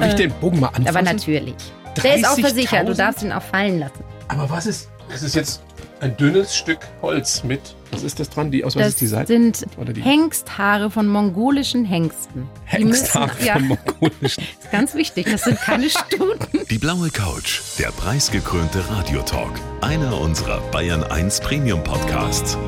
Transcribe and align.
Darf 0.00 0.08
ich 0.10 0.14
den 0.14 0.30
Bogen 0.40 0.60
mal 0.60 0.68
anfassen? 0.68 0.88
Aber 0.88 1.02
natürlich. 1.02 1.54
Der 2.02 2.16
ist 2.16 2.26
auch 2.26 2.38
versichert, 2.38 2.88
du 2.88 2.94
darfst 2.94 3.22
ihn 3.22 3.32
auch 3.32 3.42
fallen 3.42 3.78
lassen. 3.78 4.02
Aber 4.28 4.48
was 4.50 4.66
ist, 4.66 4.88
das 5.10 5.22
ist 5.22 5.34
jetzt 5.34 5.62
ein 6.00 6.16
dünnes 6.16 6.56
Stück 6.56 6.78
Holz 7.02 7.44
mit, 7.44 7.60
was 7.92 8.02
ist 8.02 8.18
das 8.18 8.28
dran? 8.28 8.50
Die, 8.50 8.64
aus 8.64 8.74
was 8.74 8.80
Das 8.82 8.88
ist 8.90 9.00
die 9.00 9.06
Seite? 9.06 9.32
sind 9.32 9.64
Oder 9.78 9.92
die- 9.92 10.02
Hengsthaare 10.02 10.90
von 10.90 11.06
mongolischen 11.06 11.84
Hengsten. 11.84 12.48
Die 12.76 12.84
müssen- 12.84 13.02
Hengsthaare 13.04 13.30
ja, 13.44 13.54
vom 13.54 13.68
mongolischen. 13.68 14.42
ist 14.60 14.72
ganz 14.72 14.94
wichtig, 14.94 15.28
das 15.30 15.42
sind 15.44 15.58
keine 15.60 15.88
Stuten. 15.88 16.66
Die 16.68 16.78
blaue 16.78 17.10
Couch, 17.10 17.60
der 17.78 17.88
preisgekrönte 17.92 18.82
Radiotalk. 18.90 19.52
Einer 19.80 20.20
unserer 20.20 20.60
Bayern 20.72 21.04
1 21.04 21.40
Premium 21.40 21.82
Podcasts. 21.84 22.58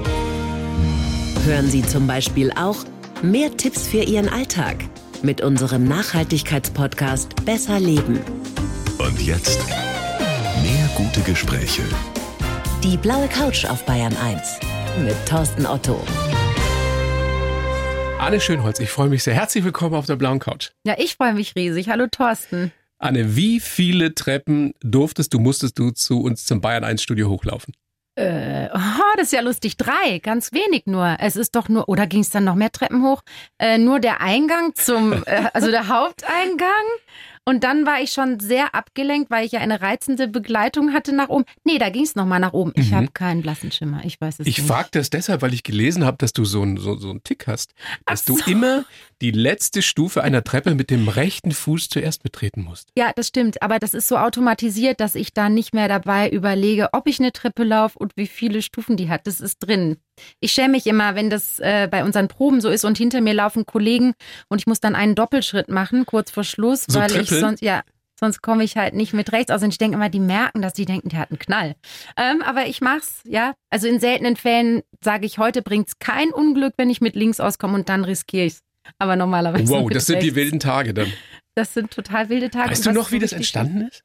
Hören 1.44 1.68
Sie 1.70 1.82
zum 1.82 2.06
Beispiel 2.06 2.52
auch 2.52 2.76
mehr 3.22 3.56
Tipps 3.56 3.86
für 3.88 4.02
Ihren 4.02 4.28
Alltag 4.28 4.76
mit 5.22 5.40
unserem 5.40 5.84
Nachhaltigkeitspodcast 5.84 7.44
Besser 7.44 7.80
Leben. 7.80 8.20
Und 8.98 9.20
jetzt 9.20 9.60
mehr 10.62 10.90
gute 10.96 11.20
Gespräche. 11.20 11.82
Die 12.82 12.96
blaue 12.96 13.28
Couch 13.28 13.64
auf 13.64 13.84
Bayern 13.86 14.16
1 14.16 14.60
mit 15.04 15.14
Thorsten 15.26 15.66
Otto. 15.66 16.00
Anne 18.18 18.40
Schönholz, 18.40 18.80
ich 18.80 18.90
freue 18.90 19.08
mich 19.08 19.22
sehr. 19.22 19.34
Herzlich 19.34 19.64
willkommen 19.64 19.94
auf 19.94 20.06
der 20.06 20.16
blauen 20.16 20.38
Couch. 20.38 20.70
Ja, 20.84 20.94
ich 20.98 21.16
freue 21.16 21.34
mich 21.34 21.54
riesig. 21.54 21.88
Hallo 21.88 22.06
Thorsten. 22.10 22.72
Anne, 22.98 23.36
wie 23.36 23.60
viele 23.60 24.14
Treppen 24.14 24.72
durftest 24.80 25.34
du, 25.34 25.38
musstest 25.38 25.78
du 25.78 25.90
zu 25.90 26.22
uns 26.22 26.46
zum 26.46 26.60
Bayern 26.60 26.82
1 26.84 27.02
Studio 27.02 27.28
hochlaufen? 27.28 27.74
Äh, 28.16 28.68
oh, 28.74 28.78
das 29.16 29.26
ist 29.28 29.32
ja 29.32 29.40
lustig. 29.40 29.76
Drei, 29.76 30.18
ganz 30.18 30.52
wenig 30.52 30.86
nur. 30.86 31.16
Es 31.20 31.36
ist 31.36 31.54
doch 31.54 31.68
nur, 31.68 31.88
oder 31.88 32.06
ging 32.06 32.20
es 32.20 32.30
dann 32.30 32.44
noch 32.44 32.54
mehr 32.54 32.72
Treppen 32.72 33.02
hoch? 33.02 33.22
Äh, 33.58 33.78
nur 33.78 34.00
der 34.00 34.20
Eingang 34.20 34.74
zum, 34.74 35.12
äh, 35.26 35.44
also 35.52 35.70
der 35.70 35.88
Haupteingang. 35.88 36.66
Und 37.48 37.62
dann 37.62 37.86
war 37.86 38.00
ich 38.00 38.10
schon 38.10 38.40
sehr 38.40 38.74
abgelenkt, 38.74 39.30
weil 39.30 39.46
ich 39.46 39.52
ja 39.52 39.60
eine 39.60 39.80
reizende 39.80 40.26
Begleitung 40.26 40.92
hatte 40.92 41.14
nach 41.14 41.28
oben. 41.28 41.44
Nee, 41.62 41.78
da 41.78 41.90
ging 41.90 42.02
es 42.02 42.16
nochmal 42.16 42.40
nach 42.40 42.54
oben. 42.54 42.72
Ich 42.74 42.90
Mhm. 42.90 42.96
habe 42.96 43.06
keinen 43.12 43.42
blassen 43.42 43.70
Schimmer. 43.70 44.00
Ich 44.04 44.20
weiß 44.20 44.40
es 44.40 44.48
Ich 44.48 44.58
nicht. 44.58 44.66
frage 44.66 44.88
das 44.90 45.10
deshalb, 45.10 45.42
weil 45.42 45.54
ich 45.54 45.62
gelesen 45.62 46.04
habe, 46.04 46.16
dass 46.16 46.32
du 46.32 46.44
so 46.44 46.62
einen 46.62 46.76
so, 46.76 46.96
so 46.96 47.08
einen 47.10 47.22
Tick 47.22 47.46
hast, 47.46 47.72
dass 48.04 48.22
Ach 48.22 48.26
so. 48.26 48.36
du 48.44 48.50
immer 48.50 48.84
die 49.22 49.30
letzte 49.30 49.80
Stufe 49.82 50.22
einer 50.22 50.44
Treppe 50.44 50.74
mit 50.74 50.90
dem 50.90 51.08
rechten 51.08 51.52
Fuß 51.52 51.88
zuerst 51.88 52.22
betreten 52.22 52.62
musst. 52.62 52.90
Ja, 52.98 53.12
das 53.16 53.28
stimmt. 53.28 53.62
Aber 53.62 53.78
das 53.78 53.94
ist 53.94 54.08
so 54.08 54.18
automatisiert, 54.18 55.00
dass 55.00 55.14
ich 55.14 55.32
da 55.32 55.48
nicht 55.48 55.74
mehr 55.74 55.88
dabei 55.88 56.28
überlege, 56.28 56.90
ob 56.92 57.06
ich 57.06 57.18
eine 57.18 57.32
Treppe 57.32 57.64
laufe 57.64 57.98
und 57.98 58.12
wie 58.16 58.26
viele 58.26 58.60
Stufen 58.62 58.96
die 58.96 59.08
hat. 59.08 59.26
Das 59.26 59.40
ist 59.40 59.58
drin. 59.58 59.96
Ich 60.40 60.52
schäme 60.52 60.72
mich 60.72 60.86
immer, 60.86 61.14
wenn 61.14 61.30
das 61.30 61.58
äh, 61.60 61.88
bei 61.90 62.04
unseren 62.04 62.28
Proben 62.28 62.60
so 62.60 62.68
ist 62.68 62.84
und 62.84 62.98
hinter 62.98 63.20
mir 63.20 63.34
laufen 63.34 63.64
Kollegen 63.66 64.12
und 64.48 64.60
ich 64.60 64.66
muss 64.66 64.80
dann 64.80 64.94
einen 64.94 65.14
Doppelschritt 65.14 65.68
machen, 65.68 66.04
kurz 66.06 66.30
vor 66.30 66.44
Schluss, 66.44 66.84
So 66.86 66.98
weil 66.98 67.10
ich 67.10 67.16
trippeln? 67.28 67.40
sonst, 67.40 67.62
ja, 67.62 67.82
sonst 68.20 68.42
komme 68.42 68.64
ich 68.64 68.76
halt 68.76 68.94
nicht 68.94 69.12
mit 69.14 69.32
rechts 69.32 69.50
aus. 69.50 69.62
Und 69.62 69.70
ich 69.70 69.78
denke 69.78 69.96
immer, 69.96 70.08
die 70.10 70.20
merken 70.20 70.60
das, 70.62 70.72
die 70.74 70.84
denken, 70.84 71.08
der 71.08 71.20
hat 71.20 71.30
einen 71.30 71.38
Knall. 71.38 71.74
Ähm, 72.18 72.42
aber 72.42 72.66
ich 72.66 72.80
mach's, 72.82 73.20
ja. 73.24 73.54
Also 73.70 73.88
in 73.88 74.00
seltenen 74.00 74.36
Fällen 74.36 74.82
sage 75.02 75.26
ich, 75.26 75.38
heute 75.38 75.62
bringt's 75.62 75.98
kein 75.98 76.30
Unglück, 76.32 76.74
wenn 76.76 76.90
ich 76.90 77.00
mit 77.00 77.14
links 77.16 77.40
auskomme 77.40 77.74
und 77.74 77.88
dann 77.88 78.04
riskiere 78.04 78.46
ich's. 78.46 78.60
Aber 78.98 79.16
normalerweise. 79.16 79.68
Wow, 79.68 79.90
das 79.90 80.06
sind 80.06 80.22
die 80.22 80.34
wilden 80.34 80.60
Tage 80.60 80.94
dann. 80.94 81.12
Das 81.54 81.72
sind 81.72 81.90
total 81.90 82.28
wilde 82.28 82.50
Tage. 82.50 82.70
Weißt 82.70 82.84
du 82.84 82.92
noch, 82.92 83.12
wie 83.12 83.18
das 83.18 83.32
entstanden 83.32 83.88
ist? 83.90 84.02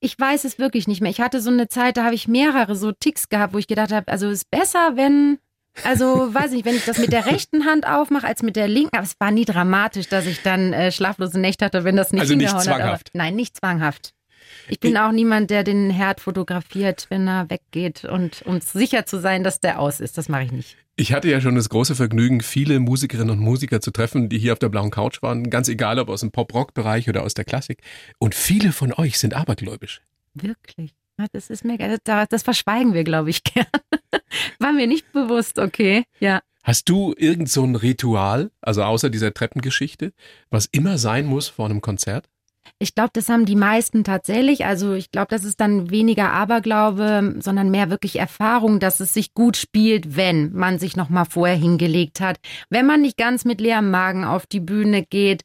ich 0.00 0.18
weiß 0.18 0.44
es 0.44 0.58
wirklich 0.58 0.86
nicht 0.86 1.00
mehr. 1.00 1.10
Ich 1.10 1.20
hatte 1.20 1.40
so 1.40 1.50
eine 1.50 1.68
Zeit, 1.68 1.96
da 1.96 2.04
habe 2.04 2.14
ich 2.14 2.28
mehrere 2.28 2.76
so 2.76 2.92
Ticks 2.92 3.28
gehabt, 3.30 3.54
wo 3.54 3.58
ich 3.58 3.66
gedacht 3.66 3.90
habe, 3.92 4.10
also 4.12 4.28
es 4.28 4.40
ist 4.40 4.50
besser, 4.50 4.96
wenn, 4.96 5.38
also 5.84 6.04
weiß 6.34 6.50
nicht, 6.52 6.64
wenn 6.66 6.76
ich 6.76 6.84
das 6.84 6.98
mit 6.98 7.10
der 7.12 7.24
rechten 7.26 7.64
Hand 7.64 7.86
aufmache 7.86 8.26
als 8.26 8.42
mit 8.42 8.56
der 8.56 8.68
linken. 8.68 8.94
Aber 8.94 9.04
es 9.04 9.14
war 9.18 9.30
nie 9.30 9.46
dramatisch, 9.46 10.08
dass 10.08 10.26
ich 10.26 10.42
dann 10.42 10.72
äh, 10.74 10.92
schlaflose 10.92 11.38
Nächte 11.40 11.64
hatte, 11.64 11.84
wenn 11.84 11.96
das 11.96 12.12
nicht 12.12 12.20
Also 12.20 12.34
nicht 12.34 12.50
hingehauen 12.50 12.68
hat. 12.68 12.76
zwanghaft. 12.80 13.10
Aber, 13.14 13.18
nein, 13.24 13.34
nicht 13.36 13.56
zwanghaft. 13.56 14.12
Ich 14.68 14.80
bin 14.80 14.96
auch 14.96 15.12
niemand, 15.12 15.50
der 15.50 15.64
den 15.64 15.90
Herd 15.90 16.20
fotografiert, 16.20 17.06
wenn 17.08 17.28
er 17.28 17.50
weggeht 17.50 18.04
und 18.04 18.42
um 18.46 18.60
sicher 18.60 19.06
zu 19.06 19.20
sein, 19.20 19.44
dass 19.44 19.60
der 19.60 19.80
aus 19.80 20.00
ist. 20.00 20.18
Das 20.18 20.28
mache 20.28 20.44
ich 20.44 20.52
nicht. 20.52 20.76
Ich 20.96 21.12
hatte 21.12 21.30
ja 21.30 21.40
schon 21.40 21.54
das 21.54 21.70
große 21.70 21.94
Vergnügen, 21.94 22.42
viele 22.42 22.78
Musikerinnen 22.78 23.30
und 23.30 23.38
Musiker 23.38 23.80
zu 23.80 23.90
treffen, 23.90 24.28
die 24.28 24.38
hier 24.38 24.52
auf 24.52 24.58
der 24.58 24.68
blauen 24.68 24.90
Couch 24.90 25.22
waren, 25.22 25.48
ganz 25.48 25.68
egal 25.68 25.98
ob 25.98 26.10
aus 26.10 26.20
dem 26.20 26.30
Pop-Rock-Bereich 26.30 27.08
oder 27.08 27.22
aus 27.22 27.34
der 27.34 27.44
Klassik. 27.44 27.78
Und 28.18 28.34
viele 28.34 28.72
von 28.72 28.92
euch 28.92 29.18
sind 29.18 29.34
abergläubisch. 29.34 30.02
Wirklich. 30.34 30.92
Das 31.32 31.50
ist 31.50 31.64
mir, 31.64 31.76
das, 32.04 32.28
das 32.28 32.42
verschweigen 32.42 32.94
wir, 32.94 33.04
glaube 33.04 33.30
ich, 33.30 33.44
gern. 33.44 33.66
War 34.58 34.72
mir 34.72 34.86
nicht 34.86 35.12
bewusst, 35.12 35.58
okay. 35.58 36.04
Ja. 36.18 36.40
Hast 36.62 36.88
du 36.88 37.14
irgend 37.16 37.48
so 37.48 37.64
ein 37.64 37.76
Ritual, 37.76 38.50
also 38.60 38.82
außer 38.82 39.10
dieser 39.10 39.32
Treppengeschichte, 39.32 40.12
was 40.50 40.66
immer 40.66 40.98
sein 40.98 41.26
muss 41.26 41.48
vor 41.48 41.66
einem 41.66 41.80
Konzert? 41.80 42.28
Ich 42.82 42.94
glaube, 42.94 43.10
das 43.12 43.28
haben 43.28 43.44
die 43.44 43.56
meisten 43.56 44.04
tatsächlich. 44.04 44.64
Also 44.64 44.94
ich 44.94 45.10
glaube, 45.10 45.28
das 45.28 45.44
ist 45.44 45.60
dann 45.60 45.90
weniger 45.90 46.32
Aberglaube, 46.32 47.36
sondern 47.40 47.70
mehr 47.70 47.90
wirklich 47.90 48.18
Erfahrung, 48.18 48.80
dass 48.80 49.00
es 49.00 49.12
sich 49.12 49.34
gut 49.34 49.58
spielt, 49.58 50.16
wenn 50.16 50.52
man 50.52 50.78
sich 50.78 50.96
noch 50.96 51.10
mal 51.10 51.26
vorher 51.26 51.56
hingelegt 51.56 52.20
hat, 52.20 52.38
wenn 52.70 52.86
man 52.86 53.02
nicht 53.02 53.18
ganz 53.18 53.44
mit 53.44 53.60
leerem 53.60 53.90
Magen 53.90 54.24
auf 54.24 54.46
die 54.46 54.60
Bühne 54.60 55.04
geht. 55.04 55.42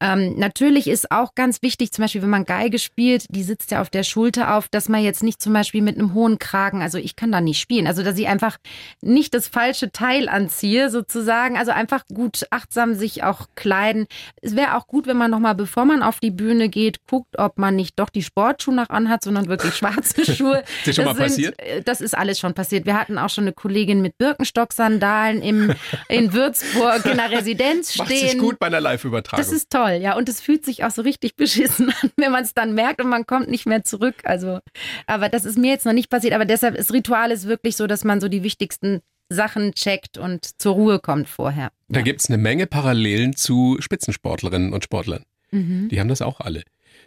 Ähm, 0.00 0.34
natürlich 0.38 0.86
ist 0.86 1.10
auch 1.10 1.34
ganz 1.34 1.60
wichtig, 1.62 1.92
zum 1.92 2.02
Beispiel, 2.02 2.22
wenn 2.22 2.30
man 2.30 2.44
Geige 2.44 2.78
spielt, 2.78 3.26
die 3.30 3.42
sitzt 3.42 3.72
ja 3.72 3.80
auf 3.80 3.90
der 3.90 4.04
Schulter 4.04 4.54
auf, 4.54 4.68
dass 4.68 4.88
man 4.88 5.02
jetzt 5.02 5.24
nicht 5.24 5.42
zum 5.42 5.52
Beispiel 5.52 5.82
mit 5.82 5.98
einem 5.98 6.14
hohen 6.14 6.38
Kragen, 6.38 6.82
also 6.82 6.98
ich 6.98 7.16
kann 7.16 7.32
da 7.32 7.40
nicht 7.40 7.60
spielen, 7.60 7.88
also 7.88 8.04
dass 8.04 8.18
ich 8.18 8.28
einfach 8.28 8.58
nicht 9.02 9.34
das 9.34 9.48
falsche 9.48 9.90
Teil 9.90 10.28
anziehe 10.28 10.90
sozusagen, 10.90 11.56
also 11.56 11.72
einfach 11.72 12.04
gut 12.06 12.46
achtsam 12.50 12.94
sich 12.94 13.24
auch 13.24 13.48
kleiden. 13.56 14.06
Es 14.40 14.54
wäre 14.54 14.76
auch 14.76 14.86
gut, 14.86 15.08
wenn 15.08 15.16
man 15.16 15.32
noch 15.32 15.40
mal, 15.40 15.54
bevor 15.54 15.84
man 15.84 16.02
auf 16.02 16.20
die 16.20 16.30
Bühne 16.30 16.55
geht, 16.68 16.98
guckt, 17.06 17.38
ob 17.38 17.58
man 17.58 17.76
nicht 17.76 17.98
doch 17.98 18.10
die 18.10 18.22
Sportschuhe 18.22 18.74
noch 18.74 18.88
anhat, 18.90 19.22
sondern 19.22 19.46
wirklich 19.48 19.74
schwarze 19.74 20.24
Schuhe. 20.34 20.62
Ist 20.78 20.86
dir 20.86 20.92
schon 20.94 21.04
mal 21.04 21.14
Das 21.14 21.22
passiert? 21.22 21.54
äh, 21.60 21.82
Das 21.82 22.00
ist 22.00 22.16
alles 22.16 22.38
schon 22.38 22.54
passiert. 22.54 22.86
Wir 22.86 22.98
hatten 22.98 23.18
auch 23.18 23.30
schon 23.30 23.44
eine 23.44 23.52
Kollegin 23.52 24.02
mit 24.02 24.18
Birkenstock-Sandalen 24.18 25.42
im, 25.42 25.74
in 26.08 26.32
Würzburg 26.32 27.04
in 27.06 27.16
der 27.18 27.30
Residenz 27.30 27.96
Macht 27.98 28.08
stehen. 28.08 28.28
sich 28.30 28.38
gut 28.38 28.58
bei 28.58 28.66
einer 28.66 28.80
Live-Übertragung. 28.80 29.44
Das 29.44 29.52
ist 29.52 29.70
toll, 29.70 29.98
ja. 30.02 30.16
Und 30.16 30.28
es 30.28 30.40
fühlt 30.40 30.64
sich 30.64 30.84
auch 30.84 30.90
so 30.90 31.02
richtig 31.02 31.36
beschissen 31.36 31.92
an, 32.02 32.10
wenn 32.16 32.32
man 32.32 32.44
es 32.44 32.54
dann 32.54 32.74
merkt 32.74 33.00
und 33.02 33.08
man 33.08 33.26
kommt 33.26 33.48
nicht 33.48 33.66
mehr 33.66 33.84
zurück. 33.84 34.16
Also, 34.24 34.60
aber 35.06 35.28
das 35.28 35.44
ist 35.44 35.58
mir 35.58 35.70
jetzt 35.70 35.86
noch 35.86 35.92
nicht 35.92 36.10
passiert. 36.10 36.32
Aber 36.34 36.44
deshalb, 36.44 36.76
das 36.76 36.92
Ritual 36.92 37.30
ist 37.30 37.46
wirklich 37.46 37.76
so, 37.76 37.86
dass 37.86 38.04
man 38.04 38.20
so 38.20 38.28
die 38.28 38.42
wichtigsten 38.42 39.00
Sachen 39.28 39.72
checkt 39.74 40.18
und 40.18 40.48
zur 40.60 40.74
Ruhe 40.74 40.98
kommt 41.00 41.28
vorher. 41.28 41.70
da 41.88 42.00
gibt's 42.00 42.28
eine 42.28 42.38
Menge 42.38 42.68
Parallelen 42.68 43.34
zu 43.34 43.76
Spitzensportlerinnen 43.80 44.72
und 44.72 44.84
Sportlern. 44.84 45.24
Mhm. 45.56 45.88
Die 45.88 46.00
haben 46.00 46.08
das 46.08 46.22
auch 46.22 46.40
alle. 46.40 46.62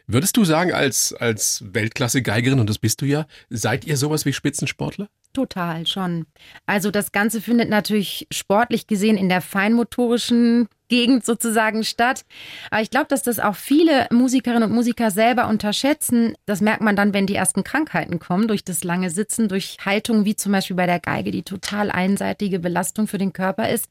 Würdest 0.08 0.38
du 0.38 0.44
sagen, 0.44 0.74
als, 0.74 1.14
als 1.14 1.64
Weltklasse-Geigerin, 1.72 2.60
und 2.60 2.70
das 2.70 2.80
bist 2.80 3.02
du 3.02 3.06
ja, 3.06 3.28
seid 3.50 3.86
ihr 3.86 3.96
sowas 3.96 4.26
wie 4.26 4.34
Spitzensportler? 4.34 5.08
Total, 5.34 5.86
schon. 5.86 6.26
Also 6.66 6.90
das 6.90 7.12
Ganze 7.12 7.40
findet 7.40 7.70
natürlich 7.70 8.28
sportlich 8.32 8.88
gesehen 8.88 9.18
in 9.18 9.30
der 9.30 9.42
feinmotorischen 9.42 10.68
Gegend 10.88 11.24
sozusagen 11.24 11.84
statt. 11.84 12.26
Aber 12.72 12.82
ich 12.82 12.90
glaube, 12.90 13.06
dass 13.10 13.22
das 13.22 13.40
auch 13.40 13.56
viele 13.56 14.08
Musikerinnen 14.12 14.64
und 14.64 14.74
Musiker 14.74 15.12
selber 15.12 15.48
unterschätzen. 15.48 16.34
Das 16.48 16.62
merkt 16.62 16.82
man 16.82 16.96
dann, 16.96 17.14
wenn 17.14 17.28
die 17.28 17.36
ersten 17.36 17.64
Krankheiten 17.64 18.18
kommen, 18.18 18.48
durch 18.48 18.64
das 18.64 18.84
lange 18.84 19.12
Sitzen, 19.12 19.48
durch 19.48 19.78
Haltung, 19.86 20.26
wie 20.26 20.36
zum 20.36 20.52
Beispiel 20.52 20.76
bei 20.76 20.88
der 20.88 21.00
Geige, 21.00 21.30
die 21.30 21.44
total 21.44 21.92
einseitige 21.92 22.58
Belastung 22.58 23.06
für 23.06 23.20
den 23.20 23.32
Körper 23.32 23.70
ist. 23.70 23.88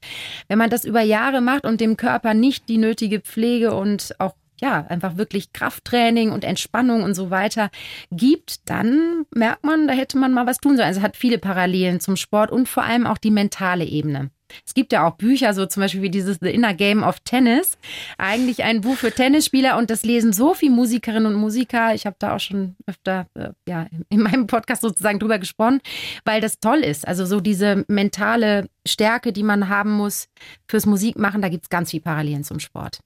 Wenn 0.48 0.58
man 0.58 0.70
das 0.70 0.84
über 0.84 1.02
Jahre 1.02 1.40
macht 1.40 1.64
und 1.64 1.80
dem 1.80 1.96
Körper 1.96 2.34
nicht 2.34 2.68
die 2.68 2.78
nötige 2.78 3.20
Pflege 3.20 3.72
und 3.74 4.16
auch 4.18 4.34
ja, 4.60 4.86
einfach 4.88 5.16
wirklich 5.16 5.52
Krafttraining 5.52 6.30
und 6.30 6.44
Entspannung 6.44 7.02
und 7.02 7.14
so 7.14 7.30
weiter 7.30 7.70
gibt, 8.10 8.68
dann 8.68 9.26
merkt 9.34 9.64
man, 9.64 9.88
da 9.88 9.94
hätte 9.94 10.18
man 10.18 10.32
mal 10.32 10.46
was 10.46 10.58
tun 10.58 10.76
sollen. 10.76 10.88
Also 10.88 11.00
es 11.00 11.04
hat 11.04 11.16
viele 11.16 11.38
Parallelen 11.38 12.00
zum 12.00 12.16
Sport 12.16 12.50
und 12.50 12.68
vor 12.68 12.84
allem 12.84 13.06
auch 13.06 13.18
die 13.18 13.30
mentale 13.30 13.84
Ebene. 13.84 14.30
Es 14.66 14.74
gibt 14.74 14.92
ja 14.92 15.06
auch 15.06 15.16
Bücher, 15.16 15.52
so 15.54 15.66
zum 15.66 15.82
Beispiel 15.82 16.02
wie 16.02 16.10
dieses 16.10 16.38
The 16.40 16.50
Inner 16.50 16.74
Game 16.74 17.02
of 17.02 17.20
Tennis. 17.20 17.78
Eigentlich 18.16 18.64
ein 18.64 18.80
Buch 18.80 18.96
für 18.96 19.12
Tennisspieler 19.12 19.76
und 19.76 19.90
das 19.90 20.04
lesen 20.04 20.32
so 20.32 20.54
viele 20.54 20.72
Musikerinnen 20.72 21.26
und 21.26 21.40
Musiker. 21.40 21.94
Ich 21.94 22.06
habe 22.06 22.16
da 22.18 22.34
auch 22.34 22.40
schon 22.40 22.76
öfter 22.86 23.26
äh, 23.34 23.50
ja, 23.68 23.86
in 24.08 24.22
meinem 24.22 24.46
Podcast 24.46 24.82
sozusagen 24.82 25.18
drüber 25.18 25.38
gesprochen, 25.38 25.80
weil 26.24 26.40
das 26.40 26.60
toll 26.60 26.78
ist. 26.78 27.06
Also 27.06 27.26
so 27.26 27.40
diese 27.40 27.84
mentale 27.88 28.68
Stärke, 28.86 29.32
die 29.32 29.42
man 29.42 29.68
haben 29.68 29.92
muss 29.92 30.28
fürs 30.66 30.86
Musikmachen, 30.86 31.42
da 31.42 31.48
gibt 31.48 31.64
es 31.64 31.68
ganz 31.68 31.90
viele 31.90 32.02
Parallelen 32.02 32.44
zum 32.44 32.60
Sport. 32.60 33.00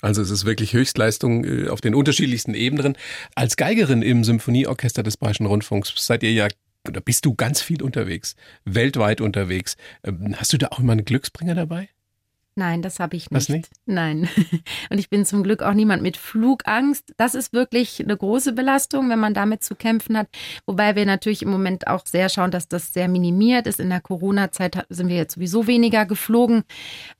Also 0.00 0.22
es 0.22 0.30
ist 0.30 0.44
wirklich 0.44 0.72
Höchstleistung 0.72 1.44
äh, 1.44 1.68
auf 1.68 1.80
den 1.80 1.94
unterschiedlichsten 1.94 2.54
Ebenen. 2.54 2.96
Als 3.34 3.56
Geigerin 3.56 4.02
im 4.02 4.24
Symphonieorchester 4.24 5.02
des 5.02 5.16
Bayerischen 5.16 5.46
Rundfunks 5.46 5.92
seid 5.96 6.22
ihr 6.22 6.32
ja, 6.32 6.48
oder 6.86 7.00
bist 7.00 7.24
du 7.24 7.34
ganz 7.34 7.62
viel 7.62 7.82
unterwegs, 7.82 8.36
weltweit 8.64 9.20
unterwegs. 9.20 9.76
Ähm, 10.04 10.34
Hast 10.36 10.52
du 10.52 10.58
da 10.58 10.68
auch 10.68 10.78
immer 10.78 10.92
einen 10.92 11.04
Glücksbringer 11.04 11.54
dabei? 11.54 11.88
Nein, 12.58 12.80
das 12.80 13.00
habe 13.00 13.16
ich 13.16 13.30
nicht. 13.30 13.36
Was 13.36 13.48
nicht? 13.50 13.68
Nein. 13.84 14.30
Und 14.90 14.98
ich 14.98 15.10
bin 15.10 15.26
zum 15.26 15.42
Glück 15.42 15.62
auch 15.62 15.74
niemand 15.74 16.02
mit 16.02 16.16
Flugangst. 16.16 17.12
Das 17.18 17.34
ist 17.34 17.52
wirklich 17.52 18.02
eine 18.02 18.16
große 18.16 18.54
Belastung, 18.54 19.10
wenn 19.10 19.18
man 19.18 19.34
damit 19.34 19.62
zu 19.62 19.74
kämpfen 19.74 20.16
hat. 20.16 20.28
Wobei 20.64 20.96
wir 20.96 21.04
natürlich 21.04 21.42
im 21.42 21.50
Moment 21.50 21.86
auch 21.86 22.06
sehr 22.06 22.30
schauen, 22.30 22.50
dass 22.50 22.66
das 22.66 22.94
sehr 22.94 23.08
minimiert 23.08 23.66
ist. 23.66 23.78
In 23.78 23.90
der 23.90 24.00
Corona-Zeit 24.00 24.86
sind 24.88 25.08
wir 25.08 25.16
jetzt 25.16 25.34
sowieso 25.34 25.66
weniger 25.66 26.06
geflogen. 26.06 26.64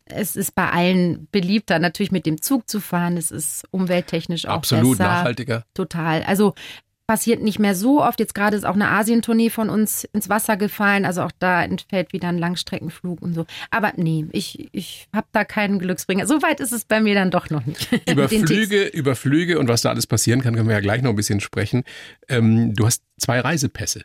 Es 0.06 0.36
ist 0.36 0.54
bei 0.54 0.70
allen 0.70 1.28
beliebter, 1.30 1.78
natürlich 1.80 2.12
mit 2.12 2.24
dem 2.24 2.40
Zug 2.40 2.70
zu 2.70 2.80
fahren. 2.80 3.18
Es 3.18 3.30
ist 3.30 3.64
umwelttechnisch 3.72 4.46
auch 4.46 4.54
Absolut 4.54 4.96
besser. 4.96 5.10
nachhaltiger. 5.10 5.64
Total. 5.74 6.22
Also 6.22 6.54
passiert 7.06 7.42
nicht 7.42 7.58
mehr 7.58 7.74
so 7.74 8.02
oft. 8.02 8.18
Jetzt 8.20 8.34
gerade 8.34 8.56
ist 8.56 8.64
auch 8.64 8.74
eine 8.74 8.88
Asientournee 8.88 9.50
von 9.50 9.70
uns 9.70 10.04
ins 10.12 10.28
Wasser 10.28 10.56
gefallen. 10.56 11.04
Also 11.04 11.22
auch 11.22 11.32
da 11.38 11.62
entfällt 11.62 12.12
wieder 12.12 12.28
ein 12.28 12.38
Langstreckenflug 12.38 13.22
und 13.22 13.34
so. 13.34 13.46
Aber 13.70 13.92
nee, 13.96 14.26
ich, 14.32 14.68
ich 14.72 15.08
habe 15.12 15.26
da 15.32 15.44
keinen 15.44 15.78
Glücksbringer. 15.78 16.26
So 16.26 16.42
weit 16.42 16.60
ist 16.60 16.72
es 16.72 16.84
bei 16.84 17.00
mir 17.00 17.14
dann 17.14 17.30
doch 17.30 17.50
noch 17.50 17.64
nicht. 17.64 17.88
Über. 18.08 18.28
Flüge, 18.28 18.86
über 18.86 19.14
Flüge 19.14 19.58
und 19.58 19.68
was 19.68 19.82
da 19.82 19.90
alles 19.90 20.06
passieren 20.06 20.42
kann, 20.42 20.54
können 20.54 20.68
wir 20.68 20.74
ja 20.74 20.80
gleich 20.80 21.02
noch 21.02 21.10
ein 21.10 21.16
bisschen 21.16 21.40
sprechen. 21.40 21.84
Ähm, 22.28 22.74
du 22.74 22.86
hast 22.86 23.02
zwei 23.18 23.40
Reisepässe. 23.40 24.02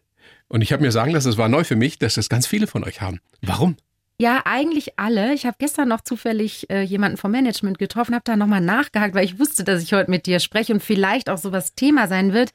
Und 0.47 0.61
ich 0.61 0.73
habe 0.73 0.83
mir 0.83 0.91
sagen 0.91 1.11
lassen, 1.11 1.27
das 1.27 1.37
war 1.37 1.49
neu 1.49 1.63
für 1.63 1.75
mich, 1.75 1.97
dass 1.97 2.15
das 2.15 2.29
ganz 2.29 2.45
viele 2.45 2.67
von 2.67 2.83
euch 2.83 3.01
haben. 3.01 3.19
Warum? 3.41 3.77
Ja, 4.21 4.43
eigentlich 4.45 4.99
alle. 4.99 5.33
Ich 5.33 5.47
habe 5.47 5.55
gestern 5.57 5.87
noch 5.87 6.01
zufällig 6.01 6.69
äh, 6.69 6.83
jemanden 6.83 7.17
vom 7.17 7.31
Management 7.31 7.79
getroffen, 7.79 8.13
habe 8.13 8.23
da 8.23 8.35
nochmal 8.35 8.61
nachgehakt, 8.61 9.15
weil 9.15 9.25
ich 9.25 9.39
wusste, 9.39 9.63
dass 9.63 9.81
ich 9.81 9.93
heute 9.93 10.11
mit 10.11 10.27
dir 10.27 10.39
spreche 10.39 10.73
und 10.73 10.83
vielleicht 10.83 11.27
auch 11.27 11.39
sowas 11.39 11.73
Thema 11.73 12.07
sein 12.07 12.31
wird. 12.31 12.51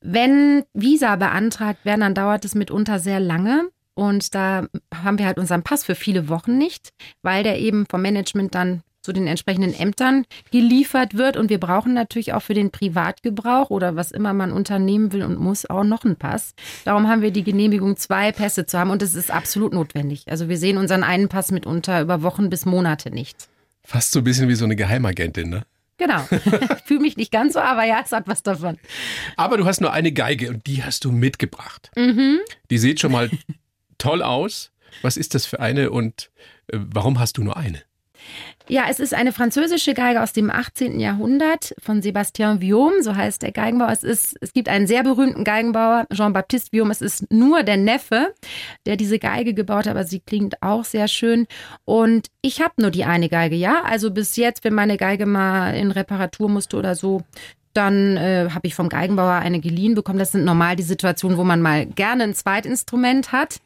Wenn 0.00 0.62
Visa 0.72 1.16
beantragt 1.16 1.84
werden, 1.84 2.02
dann 2.02 2.14
dauert 2.14 2.44
es 2.44 2.54
mitunter 2.54 3.00
sehr 3.00 3.18
lange. 3.18 3.70
Und 3.94 4.36
da 4.36 4.68
haben 4.94 5.18
wir 5.18 5.26
halt 5.26 5.38
unseren 5.38 5.64
Pass 5.64 5.84
für 5.84 5.96
viele 5.96 6.28
Wochen 6.28 6.58
nicht, 6.58 6.92
weil 7.22 7.42
der 7.42 7.58
eben 7.58 7.86
vom 7.90 8.00
Management 8.00 8.54
dann 8.54 8.84
zu 9.04 9.12
den 9.12 9.26
entsprechenden 9.26 9.74
Ämtern 9.74 10.24
geliefert 10.50 11.14
wird. 11.14 11.36
Und 11.36 11.50
wir 11.50 11.60
brauchen 11.60 11.94
natürlich 11.94 12.32
auch 12.32 12.42
für 12.42 12.54
den 12.54 12.70
Privatgebrauch 12.70 13.70
oder 13.70 13.96
was 13.96 14.10
immer 14.10 14.32
man 14.32 14.50
unternehmen 14.50 15.12
will 15.12 15.22
und 15.22 15.38
muss 15.38 15.68
auch 15.68 15.84
noch 15.84 16.04
einen 16.04 16.16
Pass. 16.16 16.54
Darum 16.84 17.06
haben 17.08 17.22
wir 17.22 17.30
die 17.30 17.44
Genehmigung, 17.44 17.96
zwei 17.96 18.32
Pässe 18.32 18.66
zu 18.66 18.78
haben. 18.78 18.90
Und 18.90 19.02
das 19.02 19.14
ist 19.14 19.30
absolut 19.30 19.72
notwendig. 19.72 20.24
Also 20.28 20.48
wir 20.48 20.56
sehen 20.56 20.78
unseren 20.78 21.04
einen 21.04 21.28
Pass 21.28 21.50
mitunter 21.50 22.00
über 22.00 22.22
Wochen 22.22 22.50
bis 22.50 22.64
Monate 22.64 23.10
nicht. 23.10 23.48
Fast 23.82 24.12
so 24.12 24.20
ein 24.20 24.24
bisschen 24.24 24.48
wie 24.48 24.54
so 24.54 24.64
eine 24.64 24.76
Geheimagentin, 24.76 25.50
ne? 25.50 25.62
Genau. 25.98 26.26
Ich 26.30 26.88
fühle 26.88 27.00
mich 27.00 27.16
nicht 27.16 27.32
ganz 27.32 27.54
so, 27.54 27.60
aber 27.60 27.84
ja, 27.84 28.02
es 28.04 28.12
hat 28.12 28.26
was 28.26 28.42
davon. 28.42 28.78
Aber 29.36 29.56
du 29.56 29.64
hast 29.64 29.80
nur 29.80 29.92
eine 29.92 30.12
Geige 30.12 30.50
und 30.50 30.66
die 30.66 30.82
hast 30.84 31.04
du 31.04 31.12
mitgebracht. 31.12 31.90
Mhm. 31.96 32.40
Die 32.70 32.78
sieht 32.78 33.00
schon 33.00 33.12
mal 33.12 33.30
toll 33.96 34.22
aus. 34.22 34.70
Was 35.02 35.16
ist 35.16 35.34
das 35.34 35.46
für 35.46 35.60
eine 35.60 35.90
und 35.90 36.30
äh, 36.68 36.78
warum 36.78 37.18
hast 37.18 37.38
du 37.38 37.42
nur 37.42 37.56
eine? 37.56 37.82
Ja, 38.66 38.84
es 38.88 38.98
ist 38.98 39.12
eine 39.12 39.32
französische 39.32 39.92
Geige 39.92 40.22
aus 40.22 40.32
dem 40.32 40.50
18. 40.50 40.98
Jahrhundert 40.98 41.74
von 41.82 42.00
Sébastien 42.00 42.62
Viaume, 42.62 43.02
so 43.02 43.14
heißt 43.14 43.42
der 43.42 43.52
Geigenbauer. 43.52 43.90
Es, 43.90 44.02
ist, 44.02 44.36
es 44.40 44.54
gibt 44.54 44.70
einen 44.70 44.86
sehr 44.86 45.02
berühmten 45.02 45.44
Geigenbauer, 45.44 46.06
Jean-Baptiste 46.12 46.72
Viaume. 46.72 46.90
Es 46.92 47.02
ist 47.02 47.30
nur 47.30 47.62
der 47.62 47.76
Neffe, 47.76 48.32
der 48.86 48.96
diese 48.96 49.18
Geige 49.18 49.52
gebaut 49.52 49.86
hat, 49.86 49.88
aber 49.88 50.04
sie 50.04 50.20
klingt 50.20 50.62
auch 50.62 50.84
sehr 50.84 51.08
schön. 51.08 51.46
Und 51.84 52.28
ich 52.40 52.62
habe 52.62 52.74
nur 52.78 52.90
die 52.90 53.04
eine 53.04 53.28
Geige, 53.28 53.56
ja. 53.56 53.82
Also 53.82 54.10
bis 54.10 54.36
jetzt, 54.36 54.64
wenn 54.64 54.74
meine 54.74 54.96
Geige 54.96 55.26
mal 55.26 55.74
in 55.74 55.90
Reparatur 55.90 56.48
musste 56.48 56.78
oder 56.78 56.94
so, 56.94 57.22
dann 57.74 58.16
äh, 58.16 58.48
habe 58.50 58.66
ich 58.66 58.74
vom 58.74 58.88
Geigenbauer 58.88 59.32
eine 59.34 59.60
geliehen 59.60 59.94
bekommen. 59.94 60.18
Das 60.18 60.32
sind 60.32 60.44
normal 60.44 60.76
die 60.76 60.82
Situationen, 60.82 61.36
wo 61.36 61.44
man 61.44 61.60
mal 61.60 61.86
gerne 61.86 62.24
ein 62.24 62.34
Zweitinstrument 62.34 63.32
hat. 63.32 63.60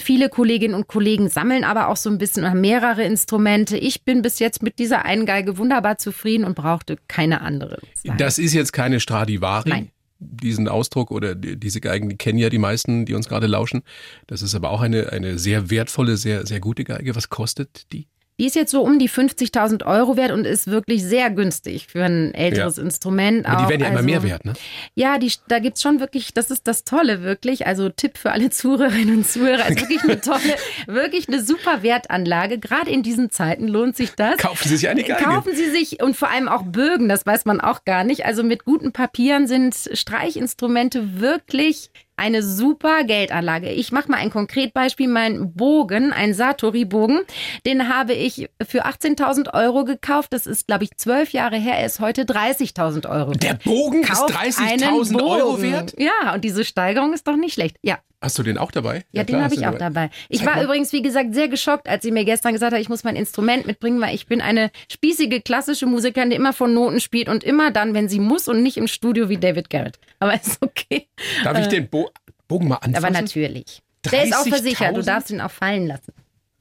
Viele 0.00 0.28
Kolleginnen 0.28 0.74
und 0.74 0.88
Kollegen 0.88 1.28
sammeln 1.28 1.64
aber 1.64 1.88
auch 1.88 1.96
so 1.96 2.08
ein 2.10 2.18
bisschen 2.18 2.44
oder 2.44 2.54
mehrere 2.54 3.02
Instrumente. 3.04 3.76
Ich 3.76 4.04
bin 4.04 4.22
bis 4.22 4.38
jetzt 4.38 4.62
mit 4.62 4.78
dieser 4.78 5.04
einen 5.04 5.26
Geige 5.26 5.58
wunderbar 5.58 5.98
zufrieden 5.98 6.44
und 6.44 6.54
brauchte 6.54 6.96
keine 7.08 7.40
andere. 7.42 7.78
Das 8.16 8.38
ist 8.38 8.54
jetzt 8.54 8.72
keine 8.72 9.00
Stradivari. 9.00 9.68
Nein. 9.70 9.90
Diesen 10.20 10.66
Ausdruck 10.66 11.10
oder 11.12 11.34
die- 11.36 11.56
diese 11.56 11.80
Geigen, 11.80 12.08
die 12.08 12.16
kennen 12.16 12.38
ja 12.38 12.48
die 12.50 12.58
meisten, 12.58 13.04
die 13.04 13.14
uns 13.14 13.28
gerade 13.28 13.46
lauschen. 13.46 13.82
Das 14.26 14.42
ist 14.42 14.54
aber 14.56 14.70
auch 14.70 14.80
eine, 14.80 15.12
eine 15.12 15.38
sehr 15.38 15.70
wertvolle, 15.70 16.16
sehr, 16.16 16.44
sehr 16.44 16.58
gute 16.58 16.82
Geige. 16.84 17.14
Was 17.14 17.28
kostet 17.28 17.92
die? 17.92 18.08
Die 18.40 18.46
ist 18.46 18.54
jetzt 18.54 18.70
so 18.70 18.82
um 18.82 18.98
die 19.00 19.08
50.000 19.10 19.84
Euro 19.84 20.16
wert 20.16 20.30
und 20.30 20.46
ist 20.46 20.68
wirklich 20.68 21.02
sehr 21.02 21.28
günstig 21.30 21.88
für 21.88 22.04
ein 22.04 22.32
älteres 22.34 22.78
Instrument. 22.78 23.46
Aber 23.46 23.56
die 23.58 23.64
auch. 23.64 23.68
werden 23.70 23.80
ja 23.80 23.86
immer 23.88 23.96
Also- 23.96 24.06
mehr 24.06 24.22
wert, 24.22 24.44
ne? 24.44 24.52
Ja, 24.94 25.18
die, 25.18 25.32
da 25.48 25.58
gibt's 25.58 25.82
schon 25.82 25.98
wirklich, 25.98 26.32
das 26.34 26.50
ist 26.52 26.66
das 26.68 26.84
Tolle 26.84 27.22
wirklich. 27.22 27.66
Also 27.66 27.88
Tipp 27.88 28.16
für 28.16 28.30
alle 28.30 28.50
Zuhörerinnen 28.50 29.16
und 29.18 29.26
Zuhörer, 29.28 29.68
ist 29.68 29.80
wirklich 29.80 30.02
eine 30.04 30.20
tolle, 30.20 30.54
wirklich 30.86 31.28
eine 31.28 31.42
super 31.42 31.82
Wertanlage. 31.82 32.58
Gerade 32.58 32.90
in 32.90 33.02
diesen 33.02 33.30
Zeiten 33.30 33.66
lohnt 33.66 33.96
sich 33.96 34.12
das. 34.12 34.36
Kaufen 34.38 34.68
Sie 34.68 34.76
sich 34.76 34.88
eine 34.88 35.02
Geige. 35.02 35.24
Kaufen 35.24 35.56
Sie 35.56 35.70
sich 35.70 36.02
und 36.02 36.16
vor 36.16 36.30
allem 36.30 36.48
auch 36.48 36.62
Bögen, 36.62 37.08
das 37.08 37.26
weiß 37.26 37.44
man 37.44 37.60
auch 37.60 37.84
gar 37.84 38.04
nicht. 38.04 38.24
Also 38.24 38.44
mit 38.44 38.64
guten 38.64 38.92
Papieren 38.92 39.46
sind 39.48 39.74
Streichinstrumente 39.92 41.20
wirklich 41.20 41.90
eine 42.18 42.42
super 42.42 43.04
Geldanlage. 43.04 43.70
Ich 43.70 43.92
mache 43.92 44.10
mal 44.10 44.18
ein 44.18 44.30
Konkretbeispiel. 44.30 45.08
Mein 45.08 45.54
Bogen, 45.54 46.12
ein 46.12 46.34
Satori-Bogen, 46.34 47.20
den 47.64 47.88
habe 47.88 48.12
ich 48.12 48.48
für 48.66 48.86
18.000 48.86 49.54
Euro 49.54 49.84
gekauft. 49.84 50.32
Das 50.32 50.46
ist, 50.46 50.66
glaube 50.66 50.84
ich, 50.84 50.96
zwölf 50.96 51.32
Jahre 51.32 51.56
her. 51.56 51.78
Er 51.78 51.86
ist 51.86 52.00
heute 52.00 52.24
30.000 52.24 53.08
Euro. 53.08 53.32
Der 53.32 53.54
Bogen 53.54 54.02
Kauft 54.02 54.30
ist 54.46 54.60
einen 54.60 54.82
30.000 54.82 55.22
Euro 55.22 55.62
wert? 55.62 55.94
Ja, 55.98 56.34
und 56.34 56.44
diese 56.44 56.64
Steigerung 56.64 57.12
ist 57.12 57.26
doch 57.26 57.36
nicht 57.36 57.54
schlecht. 57.54 57.76
Ja, 57.82 57.98
Hast 58.20 58.36
du 58.36 58.42
den 58.42 58.58
auch 58.58 58.72
dabei? 58.72 59.04
ja, 59.12 59.22
den 59.22 59.26
klar, 59.26 59.44
habe 59.44 59.54
ich 59.54 59.66
auch 59.66 59.78
dabei. 59.78 60.10
Ich 60.28 60.38
Zeig 60.38 60.48
war 60.48 60.56
mal. 60.56 60.64
übrigens, 60.64 60.92
wie 60.92 61.02
gesagt, 61.02 61.34
sehr 61.34 61.46
geschockt, 61.48 61.88
als 61.88 62.02
sie 62.02 62.10
mir 62.10 62.24
gestern 62.24 62.52
gesagt 62.52 62.72
hat, 62.72 62.80
ich 62.80 62.88
muss 62.88 63.04
mein 63.04 63.14
Instrument 63.14 63.64
mitbringen, 63.66 64.00
weil 64.00 64.14
ich 64.14 64.26
bin 64.26 64.40
eine 64.40 64.70
spießige 64.90 65.40
klassische 65.40 65.86
Musikerin, 65.86 66.30
die 66.30 66.36
immer 66.36 66.52
von 66.52 66.74
Noten 66.74 67.00
spielt 67.00 67.28
und 67.28 67.44
immer 67.44 67.70
dann, 67.70 67.94
wenn 67.94 68.08
sie 68.08 68.18
muss 68.18 68.48
und 68.48 68.62
nicht 68.62 68.76
im 68.76 68.88
Studio 68.88 69.28
wie 69.28 69.36
David 69.36 69.70
Garrett. 69.70 70.00
Aber 70.18 70.34
ist 70.34 70.58
okay. 70.60 71.06
Darf 71.44 71.58
ich 71.60 71.68
den 71.68 71.88
Bo 71.88 72.10
Bogen 72.48 72.66
mal 72.66 72.76
anfassen? 72.76 73.04
Aber 73.04 73.10
natürlich. 73.14 73.82
Der 74.04 74.24
ist 74.24 74.34
auch 74.34 74.46
30.000? 74.46 74.48
versichert, 74.48 74.96
du 74.96 75.02
darfst 75.02 75.30
ihn 75.30 75.40
auch 75.40 75.50
fallen 75.50 75.86
lassen. 75.86 76.12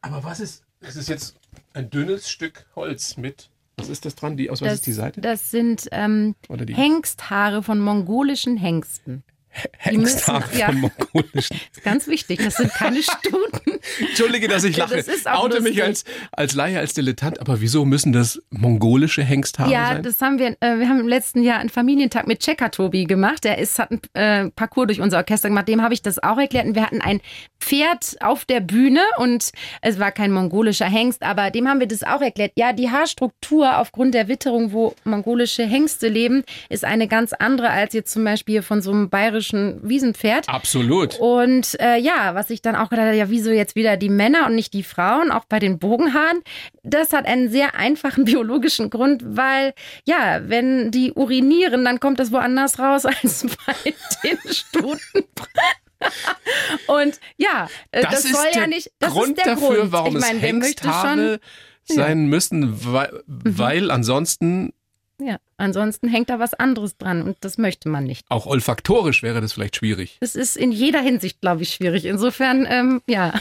Aber 0.01 0.23
was 0.23 0.39
ist, 0.39 0.63
das 0.81 0.95
ist 0.95 1.09
jetzt 1.09 1.35
ein 1.73 1.89
dünnes 1.89 2.29
Stück 2.29 2.65
Holz 2.75 3.17
mit, 3.17 3.49
was 3.77 3.89
ist 3.89 4.05
das 4.05 4.15
dran? 4.15 4.37
Die, 4.37 4.49
aus 4.49 4.61
was 4.61 4.67
Das, 4.67 4.73
ist 4.75 4.85
die 4.85 4.91
Seite? 4.91 5.21
das 5.21 5.49
sind 5.49 5.87
ähm, 5.91 6.35
Hengsthaare 6.49 7.63
von 7.63 7.79
mongolischen 7.79 8.57
Hengsten. 8.57 9.23
Hengsthaare 9.77 10.45
ja. 10.57 10.67
vom 10.71 10.81
mongolischen. 10.81 11.57
Ist 11.71 11.83
ganz 11.83 12.07
wichtig, 12.07 12.41
das 12.43 12.55
sind 12.57 12.71
keine 12.73 13.01
Stuten. 13.03 13.79
Entschuldige, 13.99 14.47
dass 14.47 14.63
ich 14.63 14.77
Ja, 14.77 14.85
lache. 14.85 14.97
das 14.97 15.07
ist 15.07 15.27
auch 15.27 15.43
Oute 15.45 15.61
mich 15.61 15.81
als, 15.83 16.03
als 16.31 16.53
Laie, 16.53 16.79
als 16.79 16.93
Dilettant, 16.93 17.39
aber 17.39 17.61
wieso 17.61 17.85
müssen 17.85 18.11
das 18.13 18.39
mongolische 18.49 19.23
Hengsthaare 19.23 19.71
Ja, 19.71 19.87
sein? 19.93 20.03
das 20.03 20.19
haben 20.21 20.39
wir, 20.39 20.57
äh, 20.59 20.79
wir 20.79 20.89
haben 20.89 20.99
im 20.99 21.07
letzten 21.07 21.41
Jahr 21.43 21.59
einen 21.59 21.69
Familientag 21.69 22.27
mit 22.27 22.39
Checker 22.39 22.71
Tobi 22.71 23.05
gemacht. 23.05 23.43
Der 23.43 23.57
ist, 23.57 23.79
hat 23.79 23.89
einen 23.91 24.01
äh, 24.47 24.51
Parcours 24.51 24.87
durch 24.87 25.01
unser 25.01 25.17
Orchester 25.17 25.49
gemacht. 25.49 25.67
Dem 25.67 25.81
habe 25.81 25.93
ich 25.93 26.01
das 26.01 26.21
auch 26.21 26.37
erklärt. 26.37 26.65
Und 26.65 26.75
wir 26.75 26.83
hatten 26.83 27.01
ein 27.01 27.21
Pferd 27.59 28.15
auf 28.21 28.45
der 28.45 28.59
Bühne 28.59 29.01
und 29.17 29.51
es 29.81 29.99
war 29.99 30.11
kein 30.11 30.31
mongolischer 30.31 30.85
Hengst, 30.85 31.23
aber 31.23 31.49
dem 31.51 31.67
haben 31.67 31.79
wir 31.79 31.87
das 31.87 32.03
auch 32.03 32.21
erklärt. 32.21 32.51
Ja, 32.55 32.73
die 32.73 32.89
Haarstruktur 32.91 33.77
aufgrund 33.79 34.13
der 34.13 34.27
Witterung, 34.27 34.71
wo 34.73 34.93
mongolische 35.03 35.63
Hengste 35.65 36.07
leben, 36.07 36.43
ist 36.69 36.83
eine 36.85 37.07
ganz 37.07 37.33
andere 37.33 37.69
als 37.69 37.93
jetzt 37.93 38.11
zum 38.13 38.23
Beispiel 38.23 38.61
von 38.61 38.81
so 38.81 38.91
einem 38.91 39.09
bayerischen 39.09 39.46
Wiesenpferd. 39.53 40.49
Absolut. 40.49 41.19
Und 41.19 41.79
äh, 41.79 41.97
ja, 41.97 42.35
was 42.35 42.49
ich 42.49 42.61
dann 42.61 42.75
auch 42.75 42.89
gedacht 42.89 43.07
habe, 43.07 43.15
ja, 43.17 43.29
wieso 43.29 43.51
jetzt 43.51 43.75
wieder 43.75 43.97
die 43.97 44.09
Männer 44.09 44.45
und 44.47 44.55
nicht 44.55 44.73
die 44.73 44.83
Frauen, 44.83 45.31
auch 45.31 45.45
bei 45.45 45.59
den 45.59 45.79
Bogenhaaren? 45.79 46.41
Das 46.83 47.13
hat 47.13 47.25
einen 47.25 47.49
sehr 47.49 47.75
einfachen 47.75 48.25
biologischen 48.25 48.89
Grund, 48.89 49.23
weil 49.25 49.73
ja, 50.05 50.41
wenn 50.47 50.91
die 50.91 51.11
urinieren, 51.13 51.83
dann 51.85 51.99
kommt 51.99 52.19
das 52.19 52.31
woanders 52.31 52.79
raus 52.79 53.05
als 53.05 53.45
bei 53.65 53.93
den 54.23 54.37
Stuten. 54.53 55.23
Und 56.87 57.19
ja, 57.37 57.67
äh, 57.91 58.01
Das, 58.03 58.23
das, 58.23 58.31
soll 58.31 58.45
ja 58.53 58.67
nicht. 58.67 58.91
Das 58.99 59.11
Grund 59.13 59.37
ist 59.37 59.45
der 59.45 59.55
dafür, 59.55 59.77
Grund. 59.77 59.91
warum 59.91 60.15
ich 60.15 60.21
meine, 60.21 60.37
es. 60.37 60.43
Hengsthaare 60.43 61.39
sein 61.85 62.27
müssen, 62.27 62.73
weil, 62.93 63.23
Mhm. 63.25 63.41
weil 63.57 63.91
ansonsten 63.91 64.73
Ja, 65.19 65.37
ansonsten 65.57 66.07
hängt 66.09 66.29
da 66.29 66.37
was 66.39 66.53
anderes 66.53 66.95
dran 66.97 67.23
und 67.23 67.37
das 67.41 67.57
möchte 67.57 67.89
man 67.89 68.03
nicht. 68.03 68.25
auch 68.29 68.45
olfaktorisch 68.45 69.23
wäre 69.23 69.41
das 69.41 69.53
vielleicht 69.53 69.75
schwierig. 69.77 70.17
Das 70.19 70.35
ist 70.35 70.55
in 70.55 70.71
jeder 70.71 71.01
Hinsicht, 71.01 71.41
glaube 71.41 71.63
ich, 71.63 71.73
schwierig. 71.73 72.05
Insofern, 72.05 72.67
ähm, 72.69 73.01
ja, 73.07 73.33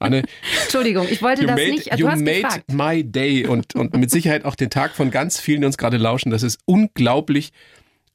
Anne, 0.00 0.24
Entschuldigung, 0.64 1.06
ich 1.08 1.22
wollte 1.22 1.46
das 1.46 1.56
made, 1.56 1.70
nicht. 1.70 1.92
Du 1.92 1.96
you 1.98 2.08
hast 2.08 2.20
made 2.20 2.42
gefragt. 2.42 2.72
my 2.72 3.04
day 3.04 3.46
und, 3.46 3.74
und 3.76 3.96
mit 3.96 4.10
Sicherheit 4.10 4.44
auch 4.44 4.56
den 4.56 4.70
Tag 4.70 4.92
von 4.96 5.10
ganz 5.12 5.38
vielen, 5.40 5.60
die 5.60 5.66
uns 5.66 5.78
gerade 5.78 5.98
lauschen. 5.98 6.30
Das 6.30 6.42
ist 6.42 6.58
unglaublich 6.64 7.52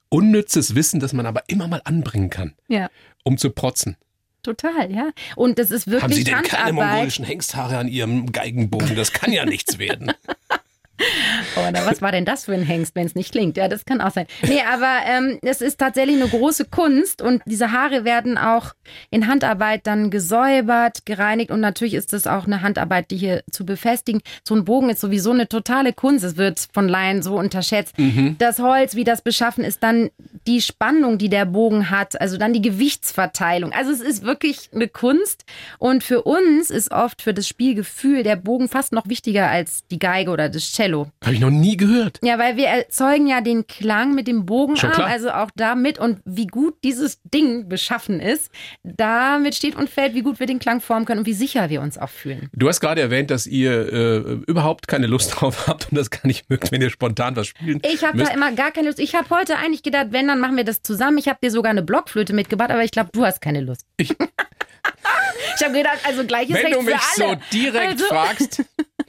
unnützes 0.09 0.75
Wissen, 0.75 0.99
das 0.99 1.13
man 1.13 1.25
aber 1.25 1.43
immer 1.47 1.67
mal 1.67 1.81
anbringen 1.85 2.29
kann, 2.29 2.53
Ja. 2.67 2.89
um 3.23 3.37
zu 3.37 3.49
protzen. 3.49 3.95
Total, 4.43 4.91
ja. 4.93 5.09
Und 5.37 5.57
das 5.57 5.71
ist 5.71 5.87
wirklich 5.87 6.03
Haben 6.03 6.13
Sie 6.13 6.23
denn 6.25 6.41
keine 6.43 6.73
mongolischen 6.73 7.23
Hengsthaare 7.23 7.77
an 7.77 7.87
Ihrem 7.87 8.31
Geigenbogen? 8.33 8.95
Das 8.97 9.13
kann 9.13 9.31
ja 9.31 9.45
nichts 9.45 9.79
werden. 9.79 10.11
Oder 11.67 11.85
was 11.85 12.01
war 12.01 12.11
denn 12.11 12.25
das 12.25 12.45
für 12.45 12.53
ein 12.53 12.63
Hengst, 12.63 12.95
wenn 12.95 13.05
es 13.05 13.15
nicht 13.15 13.31
klingt? 13.31 13.57
Ja, 13.57 13.67
das 13.67 13.85
kann 13.85 13.99
auch 13.99 14.11
sein. 14.11 14.27
Nee, 14.43 14.61
aber 14.71 14.99
ähm, 15.05 15.39
es 15.41 15.61
ist 15.61 15.79
tatsächlich 15.79 16.15
eine 16.21 16.29
große 16.29 16.65
Kunst 16.65 17.21
und 17.21 17.41
diese 17.45 17.71
Haare 17.71 18.05
werden 18.05 18.37
auch 18.37 18.73
in 19.09 19.27
Handarbeit 19.27 19.87
dann 19.87 20.11
gesäubert, 20.11 21.05
gereinigt 21.05 21.51
und 21.51 21.61
natürlich 21.61 21.95
ist 21.95 22.13
das 22.13 22.27
auch 22.27 22.45
eine 22.45 22.61
Handarbeit, 22.61 23.09
die 23.11 23.17
hier 23.17 23.43
zu 23.51 23.65
befestigen. 23.65 24.21
So 24.47 24.55
ein 24.55 24.65
Bogen 24.65 24.89
ist 24.89 25.01
sowieso 25.01 25.31
eine 25.31 25.47
totale 25.47 25.93
Kunst. 25.93 26.23
Es 26.23 26.37
wird 26.37 26.67
von 26.73 26.87
Laien 26.87 27.23
so 27.23 27.37
unterschätzt. 27.37 27.97
Mhm. 27.97 28.35
Das 28.37 28.59
Holz, 28.59 28.95
wie 28.95 29.03
das 29.03 29.21
beschaffen 29.21 29.63
ist, 29.63 29.81
dann 29.81 30.11
die 30.45 30.61
Spannung, 30.61 31.17
die 31.17 31.29
der 31.29 31.45
Bogen 31.45 31.89
hat, 31.89 32.19
also 32.21 32.37
dann 32.37 32.53
die 32.53 32.61
Gewichtsverteilung. 32.61 33.73
Also 33.73 33.91
es 33.91 34.01
ist 34.01 34.23
wirklich 34.23 34.69
eine 34.73 34.87
Kunst 34.87 35.45
und 35.79 36.03
für 36.03 36.21
uns 36.21 36.69
ist 36.69 36.91
oft 36.91 37.21
für 37.21 37.33
das 37.33 37.47
Spielgefühl 37.47 38.23
der 38.23 38.35
Bogen 38.35 38.69
fast 38.69 38.93
noch 38.93 39.07
wichtiger 39.07 39.49
als 39.49 39.87
die 39.87 39.99
Geige 39.99 40.29
oder 40.29 40.49
das 40.49 40.71
Cello. 40.71 40.82
Habe 41.23 41.33
ich 41.35 41.39
noch 41.39 41.49
nie 41.49 41.77
gehört. 41.77 42.19
Ja, 42.23 42.37
weil 42.39 42.57
wir 42.57 42.67
erzeugen 42.67 43.27
ja 43.27 43.41
den 43.41 43.65
Klang 43.67 44.13
mit 44.15 44.27
dem 44.27 44.45
Bogenarm, 44.45 45.01
also 45.01 45.31
auch 45.31 45.49
damit 45.55 45.97
und 45.99 46.19
wie 46.25 46.47
gut 46.47 46.75
dieses 46.83 47.19
Ding 47.23 47.69
beschaffen 47.69 48.19
ist, 48.19 48.51
damit 48.83 49.55
steht 49.55 49.75
und 49.75 49.89
fällt, 49.89 50.13
wie 50.13 50.21
gut 50.21 50.39
wir 50.39 50.47
den 50.47 50.59
Klang 50.59 50.81
formen 50.81 51.05
können 51.05 51.19
und 51.19 51.25
wie 51.25 51.33
sicher 51.33 51.69
wir 51.69 51.81
uns 51.81 51.97
auch 51.97 52.09
fühlen. 52.09 52.49
Du 52.53 52.67
hast 52.67 52.79
gerade 52.79 53.01
erwähnt, 53.01 53.31
dass 53.31 53.47
ihr 53.47 53.93
äh, 53.93 54.17
überhaupt 54.47 54.87
keine 54.87 55.07
Lust 55.07 55.33
drauf 55.39 55.67
habt 55.67 55.87
und 55.91 55.97
das 55.97 56.09
gar 56.09 56.25
nicht 56.27 56.49
mögt, 56.49 56.71
wenn 56.71 56.81
ihr 56.81 56.89
spontan 56.89 57.35
was 57.35 57.47
spielen 57.47 57.81
Ich 57.85 58.03
habe 58.03 58.17
da 58.17 58.31
immer 58.31 58.51
gar 58.51 58.71
keine 58.71 58.87
Lust. 58.87 58.99
Ich 58.99 59.15
habe 59.15 59.29
heute 59.29 59.57
eigentlich 59.57 59.83
gedacht, 59.83 60.07
wenn, 60.11 60.27
dann 60.27 60.39
machen 60.39 60.57
wir 60.57 60.63
das 60.63 60.81
zusammen. 60.81 61.17
Ich 61.17 61.27
habe 61.27 61.39
dir 61.41 61.51
sogar 61.51 61.69
eine 61.71 61.83
Blockflöte 61.83 62.33
mitgebracht, 62.33 62.71
aber 62.71 62.83
ich 62.83 62.91
glaube, 62.91 63.09
du 63.13 63.25
hast 63.25 63.41
keine 63.41 63.61
Lust. 63.61 63.85
Ich, 63.97 64.09
ich 65.57 65.63
habe 65.63 65.73
gedacht, 65.73 65.99
also 66.05 66.25
gleiches 66.25 66.55
Wenn 66.55 66.65
Recht 66.65 66.75
du 66.75 66.81
mich 66.81 67.01
so 67.15 67.35
direkt 67.51 67.87
Also- 67.93 68.05
fragst, 68.05 68.63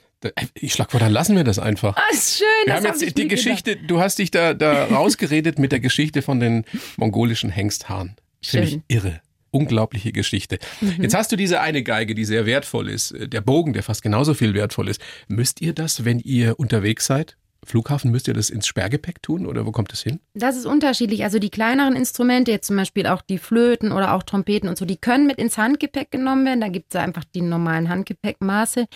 ich 0.54 0.72
schlag 0.72 0.90
vor, 0.90 1.00
dann 1.00 1.12
lassen 1.12 1.36
wir 1.36 1.44
das 1.44 1.58
einfach. 1.58 1.96
Ah, 1.96 2.12
ist 2.12 2.38
schön. 2.38 2.46
Wir 2.66 2.74
das 2.74 2.84
haben 2.84 3.00
jetzt 3.00 3.18
die 3.18 3.28
Geschichte, 3.28 3.76
du 3.76 4.00
hast 4.00 4.18
dich 4.18 4.30
da, 4.30 4.54
da 4.54 4.84
rausgeredet 4.90 5.58
mit 5.58 5.72
der 5.72 5.80
Geschichte 5.80 6.22
von 6.22 6.40
den 6.40 6.64
mongolischen 6.96 7.50
Hengsthaaren. 7.50 8.16
Finde 8.42 8.66
ich 8.66 8.72
Schön. 8.72 8.82
irre. 8.88 9.20
Unglaubliche 9.50 10.10
Geschichte. 10.12 10.58
Mhm. 10.80 11.02
Jetzt 11.02 11.14
hast 11.14 11.30
du 11.30 11.36
diese 11.36 11.60
eine 11.60 11.82
Geige, 11.84 12.14
die 12.14 12.24
sehr 12.24 12.44
wertvoll 12.44 12.88
ist, 12.88 13.12
äh, 13.12 13.28
der 13.28 13.40
Bogen, 13.40 13.72
der 13.72 13.82
fast 13.82 14.02
genauso 14.02 14.34
viel 14.34 14.52
wertvoll 14.52 14.88
ist. 14.88 15.00
Müsst 15.28 15.60
ihr 15.60 15.72
das, 15.72 16.04
wenn 16.04 16.18
ihr 16.18 16.58
unterwegs 16.58 17.06
seid? 17.06 17.36
Flughafen, 17.64 18.10
müsst 18.10 18.28
ihr 18.28 18.34
das 18.34 18.50
ins 18.50 18.66
Sperrgepäck 18.66 19.22
tun 19.22 19.46
oder 19.46 19.64
wo 19.64 19.72
kommt 19.72 19.92
das 19.92 20.02
hin? 20.02 20.20
Das 20.34 20.56
ist 20.56 20.66
unterschiedlich. 20.66 21.24
Also 21.24 21.38
die 21.38 21.50
kleineren 21.50 21.96
Instrumente, 21.96 22.50
jetzt 22.50 22.66
zum 22.66 22.76
Beispiel 22.76 23.06
auch 23.06 23.22
die 23.22 23.38
Flöten 23.38 23.92
oder 23.92 24.14
auch 24.14 24.22
Trompeten 24.22 24.68
und 24.68 24.76
so, 24.76 24.84
die 24.84 24.96
können 24.96 25.26
mit 25.26 25.38
ins 25.38 25.56
Handgepäck 25.56 26.10
genommen 26.10 26.44
werden. 26.44 26.60
Da 26.60 26.68
gibt 26.68 26.94
es 26.94 27.00
einfach 27.00 27.24
die 27.24 27.40
normalen 27.40 27.88
Handgepäckmaße. 27.88 28.86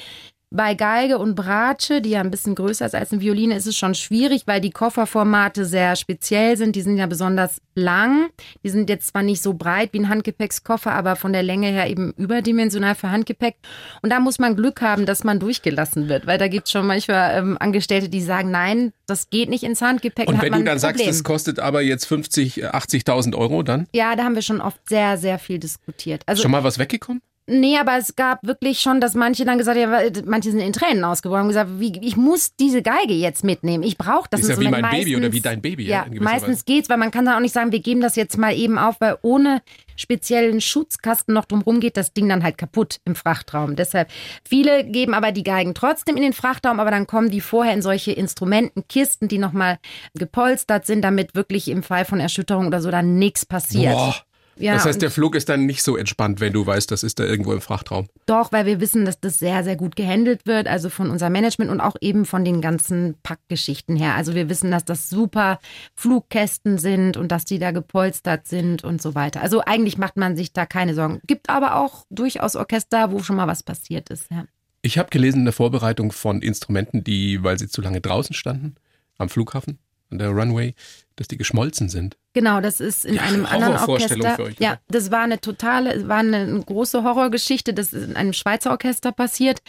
Bei 0.51 0.73
Geige 0.73 1.19
und 1.19 1.35
Bratsche, 1.35 2.01
die 2.01 2.11
ja 2.11 2.21
ein 2.21 2.31
bisschen 2.31 2.55
größer 2.55 2.87
ist 2.87 2.95
als 2.95 3.13
eine 3.13 3.21
Violine, 3.21 3.55
ist 3.55 3.67
es 3.67 3.77
schon 3.77 3.95
schwierig, 3.95 4.45
weil 4.47 4.63
die 4.63 4.71
Kofferformate 4.71 5.67
sehr 5.67 5.95
speziell 5.95 6.57
sind. 6.57 6.75
Die 6.75 6.81
sind 6.81 6.97
ja 6.97 7.07
besonders 7.07 7.61
lang. 7.75 8.31
Die 8.65 8.71
sind 8.71 8.89
jetzt 8.89 9.09
zwar 9.09 9.23
nicht 9.23 9.43
so 9.43 9.53
breit 9.53 9.93
wie 9.93 9.99
ein 9.99 10.09
Handgepäckskoffer, 10.09 10.93
aber 10.93 11.17
von 11.17 11.35
der 11.35 11.43
Länge 11.43 11.69
her 11.69 11.91
eben 11.91 12.13
überdimensional 12.17 12.95
für 12.95 13.11
Handgepäck. 13.11 13.57
Und 14.01 14.11
da 14.11 14.21
muss 14.21 14.39
man 14.39 14.57
Glück 14.57 14.81
haben, 14.81 15.05
dass 15.05 15.23
man 15.23 15.39
durchgelassen 15.39 16.09
wird, 16.09 16.27
weil 16.27 16.39
da 16.39 16.49
gibt 16.49 16.65
es 16.67 16.73
schon 16.73 16.87
manchmal 16.87 17.37
ähm, 17.39 17.59
Angestellte, 17.61 18.09
die 18.09 18.23
sagen, 18.23 18.51
nein, 18.51 18.95
das 19.07 19.29
geht 19.29 19.51
nicht 19.51 19.65
ins 19.65 19.83
Handgepäck. 19.83 20.29
Und 20.29 20.41
wenn 20.41 20.53
du 20.53 20.65
dann 20.65 20.79
sagst, 20.79 21.07
das 21.07 21.25
kostet 21.25 21.59
aber 21.59 21.83
jetzt 21.83 22.07
50, 22.07 22.63
äh, 22.63 22.67
80.000 22.69 23.37
Euro, 23.37 23.63
dann 23.63 23.87
Ja, 23.93 24.17
da 24.17 24.25
haben 24.25 24.35
wir 24.35 24.43
schon 24.43 24.63
oft 24.63 24.81
sehr, 24.89 25.19
sehr 25.19 25.39
viel 25.39 25.59
diskutiert. 25.59 26.23
Also, 26.25 26.41
schon 26.41 26.51
mal 26.51 26.65
was 26.65 26.79
weggekommen? 26.79 27.21
Nee, 27.49 27.77
aber 27.79 27.97
es 27.99 28.15
gab 28.17 28.47
wirklich 28.47 28.81
schon, 28.81 29.01
dass 29.01 29.15
manche 29.15 29.45
dann 29.45 29.59
gesagt 29.59 29.79
haben, 29.79 29.91
ja, 29.93 30.23
manche 30.25 30.51
sind 30.51 30.61
in 30.61 30.73
Tränen 30.73 31.03
ausgebrochen 31.05 31.43
und 31.43 31.49
gesagt, 31.49 31.71
wie, 31.79 31.99
ich 32.03 32.17
muss 32.17 32.55
diese 32.57 32.83
Geige 32.83 33.15
jetzt 33.15 33.43
mitnehmen. 33.45 33.83
Ich 33.83 33.99
brauche 33.99 34.29
das 34.31 34.41
Ist 34.41 34.51
ja 34.51 34.57
wie 34.59 34.65
Instrument. 34.67 34.83
mein 34.93 35.01
Baby 35.01 35.17
oder 35.17 35.25
Meistens- 35.27 35.35
wie 35.37 35.41
dein 35.41 35.61
Baby, 35.63 35.87
ja, 35.87 36.07
meistens 36.21 36.49
Weise. 36.59 36.65
geht's, 36.67 36.89
weil 36.89 36.99
man 36.99 37.11
kann 37.11 37.25
da 37.25 37.37
auch 37.37 37.41
nicht 37.41 37.55
sagen, 37.55 37.73
wir 37.73 37.81
geben 37.81 38.01
das 38.01 38.15
jetzt 38.17 38.39
mal 38.39 38.55
eben 38.55 38.79
auf, 38.79 38.97
weil 39.01 39.17
ohne 39.23 39.63
speziellen 39.97 40.61
Schutzkasten 40.61 41.35
noch 41.35 41.45
drumherum 41.45 41.81
geht 41.81 41.97
das 41.97 42.13
Ding 42.13 42.29
dann 42.29 42.45
halt 42.45 42.57
kaputt 42.57 42.99
im 43.05 43.17
Frachtraum. 43.17 43.75
Deshalb, 43.75 44.09
viele 44.49 44.85
geben 44.85 45.13
aber 45.13 45.33
die 45.33 45.43
Geigen 45.43 45.75
trotzdem 45.75 46.15
in 46.17 46.23
den 46.23 46.33
Frachtraum, 46.33 46.79
aber 46.79 46.93
dann 46.93 47.09
kommen 47.09 47.31
die 47.31 47.41
vorher 47.41 47.75
in 47.75 47.83
solche 47.83 48.13
Instrumentenkisten, 48.13 49.27
die 49.27 49.39
nochmal 49.39 49.79
gepolstert 50.15 50.87
sind, 50.87 51.03
damit 51.03 51.35
wirklich 51.35 51.69
im 51.69 51.83
Fall 51.83 52.05
von 52.05 52.21
Erschütterung 52.21 52.67
oder 52.69 52.81
so 52.81 52.91
dann 52.93 53.19
nichts 53.19 53.45
passiert. 53.45 53.95
Boah. 53.95 54.15
Ja, 54.59 54.75
das 54.75 54.85
heißt, 54.85 55.03
der 55.03 55.11
Flug 55.11 55.35
ist 55.35 55.49
dann 55.49 55.67
nicht 55.67 55.83
so 55.83 55.97
entspannt, 55.97 56.41
wenn 56.41 56.53
du 56.53 56.67
weißt, 56.67 56.91
das 56.91 57.03
ist 57.03 57.19
da 57.19 57.25
irgendwo 57.25 57.53
im 57.53 57.61
Frachtraum. 57.61 58.09
Doch, 58.27 58.53
weil 58.53 58.67
wir 58.67 58.81
wissen, 58.81 59.05
dass 59.05 59.21
das 59.21 59.39
sehr, 59.39 59.65
sehr 59.65 59.77
gut 59.77 59.97
gehandelt 59.97 60.47
wird, 60.47 60.69
also 60.69 60.91
von 60.91 61.11
unserem 61.11 61.33
Management 61.33 61.71
und 61.71 61.81
auch 61.81 61.97
eben 62.01 62.25
von 62.25 62.45
den 62.45 62.61
ganzen 62.61 63.17
Packgeschichten 63.23 63.97
her. 63.97 64.15
Also 64.15 64.35
wir 64.35 64.49
wissen, 64.49 64.71
dass 64.71 64.85
das 64.85 65.09
super 65.09 65.59
Flugkästen 65.95 66.79
sind 66.79 67.17
und 67.17 67.33
dass 67.33 67.45
die 67.45 67.59
da 67.59 67.71
gepolstert 67.71 68.47
sind 68.47 68.85
und 68.85 69.01
so 69.01 69.15
weiter. 69.15 69.43
Also 69.43 69.63
eigentlich 69.65 69.99
macht 69.99 70.17
man 70.17 70.37
sich 70.37 70.53
da 70.53 70.67
keine 70.67 70.95
Sorgen. 70.95 71.21
Gibt 71.27 71.51
aber 71.51 71.77
auch 71.77 72.05
durchaus 72.11 72.57
Orchester, 72.57 73.13
wo 73.13 73.23
schon 73.23 73.37
mal 73.37 73.47
was 73.47 73.63
passiert 73.63 74.11
ist. 74.11 74.31
Ja. 74.31 74.45
Ich 74.83 74.99
habe 74.99 75.11
gelesen 75.11 75.41
in 75.41 75.45
der 75.45 75.53
Vorbereitung 75.53 76.13
von 76.13 76.41
Instrumenten, 76.41 77.03
die, 77.03 77.43
weil 77.43 77.59
sie 77.59 77.69
zu 77.69 77.81
lange 77.81 78.01
draußen 78.01 78.35
standen, 78.35 78.77
am 79.19 79.29
Flughafen, 79.29 79.79
an 80.11 80.19
der 80.19 80.31
Runway, 80.31 80.75
dass 81.19 81.29
die 81.29 81.37
geschmolzen 81.37 81.89
sind. 81.89 82.17
Genau, 82.35 82.61
das 82.61 82.81
ist 82.81 83.05
in 83.05 83.15
Ja, 83.15 83.23
einem 83.23 83.47
anderen 83.47 83.77
Orchester. 83.77 84.37
für 84.37 84.43
euch, 84.45 84.57
ja, 84.59 84.73
oder? 84.73 84.81
das 84.89 85.11
war 85.11 85.23
eine 85.23 85.41
totale, 85.41 86.07
war 86.09 86.19
eine 86.19 86.61
große 86.65 87.03
Horrorgeschichte. 87.03 87.75
Das 87.75 87.93
ist 87.93 88.09
in 88.09 88.17
einem 88.17 88.33
Schweizer 88.33 88.71
Orchester 88.71 89.13
passiert. 89.13 89.61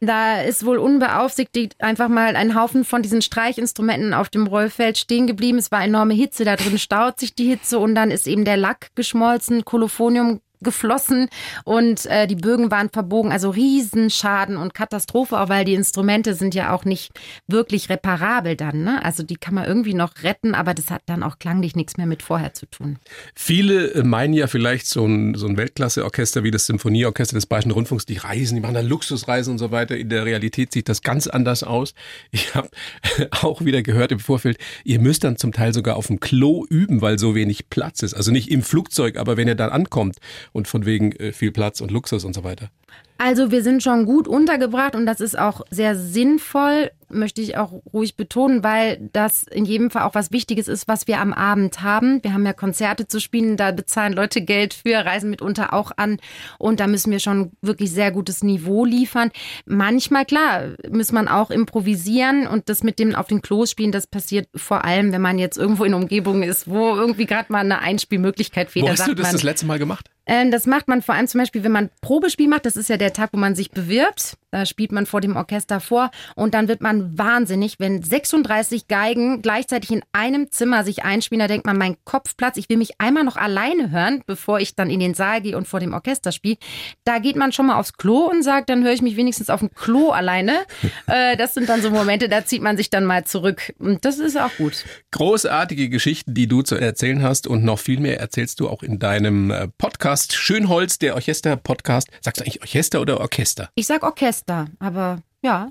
Da 0.00 0.42
ist 0.42 0.64
wohl 0.66 0.78
unbeaufsichtigt 0.78 1.80
einfach 1.80 2.08
mal 2.08 2.36
ein 2.36 2.54
Haufen 2.54 2.84
von 2.84 3.02
diesen 3.02 3.22
Streichinstrumenten 3.22 4.14
auf 4.14 4.28
dem 4.28 4.46
Rollfeld 4.46 4.98
stehen 4.98 5.26
geblieben. 5.26 5.58
Es 5.58 5.70
war 5.70 5.82
enorme 5.82 6.14
Hitze, 6.14 6.44
da 6.44 6.56
drin 6.56 6.78
staut 6.78 7.18
sich 7.20 7.34
die 7.34 7.46
Hitze 7.48 7.78
und 7.78 7.94
dann 7.94 8.10
ist 8.10 8.26
eben 8.26 8.44
der 8.44 8.56
Lack 8.56 8.88
geschmolzen, 8.94 9.64
Kolophonium 9.64 10.40
geflossen 10.62 11.28
und 11.64 12.06
äh, 12.06 12.26
die 12.26 12.36
Bögen 12.36 12.70
waren 12.70 12.90
verbogen. 12.90 13.32
Also 13.32 13.50
Riesenschaden 13.50 14.56
und 14.56 14.74
Katastrophe, 14.74 15.38
auch 15.38 15.48
weil 15.48 15.64
die 15.64 15.74
Instrumente 15.74 16.34
sind 16.34 16.54
ja 16.54 16.72
auch 16.72 16.84
nicht 16.84 17.12
wirklich 17.46 17.88
reparabel 17.88 18.56
dann. 18.56 18.82
Ne? 18.84 19.04
Also 19.04 19.22
die 19.22 19.36
kann 19.36 19.54
man 19.54 19.64
irgendwie 19.64 19.94
noch 19.94 20.22
retten, 20.22 20.54
aber 20.54 20.74
das 20.74 20.90
hat 20.90 21.02
dann 21.06 21.22
auch 21.22 21.38
klanglich 21.38 21.76
nichts 21.76 21.96
mehr 21.96 22.06
mit 22.06 22.22
vorher 22.22 22.54
zu 22.54 22.66
tun. 22.66 22.98
Viele 23.34 23.92
äh, 23.94 24.02
meinen 24.02 24.34
ja 24.34 24.46
vielleicht 24.46 24.86
so 24.86 25.04
ein, 25.04 25.34
so 25.34 25.46
ein 25.46 25.56
Weltklasse-Orchester 25.56 26.44
wie 26.44 26.50
das 26.50 26.66
Symphonieorchester 26.66 27.34
des 27.34 27.46
Bayerischen 27.46 27.72
Rundfunks, 27.72 28.06
die 28.06 28.16
reisen, 28.16 28.56
die 28.56 28.60
machen 28.60 28.74
da 28.74 28.80
Luxusreisen 28.80 29.52
und 29.52 29.58
so 29.58 29.70
weiter. 29.70 29.96
In 29.96 30.08
der 30.08 30.24
Realität 30.24 30.72
sieht 30.72 30.88
das 30.88 31.02
ganz 31.02 31.26
anders 31.26 31.62
aus. 31.62 31.94
Ich 32.30 32.54
habe 32.54 32.68
auch 33.42 33.64
wieder 33.64 33.82
gehört 33.82 34.12
im 34.12 34.20
Vorfeld, 34.20 34.58
ihr 34.84 35.00
müsst 35.00 35.24
dann 35.24 35.36
zum 35.36 35.52
Teil 35.52 35.72
sogar 35.72 35.96
auf 35.96 36.06
dem 36.06 36.20
Klo 36.20 36.64
üben, 36.68 37.00
weil 37.00 37.18
so 37.18 37.34
wenig 37.34 37.68
Platz 37.70 38.02
ist. 38.02 38.14
Also 38.14 38.30
nicht 38.30 38.50
im 38.50 38.62
Flugzeug, 38.62 39.16
aber 39.16 39.36
wenn 39.36 39.48
ihr 39.48 39.54
dann 39.54 39.70
ankommt 39.70 40.16
und 40.52 40.68
von 40.68 40.86
wegen 40.86 41.12
äh, 41.12 41.32
viel 41.32 41.52
Platz 41.52 41.80
und 41.80 41.90
Luxus 41.90 42.24
und 42.24 42.34
so 42.34 42.44
weiter. 42.44 42.70
Also 43.18 43.52
wir 43.52 43.62
sind 43.62 43.84
schon 43.84 44.04
gut 44.04 44.26
untergebracht 44.26 44.96
und 44.96 45.06
das 45.06 45.20
ist 45.20 45.38
auch 45.38 45.60
sehr 45.70 45.94
sinnvoll, 45.96 46.90
möchte 47.08 47.40
ich 47.40 47.56
auch 47.56 47.72
ruhig 47.92 48.16
betonen, 48.16 48.64
weil 48.64 48.98
das 49.12 49.44
in 49.44 49.64
jedem 49.64 49.92
Fall 49.92 50.02
auch 50.02 50.16
was 50.16 50.32
Wichtiges 50.32 50.66
ist, 50.66 50.88
was 50.88 51.06
wir 51.06 51.20
am 51.20 51.32
Abend 51.32 51.82
haben. 51.82 52.18
Wir 52.24 52.32
haben 52.32 52.44
ja 52.44 52.52
Konzerte 52.52 53.06
zu 53.06 53.20
spielen, 53.20 53.56
da 53.56 53.70
bezahlen 53.70 54.12
Leute 54.12 54.42
Geld 54.42 54.74
für, 54.74 54.96
reisen 55.04 55.30
mitunter 55.30 55.72
auch 55.72 55.92
an 55.96 56.18
und 56.58 56.80
da 56.80 56.88
müssen 56.88 57.12
wir 57.12 57.20
schon 57.20 57.52
wirklich 57.60 57.92
sehr 57.92 58.10
gutes 58.10 58.42
Niveau 58.42 58.84
liefern. 58.84 59.30
Manchmal, 59.66 60.24
klar, 60.24 60.70
muss 60.90 61.12
man 61.12 61.28
auch 61.28 61.52
improvisieren 61.52 62.48
und 62.48 62.68
das 62.68 62.82
mit 62.82 62.98
dem 62.98 63.14
auf 63.14 63.28
den 63.28 63.40
Klos 63.40 63.70
spielen, 63.70 63.92
das 63.92 64.08
passiert 64.08 64.48
vor 64.56 64.84
allem, 64.84 65.12
wenn 65.12 65.22
man 65.22 65.38
jetzt 65.38 65.58
irgendwo 65.58 65.84
in 65.84 65.94
Umgebungen 65.94 66.42
ist, 66.42 66.68
wo 66.68 66.96
irgendwie 66.96 67.26
gerade 67.26 67.52
mal 67.52 67.60
eine 67.60 67.78
Einspielmöglichkeit 67.78 68.68
fehlt. 68.68 68.86
Wo 68.86 68.90
hast 68.90 69.06
du 69.06 69.14
das 69.14 69.26
man, 69.26 69.32
das 69.32 69.42
letzte 69.44 69.66
Mal 69.66 69.78
gemacht? 69.78 70.10
Ähm, 70.26 70.50
das 70.50 70.66
macht 70.66 70.88
man 70.88 71.02
vor 71.02 71.14
allem 71.14 71.26
zum 71.26 71.40
Beispiel, 71.40 71.64
wenn 71.64 71.72
man 71.72 71.90
Probespiel 72.00 72.48
macht. 72.48 72.66
Das 72.66 72.76
ist 72.76 72.88
ja 72.88 72.96
der 72.96 73.12
Tag, 73.12 73.30
wo 73.32 73.38
man 73.38 73.54
sich 73.54 73.70
bewirbt. 73.70 74.36
Da 74.52 74.66
spielt 74.66 74.92
man 74.92 75.06
vor 75.06 75.22
dem 75.22 75.34
Orchester 75.34 75.80
vor. 75.80 76.10
Und 76.36 76.54
dann 76.54 76.68
wird 76.68 76.82
man 76.82 77.18
wahnsinnig, 77.18 77.80
wenn 77.80 78.02
36 78.02 78.86
Geigen 78.86 79.40
gleichzeitig 79.40 79.90
in 79.90 80.02
einem 80.12 80.52
Zimmer 80.52 80.84
sich 80.84 81.04
einspielen. 81.04 81.40
Da 81.40 81.48
denkt 81.48 81.64
man, 81.64 81.78
mein 81.78 81.96
Kopf 82.04 82.36
platzt. 82.36 82.58
Ich 82.58 82.68
will 82.68 82.76
mich 82.76 83.00
einmal 83.00 83.24
noch 83.24 83.36
alleine 83.36 83.90
hören, 83.90 84.22
bevor 84.26 84.60
ich 84.60 84.76
dann 84.76 84.90
in 84.90 85.00
den 85.00 85.14
Saal 85.14 85.40
gehe 85.40 85.56
und 85.56 85.66
vor 85.66 85.80
dem 85.80 85.94
Orchester 85.94 86.32
spiele. 86.32 86.58
Da 87.04 87.18
geht 87.18 87.36
man 87.36 87.52
schon 87.52 87.66
mal 87.66 87.78
aufs 87.78 87.94
Klo 87.94 88.28
und 88.30 88.42
sagt, 88.42 88.68
dann 88.68 88.84
höre 88.84 88.92
ich 88.92 89.02
mich 89.02 89.16
wenigstens 89.16 89.48
auf 89.48 89.60
dem 89.60 89.72
Klo 89.74 90.10
alleine. 90.10 90.52
äh, 91.06 91.36
das 91.36 91.54
sind 91.54 91.68
dann 91.68 91.80
so 91.80 91.90
Momente, 91.90 92.28
da 92.28 92.44
zieht 92.44 92.62
man 92.62 92.76
sich 92.76 92.90
dann 92.90 93.04
mal 93.04 93.24
zurück. 93.24 93.72
Und 93.78 94.04
das 94.04 94.18
ist 94.18 94.38
auch 94.38 94.54
gut. 94.58 94.84
Großartige 95.12 95.88
Geschichten, 95.88 96.34
die 96.34 96.46
du 96.46 96.60
zu 96.60 96.76
erzählen 96.76 97.22
hast 97.22 97.46
und 97.46 97.64
noch 97.64 97.78
viel 97.78 98.00
mehr 98.00 98.20
erzählst 98.20 98.60
du 98.60 98.68
auch 98.68 98.82
in 98.82 98.98
deinem 98.98 99.50
äh, 99.50 99.68
Podcast 100.12 100.34
Schönholz, 100.34 100.98
der 100.98 101.14
Orchester-Podcast. 101.14 102.08
Sagst 102.20 102.38
du 102.38 102.44
eigentlich 102.44 102.60
Orchester 102.60 103.00
oder 103.00 103.18
Orchester? 103.18 103.70
Ich 103.74 103.86
sag 103.86 104.02
Orchester, 104.02 104.68
aber 104.78 105.22
ja, 105.40 105.70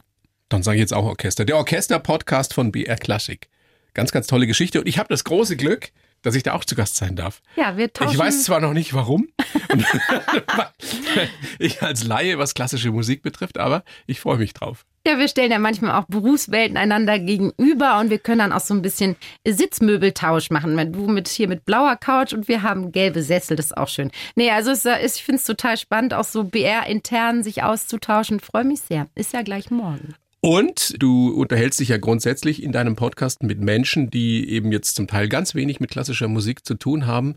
Dann 0.50 0.64
sage 0.64 0.78
ich 0.78 0.82
jetzt 0.82 0.96
auch 0.96 1.06
Orchester. 1.06 1.46
Der 1.46 1.58
Orchester-Podcast 1.58 2.56
von 2.56 2.72
BR 2.72 2.96
Classic. 2.96 3.48
Ganz, 3.94 4.12
ganz 4.12 4.26
tolle 4.26 4.48
Geschichte. 4.48 4.80
Und 4.80 4.88
ich 4.88 4.98
habe 4.98 5.10
das 5.10 5.26
große 5.26 5.58
Glück, 5.58 5.92
dass 6.24 6.34
ich 6.34 6.42
da 6.42 6.54
auch 6.54 6.66
zu 6.66 6.74
Gast 6.74 6.96
sein 6.96 7.16
darf. 7.16 7.44
ja, 7.56 7.78
wir 7.78 7.94
tauschen. 7.94 8.14
Ich 8.14 8.18
weiß 8.18 8.44
zwar 8.46 8.62
noch 8.62 8.74
nicht 8.74 8.96
warum, 8.96 9.28
ich 11.60 11.84
als 11.84 12.04
Laie, 12.04 12.40
was 12.40 12.56
klassische 12.56 12.90
Musik 12.90 13.22
betrifft, 13.22 13.60
aber 13.60 13.84
ich 14.08 14.20
freue 14.22 14.38
mich 14.38 14.56
drauf. 14.56 14.88
Ja, 15.06 15.18
wir 15.18 15.28
stellen 15.28 15.52
ja 15.52 15.58
manchmal 15.58 16.00
auch 16.00 16.06
Berufswelten 16.08 16.78
einander 16.78 17.18
gegenüber 17.18 18.00
und 18.00 18.12
wir 18.12 18.20
können 18.20 18.38
dann 18.38 18.54
auch 18.54 18.60
so 18.60 18.76
ein 18.76 18.84
bisschen 18.84 19.16
Sitzmöbeltausch 19.48 20.52
machen. 20.52 20.94
Du 20.94 21.08
mit 21.08 21.28
hier 21.28 21.48
mit 21.48 21.66
blauer 21.66 21.96
Couch 21.96 22.34
und 22.34 22.48
wir 22.48 22.62
haben 22.62 22.92
gelbe 22.92 23.24
Sessel, 23.24 23.58
das 23.58 23.68
ist 23.68 23.78
auch 23.78 23.88
schön. 23.88 24.12
Nee, 24.36 24.52
also 24.52 24.70
ist, 24.70 24.86
ich 24.86 25.24
finde 25.24 25.38
es 25.38 25.46
total 25.46 25.78
spannend, 25.78 26.14
auch 26.14 26.24
so 26.24 26.44
BR-intern 26.44 27.42
sich 27.42 27.64
auszutauschen. 27.64 28.40
Freue 28.40 28.64
mich 28.64 28.82
sehr. 28.82 29.08
Ist 29.16 29.34
ja 29.34 29.42
gleich 29.42 29.72
morgen. 29.72 30.14
Und 30.44 30.96
du 31.02 31.30
unterhältst 31.30 31.80
dich 31.80 31.90
ja 31.90 31.98
grundsätzlich 31.98 32.62
in 32.62 32.72
deinem 32.72 32.96
Podcast 32.96 33.42
mit 33.42 33.60
Menschen, 33.60 34.10
die 34.10 34.50
eben 34.50 34.72
jetzt 34.72 34.96
zum 34.96 35.08
Teil 35.08 35.30
ganz 35.30 35.56
wenig 35.56 35.80
mit 35.80 35.92
klassischer 35.92 36.28
Musik 36.28 36.66
zu 36.66 36.76
tun 36.76 37.08
haben. 37.08 37.36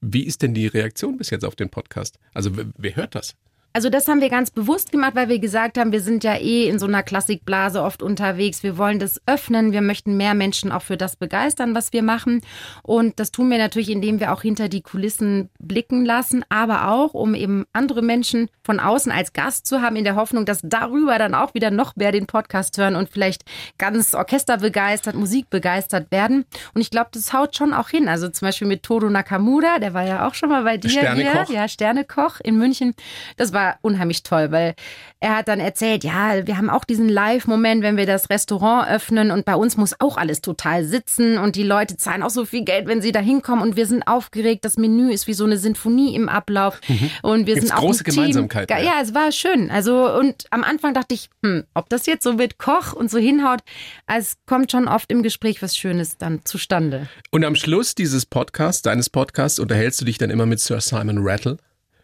Wie 0.00 0.24
ist 0.24 0.42
denn 0.42 0.52
die 0.52 0.66
Reaktion 0.66 1.16
bis 1.16 1.30
jetzt 1.30 1.44
auf 1.44 1.54
den 1.54 1.70
Podcast? 1.70 2.18
Also 2.34 2.50
wer 2.54 2.96
hört 2.96 3.14
das? 3.14 3.36
Also 3.76 3.90
das 3.90 4.08
haben 4.08 4.22
wir 4.22 4.30
ganz 4.30 4.50
bewusst 4.50 4.90
gemacht, 4.90 5.14
weil 5.16 5.28
wir 5.28 5.38
gesagt 5.38 5.76
haben, 5.76 5.92
wir 5.92 6.00
sind 6.00 6.24
ja 6.24 6.34
eh 6.36 6.66
in 6.66 6.78
so 6.78 6.86
einer 6.86 7.02
Klassikblase 7.02 7.82
oft 7.82 8.02
unterwegs. 8.02 8.62
Wir 8.62 8.78
wollen 8.78 8.98
das 8.98 9.20
öffnen. 9.26 9.70
Wir 9.70 9.82
möchten 9.82 10.16
mehr 10.16 10.32
Menschen 10.32 10.72
auch 10.72 10.80
für 10.80 10.96
das 10.96 11.16
begeistern, 11.16 11.74
was 11.74 11.92
wir 11.92 12.02
machen. 12.02 12.40
Und 12.82 13.20
das 13.20 13.32
tun 13.32 13.50
wir 13.50 13.58
natürlich, 13.58 13.90
indem 13.90 14.18
wir 14.18 14.32
auch 14.32 14.40
hinter 14.40 14.70
die 14.70 14.80
Kulissen 14.80 15.50
blicken 15.58 16.06
lassen, 16.06 16.42
aber 16.48 16.88
auch, 16.88 17.12
um 17.12 17.34
eben 17.34 17.66
andere 17.74 18.00
Menschen 18.00 18.48
von 18.64 18.80
außen 18.80 19.12
als 19.12 19.34
Gast 19.34 19.66
zu 19.66 19.82
haben, 19.82 19.96
in 19.96 20.04
der 20.04 20.16
Hoffnung, 20.16 20.46
dass 20.46 20.60
darüber 20.62 21.18
dann 21.18 21.34
auch 21.34 21.52
wieder 21.52 21.70
noch 21.70 21.96
mehr 21.96 22.12
den 22.12 22.26
Podcast 22.26 22.78
hören 22.78 22.96
und 22.96 23.10
vielleicht 23.10 23.44
ganz 23.76 24.14
orchesterbegeistert, 24.14 25.16
musikbegeistert 25.16 26.10
werden. 26.10 26.46
Und 26.72 26.80
ich 26.80 26.90
glaube, 26.90 27.10
das 27.12 27.34
haut 27.34 27.54
schon 27.54 27.74
auch 27.74 27.90
hin. 27.90 28.08
Also 28.08 28.30
zum 28.30 28.46
Beispiel 28.46 28.68
mit 28.68 28.84
Todo 28.84 29.10
Nakamura, 29.10 29.80
der 29.80 29.92
war 29.92 30.06
ja 30.06 30.26
auch 30.26 30.32
schon 30.32 30.48
mal 30.48 30.62
bei 30.62 30.78
dir 30.78 30.88
Sternekoch. 30.88 31.48
hier. 31.48 31.56
Ja, 31.56 31.68
Sternekoch 31.68 32.40
in 32.42 32.56
München. 32.56 32.94
Das 33.36 33.52
war 33.52 33.65
unheimlich 33.82 34.22
toll, 34.22 34.50
weil 34.50 34.74
er 35.20 35.36
hat 35.36 35.48
dann 35.48 35.60
erzählt, 35.60 36.04
ja, 36.04 36.46
wir 36.46 36.56
haben 36.58 36.70
auch 36.70 36.84
diesen 36.84 37.08
Live-Moment, 37.08 37.82
wenn 37.82 37.96
wir 37.96 38.06
das 38.06 38.30
Restaurant 38.30 38.88
öffnen 38.88 39.30
und 39.30 39.44
bei 39.44 39.54
uns 39.56 39.76
muss 39.76 39.94
auch 39.98 40.16
alles 40.16 40.40
total 40.40 40.84
sitzen 40.84 41.38
und 41.38 41.56
die 41.56 41.62
Leute 41.62 41.96
zahlen 41.96 42.22
auch 42.22 42.30
so 42.30 42.44
viel 42.44 42.64
Geld, 42.64 42.86
wenn 42.86 43.00
sie 43.00 43.12
da 43.12 43.20
hinkommen 43.20 43.62
und 43.62 43.76
wir 43.76 43.86
sind 43.86 44.06
aufgeregt. 44.06 44.64
Das 44.64 44.76
Menü 44.76 45.10
ist 45.10 45.26
wie 45.26 45.34
so 45.34 45.44
eine 45.44 45.56
Sinfonie 45.56 46.14
im 46.14 46.28
Ablauf 46.28 46.80
mhm. 46.88 47.10
und 47.22 47.46
wir 47.46 47.54
Gibt's 47.54 47.68
sind 47.68 47.76
auch 47.76 47.80
große 47.80 48.02
ein 48.02 48.14
Gemeinsamkeit. 48.14 48.70
Ja. 48.70 48.78
ja, 48.78 48.92
es 49.02 49.14
war 49.14 49.32
schön. 49.32 49.70
Also 49.70 50.10
und 50.18 50.44
am 50.50 50.64
Anfang 50.64 50.94
dachte 50.94 51.14
ich, 51.14 51.28
hm, 51.42 51.64
ob 51.74 51.88
das 51.88 52.06
jetzt 52.06 52.22
so 52.22 52.34
mit 52.34 52.58
Koch 52.58 52.92
und 52.92 53.10
so 53.10 53.18
hinhaut, 53.18 53.60
es 54.06 54.36
kommt 54.46 54.70
schon 54.72 54.88
oft 54.88 55.10
im 55.10 55.22
Gespräch 55.22 55.62
was 55.62 55.76
Schönes 55.76 56.18
dann 56.18 56.44
zustande. 56.44 57.08
Und 57.30 57.44
am 57.44 57.54
Schluss 57.56 57.94
dieses 57.94 58.26
Podcasts, 58.26 58.82
deines 58.82 59.10
Podcasts, 59.10 59.58
unterhältst 59.58 60.00
du 60.00 60.04
dich 60.04 60.18
dann 60.18 60.30
immer 60.30 60.46
mit 60.46 60.60
Sir 60.60 60.80
Simon 60.80 61.18
Rattle. 61.20 61.56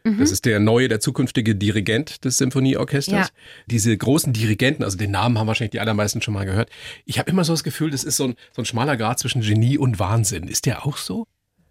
Das 0.04 0.14
mhm. 0.14 0.22
ist 0.22 0.44
der 0.44 0.58
neue, 0.58 0.88
der 0.88 1.00
zukünftige 1.00 1.54
Dirigent 1.54 2.24
des 2.24 2.36
Symphonieorchesters. 2.38 3.28
Ja. 3.28 3.34
Diese 3.66 3.96
großen 3.96 4.32
Dirigenten, 4.32 4.82
also 4.82 4.98
den 4.98 5.12
Namen 5.12 5.38
haben 5.38 5.46
wahrscheinlich 5.46 5.70
die 5.70 5.80
allermeisten 5.80 6.22
schon 6.22 6.34
mal 6.34 6.44
gehört. 6.44 6.70
Ich 7.04 7.18
habe 7.18 7.30
immer 7.30 7.44
so 7.44 7.52
das 7.52 7.62
Gefühl, 7.62 7.90
das 7.90 8.02
ist 8.02 8.16
so 8.16 8.24
ein, 8.24 8.34
so 8.52 8.62
ein 8.62 8.64
schmaler 8.64 8.96
Grad 8.96 9.20
zwischen 9.20 9.42
Genie 9.42 9.78
und 9.78 9.98
Wahnsinn. 9.98 10.48
Ist 10.48 10.66
der 10.66 10.84
auch 10.84 10.96
so? 10.96 11.26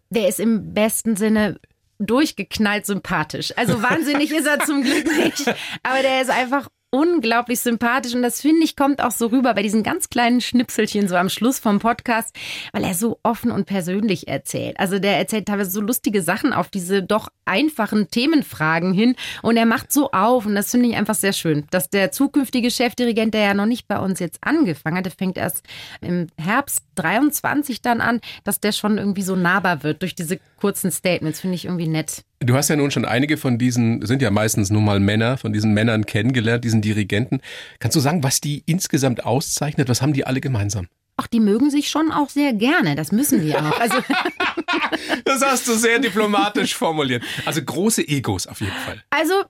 Der 0.10 0.30
ist 0.30 0.40
im 0.40 0.74
besten 0.74 1.16
Sinne 1.16 1.60
durchgeknallt 2.00 2.86
sympathisch. 2.86 3.54
Also 3.58 3.82
wahnsinnig 3.82 4.32
ist 4.32 4.48
er 4.48 4.60
zum 4.66 4.84
Glück 4.84 5.06
nicht, 5.06 5.48
aber 5.84 6.02
der 6.02 6.22
ist 6.22 6.30
einfach 6.30 6.70
unglaublich 6.92 7.62
sympathisch 7.62 8.14
und 8.14 8.22
das 8.22 8.42
finde 8.42 8.66
ich 8.66 8.76
kommt 8.76 9.02
auch 9.02 9.12
so 9.12 9.28
rüber 9.28 9.54
bei 9.54 9.64
diesen 9.64 9.82
ganz 9.82 10.10
kleinen 10.10 10.42
Schnipselchen 10.42 11.08
so 11.08 11.16
am 11.16 11.30
Schluss 11.30 11.58
vom 11.58 11.80
Podcast, 11.80 12.36
weil 12.74 12.84
er 12.84 12.94
so 12.94 13.18
offen 13.24 13.50
und 13.50 13.66
persönlich 13.66 14.28
erzählt. 14.28 14.78
Also 14.80 15.00
der 15.00 15.18
erzählt 15.18 15.48
teilweise 15.48 15.72
so 15.72 15.80
lustige 15.80 16.22
Sachen 16.22 16.52
auf 16.52 16.70
diese 16.70 17.02
doch 17.02 17.30
einfachen 17.46 18.10
Themenfragen 18.10 18.94
hin 18.94 19.16
und 19.42 19.56
er 19.56 19.66
macht 19.66 19.94
so 19.94 20.12
auf 20.12 20.46
und 20.46 20.54
das 20.54 20.72
finde 20.72 20.90
ich 20.90 20.98
einfach 20.98 21.16
sehr 21.16 21.34
schön, 21.34 21.66
dass 21.72 21.90
der 21.90 22.12
zukünftige 22.12 22.70
Chefdirigent, 22.70 23.34
der 23.34 23.42
ja 23.42 23.54
noch 23.54 23.66
nicht 23.66 23.88
bei 23.88 23.98
uns 23.98 24.20
jetzt 24.20 24.40
angefangen 24.42 24.98
hat, 24.98 25.06
der 25.06 25.14
fängt 25.14 25.38
erst 25.38 25.64
im 26.02 26.28
Herbst 26.38 26.84
23 26.96 27.82
dann 27.82 28.02
an, 28.02 28.20
dass 28.44 28.60
der 28.60 28.74
schon 28.74 28.98
irgendwie 28.98 29.24
so 29.24 29.38
nahbar 29.38 29.84
wird 29.84 30.02
durch 30.02 30.14
diese 30.14 30.40
kurzen 30.58 30.92
Statements, 30.92 31.40
finde 31.40 31.56
ich 31.56 31.66
irgendwie 31.66 31.88
nett. 31.88 32.26
Du 32.44 32.56
hast 32.56 32.70
ja 32.70 32.76
nun 32.76 32.90
schon 32.90 33.06
einige 33.06 33.38
von 33.38 33.60
diesen, 33.60 34.04
sind 34.04 34.20
ja 34.22 34.32
meistens 34.32 34.72
nun 34.72 34.84
mal 34.84 35.00
Männer, 35.00 35.38
von 35.38 35.54
diesen 35.54 35.76
Männern 35.76 36.08
kennengelernt, 36.08 36.64
diesen 36.64 36.82
Dirigenten. 36.82 37.40
Kannst 37.78 37.96
du 37.96 38.00
sagen, 38.00 38.24
was 38.24 38.42
die 38.42 38.64
insgesamt 38.66 39.24
auszeichnet? 39.24 39.90
Was 39.90 40.02
haben 40.02 40.14
die 40.14 40.26
alle 40.26 40.42
gemeinsam? 40.42 40.88
Ach, 41.18 41.28
die 41.28 41.40
mögen 41.40 41.70
sich 41.70 41.90
schon 41.90 42.12
auch 42.12 42.30
sehr 42.30 42.54
gerne. 42.54 42.96
Das 42.96 43.12
müssen 43.12 43.44
die 43.44 43.56
auch. 43.56 43.80
Also 43.80 43.98
das 45.26 45.44
hast 45.44 45.68
du 45.68 45.76
sehr 45.76 46.00
diplomatisch 46.00 46.74
formuliert. 46.74 47.24
Also 47.46 47.62
große 47.62 48.08
Egos 48.08 48.48
auf 48.48 48.60
jeden 48.60 48.74
Fall. 48.74 49.04
Also 49.12 49.44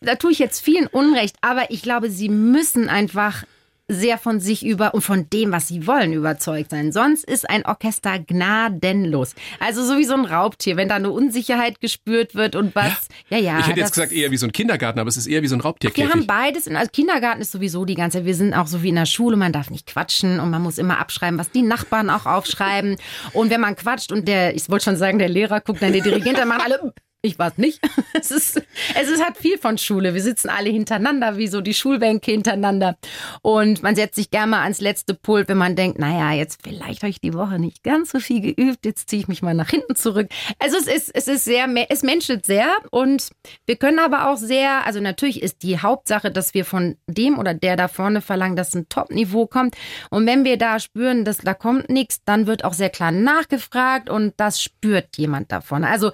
da 0.00 0.16
tue 0.16 0.32
ich 0.32 0.40
jetzt 0.40 0.60
vielen 0.60 0.88
Unrecht, 0.88 1.36
aber 1.42 1.70
ich 1.70 1.82
glaube, 1.82 2.10
sie 2.10 2.28
müssen 2.28 2.88
einfach 2.88 3.44
sehr 3.88 4.18
von 4.18 4.40
sich 4.40 4.64
über 4.64 4.94
und 4.94 5.02
von 5.02 5.28
dem, 5.30 5.52
was 5.52 5.68
sie 5.68 5.86
wollen, 5.86 6.12
überzeugt 6.12 6.70
sein. 6.70 6.92
Sonst 6.92 7.24
ist 7.24 7.48
ein 7.48 7.64
Orchester 7.66 8.18
gnadenlos. 8.18 9.34
Also 9.60 9.84
so 9.84 9.98
wie 9.98 10.04
so 10.04 10.14
ein 10.14 10.24
Raubtier, 10.24 10.76
wenn 10.76 10.88
da 10.88 10.96
eine 10.96 11.10
Unsicherheit 11.10 11.80
gespürt 11.80 12.34
wird 12.34 12.56
und 12.56 12.74
was. 12.74 13.08
Ja, 13.28 13.38
ja. 13.38 13.52
ja 13.52 13.58
ich 13.60 13.66
hätte 13.66 13.80
jetzt 13.80 13.92
gesagt 13.92 14.12
eher 14.12 14.30
wie 14.30 14.36
so 14.36 14.46
ein 14.46 14.52
Kindergarten, 14.52 14.98
aber 14.98 15.08
es 15.08 15.16
ist 15.16 15.26
eher 15.26 15.42
wie 15.42 15.48
so 15.48 15.56
ein 15.56 15.60
Raubtier. 15.60 15.90
Wir 15.94 16.10
haben 16.10 16.26
beides. 16.26 16.68
Also 16.68 16.90
Kindergarten 16.90 17.40
ist 17.40 17.52
sowieso 17.52 17.84
die 17.84 17.94
ganze. 17.94 18.24
Wir 18.24 18.34
sind 18.34 18.54
auch 18.54 18.66
so 18.66 18.82
wie 18.82 18.88
in 18.88 18.96
der 18.96 19.06
Schule. 19.06 19.36
Man 19.36 19.52
darf 19.52 19.70
nicht 19.70 19.86
quatschen 19.86 20.40
und 20.40 20.50
man 20.50 20.62
muss 20.62 20.78
immer 20.78 20.98
abschreiben, 20.98 21.38
was 21.38 21.50
die 21.50 21.62
Nachbarn 21.62 22.10
auch 22.10 22.26
aufschreiben. 22.26 22.96
Und 23.32 23.50
wenn 23.50 23.60
man 23.60 23.76
quatscht 23.76 24.12
und 24.12 24.28
der, 24.28 24.54
ich 24.54 24.68
wollte 24.70 24.84
schon 24.84 24.96
sagen, 24.96 25.18
der 25.18 25.28
Lehrer 25.28 25.60
guckt 25.60 25.82
dann 25.82 25.92
der 25.92 26.02
Dirigent, 26.02 26.38
dann 26.38 26.48
machen 26.48 26.62
alle 26.64 26.92
ich 27.22 27.38
weiß 27.38 27.58
nicht. 27.58 27.80
Es 28.14 28.30
ist, 28.30 28.62
es 28.94 29.08
ist 29.08 29.24
halt 29.24 29.36
viel 29.36 29.58
von 29.58 29.78
Schule. 29.78 30.14
Wir 30.14 30.22
sitzen 30.22 30.48
alle 30.48 30.70
hintereinander, 30.70 31.38
wie 31.38 31.48
so 31.48 31.60
die 31.60 31.74
Schulbänke 31.74 32.30
hintereinander. 32.30 32.96
Und 33.40 33.82
man 33.82 33.96
setzt 33.96 34.14
sich 34.14 34.30
gerne 34.30 34.52
mal 34.52 34.62
ans 34.62 34.80
letzte 34.80 35.14
Pult, 35.14 35.48
wenn 35.48 35.56
man 35.56 35.74
denkt, 35.74 35.98
naja, 35.98 36.32
jetzt 36.32 36.60
vielleicht 36.62 37.02
habe 37.02 37.10
ich 37.10 37.20
die 37.20 37.34
Woche 37.34 37.58
nicht 37.58 37.82
ganz 37.82 38.12
so 38.12 38.20
viel 38.20 38.40
geübt, 38.40 38.84
jetzt 38.84 39.08
ziehe 39.10 39.22
ich 39.22 39.28
mich 39.28 39.42
mal 39.42 39.54
nach 39.54 39.70
hinten 39.70 39.96
zurück. 39.96 40.28
Also 40.60 40.76
es 40.76 40.86
ist, 40.86 41.10
es 41.12 41.26
ist 41.26 41.44
sehr, 41.44 41.66
es 41.88 42.02
menschelt 42.04 42.46
sehr 42.46 42.76
und 42.92 43.30
wir 43.66 43.74
können 43.74 43.98
aber 43.98 44.30
auch 44.30 44.36
sehr, 44.36 44.86
also 44.86 45.00
natürlich 45.00 45.42
ist 45.42 45.64
die 45.64 45.80
Hauptsache, 45.80 46.30
dass 46.30 46.54
wir 46.54 46.64
von 46.64 46.96
dem 47.08 47.40
oder 47.40 47.54
der 47.54 47.76
da 47.76 47.88
vorne 47.88 48.20
verlangen, 48.20 48.54
dass 48.54 48.74
ein 48.74 48.88
Top-Niveau 48.88 49.46
kommt. 49.46 49.74
Und 50.10 50.26
wenn 50.26 50.44
wir 50.44 50.58
da 50.58 50.78
spüren, 50.78 51.24
dass 51.24 51.38
da 51.38 51.54
kommt 51.54 51.88
nichts, 51.88 52.20
dann 52.24 52.46
wird 52.46 52.64
auch 52.64 52.74
sehr 52.74 52.90
klar 52.90 53.10
nachgefragt 53.10 54.08
und 54.08 54.34
das 54.36 54.62
spürt 54.62 55.16
jemand 55.16 55.50
davon. 55.50 55.82
Also 55.82 56.12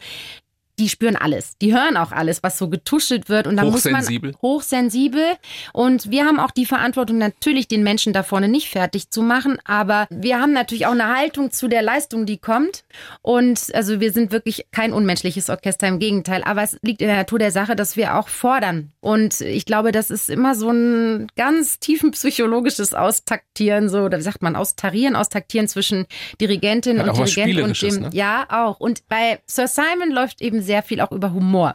die 0.78 0.88
spüren 0.88 1.16
alles. 1.16 1.58
Die 1.60 1.74
hören 1.74 1.96
auch 1.96 2.12
alles, 2.12 2.42
was 2.42 2.58
so 2.58 2.68
getuschelt 2.68 3.28
wird. 3.28 3.46
Und 3.46 3.56
da 3.56 3.64
muss 3.64 3.84
man 3.84 4.04
hochsensibel. 4.42 5.24
Und 5.72 6.10
wir 6.10 6.24
haben 6.24 6.38
auch 6.38 6.50
die 6.50 6.66
Verantwortung, 6.66 7.18
natürlich 7.18 7.68
den 7.68 7.82
Menschen 7.82 8.12
da 8.12 8.22
vorne 8.22 8.48
nicht 8.48 8.68
fertig 8.68 9.10
zu 9.10 9.22
machen. 9.22 9.58
Aber 9.64 10.06
wir 10.10 10.40
haben 10.40 10.52
natürlich 10.52 10.86
auch 10.86 10.92
eine 10.92 11.14
Haltung 11.14 11.50
zu 11.50 11.68
der 11.68 11.82
Leistung, 11.82 12.26
die 12.26 12.38
kommt. 12.38 12.84
Und 13.22 13.74
also 13.74 14.00
wir 14.00 14.12
sind 14.12 14.32
wirklich 14.32 14.66
kein 14.70 14.92
unmenschliches 14.92 15.50
Orchester, 15.50 15.88
im 15.88 15.98
Gegenteil. 15.98 16.42
Aber 16.44 16.62
es 16.62 16.78
liegt 16.82 17.02
in 17.02 17.08
der 17.08 17.16
Natur 17.16 17.38
der 17.38 17.50
Sache, 17.50 17.74
dass 17.74 17.96
wir 17.96 18.16
auch 18.16 18.28
fordern. 18.28 18.92
Und 19.00 19.40
ich 19.40 19.64
glaube, 19.64 19.92
das 19.92 20.10
ist 20.10 20.30
immer 20.30 20.54
so 20.54 20.70
ein 20.70 21.28
ganz 21.36 21.78
tiefen 21.80 22.12
psychologisches 22.12 22.94
Austaktieren, 22.94 23.88
so, 23.88 24.00
oder 24.00 24.18
wie 24.18 24.22
sagt 24.22 24.42
man, 24.42 24.56
austarieren, 24.56 25.16
austaktieren 25.16 25.68
zwischen 25.68 26.06
Dirigentin 26.40 26.98
Hat 27.00 27.08
und 27.08 27.36
Dirigent 27.36 27.60
und 27.60 27.82
dem. 27.82 28.00
Ne? 28.02 28.10
Ja, 28.12 28.46
auch. 28.48 28.80
Und 28.80 29.08
bei 29.08 29.40
Sir 29.46 29.66
Simon 29.66 30.10
läuft 30.10 30.40
eben 30.40 30.62
sehr 30.68 30.84
viel 30.84 31.00
auch 31.00 31.10
über 31.10 31.32
Humor. 31.32 31.74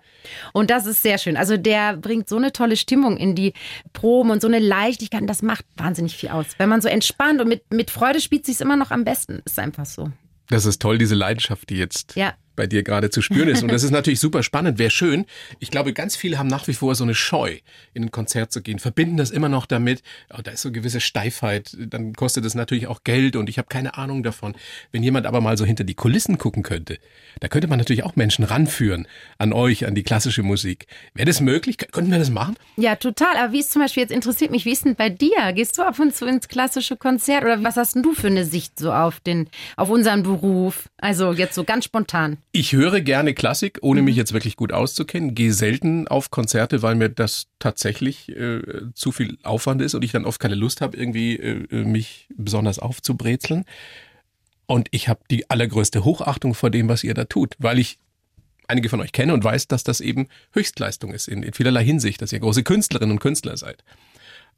Und 0.53 0.69
das 0.69 0.86
ist 0.86 1.03
sehr 1.03 1.17
schön. 1.17 1.36
Also 1.36 1.58
der 1.58 1.97
bringt 1.97 2.29
so 2.29 2.38
eine 2.38 2.53
tolle 2.53 2.77
Stimmung 2.77 3.17
in 3.17 3.36
die 3.36 3.53
Proben 3.91 4.32
und 4.32 4.41
so 4.41 4.47
eine 4.47 4.60
Leichtigkeit. 4.60 5.21
Und 5.21 5.27
das 5.27 5.41
macht 5.41 5.65
wahnsinnig 5.75 6.15
viel 6.15 6.29
aus. 6.29 6.45
Wenn 6.58 6.69
man 6.69 6.79
so 6.79 6.88
entspannt 6.88 7.41
und 7.41 7.49
mit, 7.49 7.73
mit 7.73 7.91
Freude 7.91 8.21
spielt, 8.21 8.45
sich 8.45 8.62
immer 8.62 8.77
noch 8.77 8.91
am 8.91 9.03
besten. 9.03 9.41
Ist 9.45 9.60
einfach 9.60 9.86
so. 9.86 10.10
Das 10.47 10.65
ist 10.65 10.82
toll, 10.82 10.97
diese 10.97 11.15
Leidenschaft, 11.15 11.69
die 11.69 11.77
jetzt 11.77 12.15
ja 12.15 12.34
bei 12.56 12.68
dir 12.68 12.84
gerade 12.84 13.10
zu 13.10 13.22
spüren 13.22 13.50
ist. 13.50 13.63
Und 13.63 13.72
das 13.72 13.84
ist 13.84 13.92
natürlich 13.92 14.20
super 14.20 14.44
spannend, 14.44 14.80
wäre 14.80 14.89
schön. 14.89 15.26
Ich 15.60 15.72
glaube, 15.72 15.94
ganz 15.94 16.16
viele 16.16 16.38
haben 16.38 16.48
nach 16.48 16.68
wie 16.68 16.74
vor 16.74 16.96
so 16.96 17.04
eine 17.04 17.16
Scheu, 17.16 17.58
in 17.94 18.04
ein 18.04 18.12
Konzert 18.12 18.52
zu 18.52 18.62
gehen, 18.62 18.80
verbinden 18.80 19.18
das 19.18 19.32
immer 19.32 19.50
noch 19.50 19.66
damit, 19.66 20.04
oh, 20.32 20.42
da 20.44 20.52
ist 20.52 20.62
so 20.62 20.70
eine 20.70 20.78
gewisse 20.78 21.02
Steifheit, 21.02 21.76
dann 21.80 22.13
kostet 22.13 22.46
es 22.46 22.56
natürlich 22.56 22.88
auch 22.88 23.04
Geld 23.04 23.36
und 23.36 23.50
ich 23.50 23.58
habe 23.58 23.68
keine 23.68 23.98
Ahnung 23.98 24.24
davon. 24.24 24.56
Wenn 24.92 25.04
jemand 25.04 25.26
aber 25.26 25.42
mal 25.42 25.58
so 25.58 25.66
hinter 25.66 25.84
die 25.84 25.96
Kulissen 25.96 26.38
gucken 26.38 26.63
könnte, 26.63 26.98
da 27.39 27.48
könnte 27.48 27.68
man 27.68 27.80
natürlich 27.80 28.04
auch 28.04 28.16
Menschen 28.16 28.44
ranführen 28.44 29.08
an 29.38 29.54
euch, 29.54 29.86
an 29.86 29.96
die 29.96 30.04
klassische 30.04 30.44
Musik. 30.44 30.88
Wäre 31.13 31.26
das 31.26 31.42
möglich? 31.42 31.78
Könnten 31.78 32.12
wir 32.12 32.20
das 32.20 32.30
machen? 32.30 32.56
Ja, 32.78 32.96
total. 32.96 33.36
Aber 33.38 33.54
wie 33.54 33.60
ist 33.60 33.72
zum 33.72 33.82
Beispiel, 33.82 34.02
jetzt 34.02 34.12
interessiert 34.12 34.52
mich, 34.52 34.66
wie 34.66 34.72
ist 34.72 34.86
denn 34.86 34.96
bei 34.96 35.10
dir? 35.10 35.54
Gehst 35.54 35.78
du 35.78 35.84
ab 35.84 36.00
und 36.00 36.16
zu 36.16 36.26
ins 36.26 36.48
klassische 36.48 36.98
Konzert 36.98 37.44
oder 37.44 37.63
was 37.63 37.78
hast 37.78 37.96
du 37.96 38.13
für 38.13 38.28
eine 38.28 38.46
Sicht 38.46 38.80
so 38.80 38.92
auf 38.92 39.20
den, 39.20 39.50
auf 39.78 39.89
unseren 39.89 40.24
Beruf? 40.24 40.89
Also 40.98 41.34
jetzt 41.34 41.56
so 41.56 41.63
ganz 41.63 41.86
spontan. 41.86 42.38
Ich 42.56 42.74
höre 42.74 43.02
gerne 43.02 43.34
Klassik, 43.34 43.80
ohne 43.82 44.02
mhm. 44.02 44.06
mich 44.06 44.16
jetzt 44.16 44.32
wirklich 44.32 44.56
gut 44.56 44.72
auszukennen. 44.72 45.34
Gehe 45.34 45.52
selten 45.52 46.08
auf 46.08 46.30
Konzerte, 46.30 46.84
weil 46.84 46.94
mir 46.94 47.10
das 47.10 47.48
tatsächlich 47.58 48.30
äh, 48.30 48.62
zu 48.94 49.12
viel 49.12 49.39
Aufwand 49.42 49.82
ist 49.82 49.96
und 49.96 50.04
ich 50.04 50.12
dann 50.12 50.24
oft 50.24 50.39
keine 50.39 50.54
Lust 50.54 50.80
habe, 50.80 50.96
irgendwie 50.96 51.36
äh, 51.38 51.84
mich 51.84 52.28
besonders 52.30 52.78
aufzubrezeln. 52.78 53.66
Und 54.68 54.88
ich 54.92 55.08
habe 55.10 55.22
die 55.32 55.50
allergrößte 55.50 56.06
Hochachtung 56.06 56.54
vor 56.54 56.70
dem, 56.70 56.89
was 56.89 57.04
ihr 57.04 57.16
da 57.16 57.26
tut, 57.26 57.56
weil 57.58 57.80
ich 57.80 57.98
einige 58.68 58.88
von 58.88 59.02
euch 59.02 59.13
kenne 59.13 59.34
und 59.34 59.44
weiß, 59.44 59.68
dass 59.68 59.84
das 59.84 60.00
eben 60.00 60.28
Höchstleistung 60.52 61.12
ist 61.12 61.28
in, 61.28 61.42
in 61.42 61.54
vielerlei 61.54 61.84
Hinsicht, 61.84 62.22
dass 62.22 62.32
ihr 62.32 62.39
große 62.39 62.62
Künstlerinnen 62.62 63.13
und 63.13 63.20
Künstler 63.20 63.58
seid. 63.58 63.84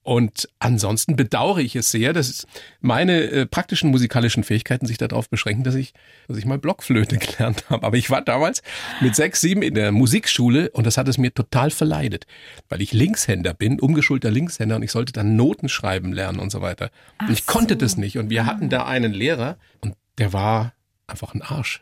Und 0.06 0.48
ansonsten 0.60 1.16
bedauere 1.16 1.62
ich 1.62 1.76
es 1.76 1.90
sehr, 1.90 2.14
dass 2.14 2.46
meine 2.80 3.24
äh, 3.24 3.46
praktischen 3.48 3.90
musikalischen 3.90 4.44
Fähigkeiten 4.44 4.86
sich 4.86 5.00
darauf 5.00 5.32
beschränken, 5.32 5.64
dass 5.64 5.74
ich, 5.74 5.96
dass 6.28 6.38
ich 6.38 6.46
mal 6.46 6.60
Blockflöte 6.60 7.18
gelernt 7.18 7.64
habe. 7.72 7.84
Aber 7.84 7.98
ich 7.98 8.12
war 8.12 8.22
damals 8.22 8.62
mit 9.02 9.16
sechs, 9.16 9.42
sieben 9.42 9.64
in 9.64 9.74
der 9.74 9.92
Musikschule 9.92 10.70
und 10.70 10.86
das 10.86 10.98
hat 10.98 11.08
es 11.08 11.18
mir 11.18 11.34
total 11.34 11.72
verleidet, 11.72 12.28
weil 12.70 12.84
ich 12.84 12.94
Linkshänder 12.94 13.56
bin, 13.56 13.80
umgeschulter 13.80 14.30
Linkshänder 14.30 14.76
und 14.76 14.84
ich 14.84 14.92
sollte 14.92 15.12
dann 15.12 15.36
Noten 15.36 15.70
schreiben 15.70 16.14
lernen 16.14 16.38
und 16.38 16.52
so 16.52 16.62
weiter. 16.62 16.92
und 17.20 17.32
ich 17.32 17.48
konnte 17.48 17.74
so. 17.74 17.80
das 17.80 17.98
nicht. 17.98 18.20
Und 18.20 18.30
wir 18.30 18.46
hatten 18.46 18.70
da 18.70 18.86
einen 18.86 19.12
Lehrer 19.12 19.58
und 19.82 19.96
der 20.20 20.34
war 20.34 20.74
einfach 21.08 21.34
ein 21.34 21.42
Arsch. 21.42 21.82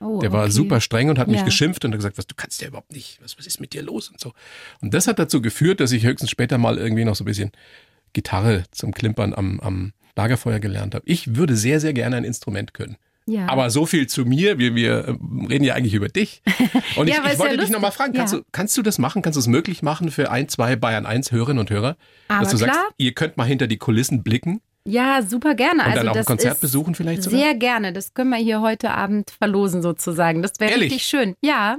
Oh, 0.00 0.18
der 0.20 0.32
war 0.32 0.42
okay. 0.44 0.52
super 0.52 0.80
streng 0.80 1.08
und 1.08 1.18
hat 1.18 1.28
mich 1.28 1.38
Ja. 1.38 1.44
geschimpft 1.44 1.84
und 1.84 1.92
hat 1.92 1.98
gesagt, 1.98 2.18
was 2.18 2.26
du 2.26 2.34
kannst 2.36 2.60
ja 2.60 2.68
überhaupt 2.68 2.92
nicht, 2.92 3.18
was, 3.22 3.38
was 3.38 3.46
ist 3.46 3.60
mit 3.60 3.72
dir 3.72 3.82
los 3.82 4.08
und 4.10 4.20
so. 4.20 4.32
Und 4.82 4.92
das 4.92 5.06
hat 5.06 5.18
dazu 5.18 5.40
geführt, 5.40 5.80
dass 5.80 5.92
ich 5.92 6.04
höchstens 6.04 6.30
später 6.30 6.58
mal 6.58 6.76
irgendwie 6.78 7.04
noch 7.04 7.16
so 7.16 7.24
ein 7.24 7.26
bisschen 7.26 7.50
Gitarre 8.12 8.64
zum 8.70 8.92
Klimpern 8.92 9.34
am, 9.34 9.60
am 9.60 9.92
Lagerfeuer 10.16 10.58
gelernt 10.60 10.94
habe. 10.94 11.04
Ich 11.06 11.36
würde 11.36 11.56
sehr, 11.56 11.80
sehr 11.80 11.92
gerne 11.92 12.16
ein 12.16 12.24
Instrument 12.24 12.74
können. 12.74 12.96
Ja. 13.28 13.48
Aber 13.48 13.70
so 13.70 13.86
viel 13.86 14.06
zu 14.06 14.24
mir, 14.24 14.58
wir, 14.58 14.74
wir 14.76 14.92
äh, 15.08 15.16
reden 15.48 15.64
ja 15.64 15.74
eigentlich 15.74 15.94
über 15.94 16.08
dich. 16.08 16.42
Und 16.96 17.08
Ja, 17.08 17.24
ich, 17.26 17.32
ich 17.32 17.38
wollte 17.38 17.56
ja 17.56 17.60
dich 17.60 17.70
nochmal 17.70 17.90
fragen, 17.90 18.12
kannst, 18.12 18.34
du, 18.34 18.42
kannst 18.52 18.76
du 18.76 18.82
das 18.82 18.98
machen? 18.98 19.20
Kannst 19.20 19.36
du 19.36 19.40
es 19.40 19.48
möglich 19.48 19.82
machen 19.82 20.10
für 20.12 20.30
ein, 20.30 20.48
zwei 20.48 20.76
Bayern 20.76 21.06
1 21.06 21.32
Hörerinnen 21.32 21.58
und 21.58 21.70
Hörer? 21.70 21.96
Aber 22.28 22.42
dass 22.42 22.52
du 22.52 22.56
sagst, 22.56 22.74
klar. 22.74 22.88
ihr 22.98 23.12
könnt 23.14 23.36
mal 23.36 23.44
hinter 23.44 23.66
die 23.66 23.78
Kulissen 23.78 24.22
blicken 24.22 24.60
Ja, 24.86 25.22
super 25.22 25.54
gerne. 25.54 25.82
und 25.82 25.90
also 25.90 25.98
dann 25.98 26.08
auch 26.10 26.16
ein 26.16 26.24
Konzert 26.24 26.60
besuchen 26.60 26.94
vielleicht 26.94 27.24
sogar? 27.24 27.40
Sehr 27.40 27.54
gerne. 27.54 27.92
Das 27.92 28.14
können 28.14 28.30
wir 28.30 28.38
hier 28.38 28.60
heute 28.60 28.92
Abend 28.92 29.30
verlosen 29.30 29.82
sozusagen. 29.82 30.42
Das 30.42 30.52
wäre 30.60 30.80
richtig 30.80 31.02
schön. 31.04 31.34
Ja. 31.42 31.78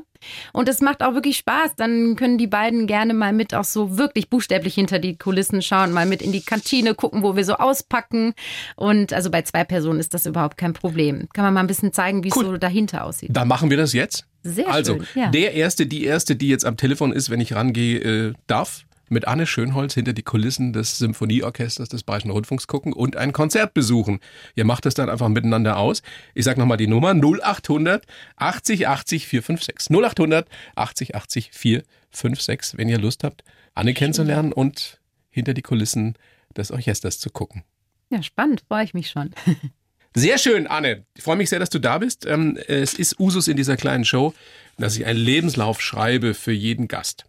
Und 0.52 0.68
es 0.68 0.82
macht 0.82 1.04
auch 1.04 1.14
wirklich 1.14 1.38
Spaß. 1.38 1.76
Dann 1.78 2.16
können 2.16 2.38
die 2.38 2.48
beiden 2.48 2.88
gerne 2.88 3.14
mal 3.14 3.34
mit 3.34 3.54
auch 3.54 3.64
so 3.64 3.98
wirklich 3.98 4.30
buchstäblich 4.30 4.74
hinter 4.74 5.00
die 5.00 5.18
Kulissen 5.18 5.62
schauen, 5.62 5.94
mal 5.94 6.06
mit 6.06 6.22
in 6.22 6.32
die 6.32 6.42
Kantine 6.42 6.96
gucken, 6.96 7.24
wo 7.24 7.36
wir 7.36 7.46
so 7.46 7.54
auspacken. 7.54 8.34
Und 8.76 9.14
also 9.14 9.30
bei 9.30 9.44
zwei 9.44 9.64
Personen 9.64 10.00
ist 10.00 10.14
das 10.14 10.26
überhaupt 10.26 10.58
kein 10.58 10.74
Problem. 10.74 11.28
Kann 11.34 11.46
man 11.46 11.54
mal 11.54 11.60
ein 11.62 11.68
bisschen 11.68 11.94
zeigen, 11.94 12.24
wie 12.24 12.30
es 12.30 12.36
Cool. 12.36 12.46
so 12.46 12.58
dahinter 12.58 13.06
aussieht. 13.06 13.30
Dann 13.32 13.48
machen 13.48 13.70
wir 13.70 13.78
das 13.78 13.94
jetzt. 13.94 14.26
Sehr 14.44 14.68
also, 14.70 14.96
schön. 14.96 15.06
Ja. 15.16 15.30
der 15.30 15.54
Erste, 15.54 15.86
die 15.86 16.04
Erste, 16.06 16.36
die 16.36 16.48
jetzt 16.48 16.66
am 16.66 16.78
Telefon 16.78 17.12
ist, 17.12 17.30
wenn 17.30 17.42
ich 17.42 17.54
rangehe, 17.54 18.00
äh, 18.00 18.34
darf 18.48 18.87
mit 19.10 19.28
Anne 19.28 19.48
Schönholz 19.48 19.94
hinter 19.94 20.14
die 20.14 20.24
Kulissen 20.24 20.74
des 20.74 20.98
Symphonieorchesters 20.98 21.90
des 21.90 22.04
Bayerischen 22.04 22.32
Rundfunks 22.32 22.68
gucken 22.68 22.94
und 22.94 23.16
ein 23.16 23.34
Konzert 23.34 23.74
besuchen. 23.74 24.20
Ihr 24.56 24.66
macht 24.66 24.86
es 24.86 24.94
dann 24.94 25.10
einfach 25.10 25.30
miteinander 25.30 25.78
aus. 25.78 26.02
Ich 26.34 26.46
sage 26.46 26.60
nochmal 26.60 26.78
die 26.78 26.88
Nummer 26.88 27.12
0800 27.14 28.06
80 28.36 28.88
80 28.88 29.28
456. 29.28 29.90
0800 29.96 30.48
80 30.76 31.16
80 31.16 31.52
456, 31.54 32.78
wenn 32.78 32.90
ihr 32.90 33.00
Lust 33.00 33.24
habt, 33.24 33.44
Anne 33.74 33.94
kennenzulernen 33.94 34.54
und 34.54 35.00
hinter 35.30 35.54
die 35.54 35.62
Kulissen 35.62 36.16
des 36.56 36.72
Orchesters 36.72 37.20
zu 37.20 37.30
gucken. 37.30 37.64
ja, 38.10 38.24
spannend. 38.24 38.64
Freue 38.68 38.84
ich 38.84 38.94
mich 38.94 39.10
schon. 39.10 39.32
Sehr 40.16 40.40
schön, 40.40 40.66
Anne. 40.66 41.06
Ich 41.16 41.24
freue 41.24 41.36
mich 41.36 41.50
sehr, 41.50 41.60
dass 41.60 41.70
du 41.70 41.78
da 41.78 42.00
bist. 42.00 42.26
Ähm, 42.26 42.58
Es 42.68 42.96
ist 42.96 43.20
Usus 43.20 43.48
in 43.48 43.56
dieser 43.56 43.78
kleinen 43.78 44.04
Show, 44.04 44.34
dass 44.80 44.98
ich 44.98 45.06
einen 45.06 45.20
Lebenslauf 45.20 45.80
schreibe 45.80 46.34
für 46.34 46.54
jeden 46.54 46.88
Gast. 46.88 47.27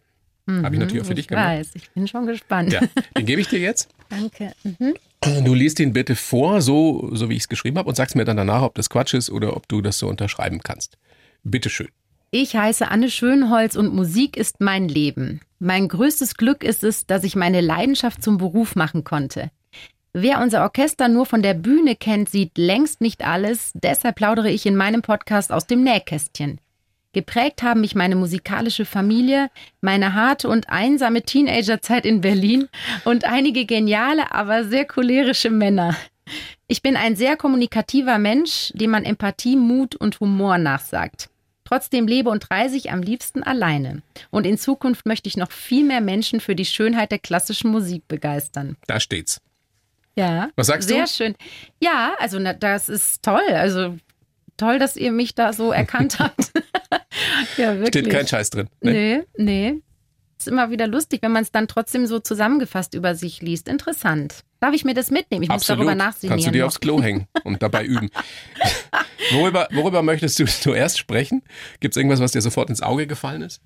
Habe 0.63 0.75
ich 0.75 0.79
natürlich 0.79 1.03
auch 1.03 1.07
für 1.07 1.15
dich 1.15 1.25
ich 1.25 1.29
gemacht. 1.29 1.45
weiß. 1.45 1.71
Ich 1.75 1.89
bin 1.91 2.07
schon 2.07 2.25
gespannt. 2.25 2.71
Ja, 2.71 2.81
den 3.17 3.25
gebe 3.25 3.41
ich 3.41 3.47
dir 3.47 3.59
jetzt. 3.59 3.89
Danke. 4.09 4.53
Mhm. 4.63 4.95
Du 5.43 5.53
liest 5.53 5.79
ihn 5.79 5.93
bitte 5.93 6.15
vor, 6.15 6.61
so, 6.61 7.09
so 7.13 7.29
wie 7.29 7.35
ich 7.35 7.41
es 7.41 7.49
geschrieben 7.49 7.77
habe, 7.77 7.89
und 7.89 7.95
sagst 7.95 8.15
mir 8.15 8.25
dann 8.25 8.37
danach, 8.37 8.61
ob 8.61 8.75
das 8.75 8.89
Quatsch 8.89 9.13
ist 9.13 9.29
oder 9.29 9.55
ob 9.55 9.67
du 9.67 9.81
das 9.81 9.99
so 9.99 10.07
unterschreiben 10.07 10.61
kannst. 10.63 10.97
Bitteschön. 11.43 11.89
Ich 12.31 12.55
heiße 12.55 12.89
Anne 12.89 13.09
Schönholz 13.09 13.75
und 13.75 13.93
Musik 13.93 14.37
ist 14.37 14.61
mein 14.61 14.87
Leben. 14.87 15.41
Mein 15.59 15.87
größtes 15.87 16.35
Glück 16.35 16.63
ist 16.63 16.83
es, 16.83 17.05
dass 17.05 17.23
ich 17.23 17.35
meine 17.35 17.59
Leidenschaft 17.59 18.23
zum 18.23 18.37
Beruf 18.37 18.75
machen 18.75 19.03
konnte. 19.03 19.51
Wer 20.13 20.41
unser 20.41 20.63
Orchester 20.63 21.07
nur 21.07 21.25
von 21.25 21.43
der 21.43 21.53
Bühne 21.53 21.95
kennt, 21.95 22.29
sieht 22.29 22.57
längst 22.57 23.01
nicht 23.01 23.25
alles. 23.25 23.71
Deshalb 23.75 24.15
plaudere 24.15 24.49
ich 24.49 24.65
in 24.65 24.75
meinem 24.75 25.01
Podcast 25.01 25.51
aus 25.51 25.67
dem 25.67 25.83
Nähkästchen. 25.83 26.59
Geprägt 27.11 27.63
haben 27.63 27.81
mich 27.81 27.95
meine 27.95 28.15
musikalische 28.15 28.85
Familie, 28.85 29.49
meine 29.81 30.13
harte 30.13 30.47
und 30.47 30.69
einsame 30.69 31.23
Teenagerzeit 31.23 32.05
in 32.05 32.21
Berlin 32.21 32.69
und 33.03 33.25
einige 33.25 33.65
geniale, 33.65 34.31
aber 34.31 34.63
sehr 34.63 34.85
cholerische 34.85 35.49
Männer. 35.49 35.95
Ich 36.67 36.83
bin 36.83 36.95
ein 36.95 37.15
sehr 37.15 37.35
kommunikativer 37.35 38.19
Mensch, 38.19 38.71
dem 38.75 38.91
man 38.91 39.05
Empathie, 39.05 39.55
Mut 39.55 39.95
und 39.95 40.19
Humor 40.19 40.59
nachsagt. 40.59 41.29
Trotzdem 41.63 42.07
lebe 42.07 42.29
und 42.29 42.49
reise 42.51 42.77
ich 42.77 42.91
am 42.91 43.01
liebsten 43.01 43.41
alleine. 43.43 44.03
Und 44.29 44.45
in 44.45 44.57
Zukunft 44.59 45.07
möchte 45.07 45.29
ich 45.29 45.37
noch 45.37 45.51
viel 45.51 45.83
mehr 45.83 46.01
Menschen 46.01 46.39
für 46.39 46.55
die 46.55 46.65
Schönheit 46.65 47.11
der 47.11 47.19
klassischen 47.19 47.71
Musik 47.71 48.07
begeistern. 48.07 48.75
Da 48.85 48.99
steht's. 48.99 49.41
Ja. 50.15 50.49
Was 50.55 50.67
sagst 50.67 50.89
sehr 50.89 51.05
du? 51.05 51.09
schön. 51.09 51.35
Ja, 51.79 52.13
also 52.19 52.39
na, 52.39 52.53
das 52.53 52.89
ist 52.89 53.23
toll. 53.23 53.47
Also 53.49 53.97
toll, 54.57 54.79
dass 54.79 54.95
ihr 54.95 55.11
mich 55.11 55.35
da 55.35 55.53
so 55.53 55.71
erkannt 55.71 56.19
habt. 56.19 56.51
Ja, 57.57 57.73
wirklich. 57.75 57.87
Steht 57.87 58.09
kein 58.09 58.27
Scheiß 58.27 58.49
drin. 58.49 58.69
Ne? 58.81 58.91
Nee, 58.91 59.21
nee. 59.37 59.81
Ist 60.37 60.47
immer 60.47 60.69
wieder 60.71 60.87
lustig, 60.87 61.21
wenn 61.21 61.33
man 61.33 61.43
es 61.43 61.51
dann 61.51 61.67
trotzdem 61.67 62.05
so 62.05 62.19
zusammengefasst 62.19 62.93
über 62.93 63.13
sich 63.13 63.41
liest. 63.41 63.67
Interessant. 63.67 64.45
Darf 64.61 64.73
ich 64.73 64.85
mir 64.85 64.93
das 64.93 65.11
mitnehmen? 65.11 65.43
Ich 65.43 65.49
Absolut. 65.49 65.79
muss 65.79 65.85
darüber 65.85 65.95
nachsehen. 65.95 66.29
Kannst 66.29 66.47
du 66.47 66.51
dir 66.51 66.65
aufs 66.65 66.79
Klo 66.79 67.01
hängen 67.01 67.27
und 67.43 67.61
dabei 67.61 67.83
üben. 67.83 68.09
worüber, 69.31 69.67
worüber 69.71 70.01
möchtest 70.01 70.39
du 70.39 70.45
zuerst 70.47 70.97
sprechen? 70.97 71.43
Gibt 71.81 71.93
es 71.93 71.97
irgendwas, 71.97 72.21
was 72.21 72.31
dir 72.31 72.41
sofort 72.41 72.69
ins 72.69 72.81
Auge 72.81 73.05
gefallen 73.05 73.41
ist? 73.41 73.61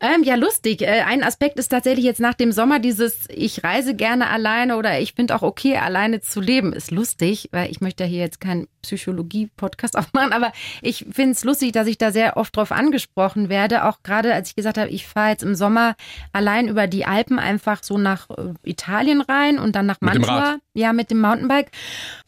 Ähm, 0.00 0.22
ja, 0.22 0.34
lustig. 0.34 0.80
Äh, 0.80 1.02
ein 1.02 1.22
Aspekt 1.22 1.58
ist 1.58 1.68
tatsächlich 1.68 2.06
jetzt 2.06 2.20
nach 2.20 2.32
dem 2.32 2.52
Sommer 2.52 2.78
dieses, 2.78 3.28
ich 3.28 3.62
reise 3.62 3.94
gerne 3.94 4.28
alleine 4.28 4.76
oder 4.78 4.98
ich 4.98 5.12
finde 5.12 5.36
auch 5.36 5.42
okay, 5.42 5.76
alleine 5.76 6.22
zu 6.22 6.40
leben. 6.40 6.72
Ist 6.72 6.90
lustig, 6.90 7.50
weil 7.52 7.70
ich 7.70 7.82
möchte 7.82 8.04
ja 8.04 8.08
hier 8.08 8.20
jetzt 8.20 8.40
keinen 8.40 8.66
Psychologie-Podcast 8.80 9.96
aufmachen, 9.98 10.32
aber 10.32 10.52
ich 10.80 11.06
finde 11.12 11.32
es 11.32 11.44
lustig, 11.44 11.72
dass 11.72 11.86
ich 11.86 11.98
da 11.98 12.12
sehr 12.12 12.38
oft 12.38 12.56
drauf 12.56 12.72
angesprochen 12.72 13.50
werde. 13.50 13.84
Auch 13.84 14.02
gerade 14.02 14.32
als 14.32 14.48
ich 14.48 14.56
gesagt 14.56 14.78
habe, 14.78 14.88
ich 14.88 15.06
fahre 15.06 15.30
jetzt 15.30 15.42
im 15.42 15.54
Sommer 15.54 15.96
allein 16.32 16.68
über 16.68 16.86
die 16.86 17.04
Alpen 17.04 17.38
einfach 17.38 17.82
so 17.82 17.98
nach 17.98 18.30
äh, 18.30 18.54
Italien 18.62 19.20
rein 19.20 19.58
und 19.58 19.76
dann 19.76 19.84
nach 19.84 20.00
Mantua. 20.00 20.58
Ja, 20.72 20.94
mit 20.94 21.10
dem 21.10 21.20
Mountainbike. 21.20 21.72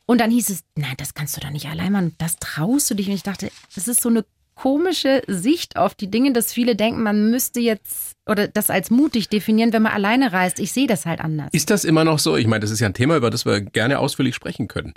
Und 0.05 0.21
dann 0.21 0.31
hieß 0.31 0.51
es, 0.51 0.65
nein, 0.77 0.95
das 0.99 1.15
kannst 1.15 1.37
du 1.37 1.41
doch 1.41 1.51
nicht 1.51 1.69
allein 1.69 1.93
machen. 1.93 2.15
Das 2.19 2.37
traust 2.37 2.91
du 2.91 2.95
dich. 2.95 3.09
Und 3.09 3.15
ich 3.15 3.23
dachte, 3.23 3.51
das 3.75 3.89
ist 3.89 4.03
so 4.03 4.11
eine 4.11 4.27
komische 4.63 5.23
Sicht 5.27 5.77
auf 5.77 5.97
die 5.97 6.09
Dinge, 6.09 6.33
dass 6.33 6.53
viele 6.53 6.77
denken, 6.77 7.03
man 7.03 7.33
müsste 7.33 7.59
jetzt 7.59 8.15
oder 8.27 8.47
das 8.47 8.71
als 8.71 8.91
mutig 8.91 9.29
definieren, 9.29 9.73
wenn 9.73 9.83
man 9.83 9.91
alleine 9.91 10.33
reist. 10.33 10.61
Ich 10.61 10.71
sehe 10.71 10.87
das 10.87 11.05
halt 11.05 11.21
anders. 11.21 11.49
Ist 11.51 11.71
das 11.71 11.85
immer 11.85 12.05
noch 12.05 12.21
so? 12.21 12.37
Ich 12.37 12.47
meine, 12.47 12.61
das 12.61 12.71
ist 12.71 12.79
ja 12.79 12.87
ein 12.87 12.95
Thema, 12.95 13.17
über 13.17 13.31
das 13.31 13.45
wir 13.45 13.61
gerne 13.61 13.99
ausführlich 13.99 14.37
sprechen 14.37 14.69
können. 14.69 14.95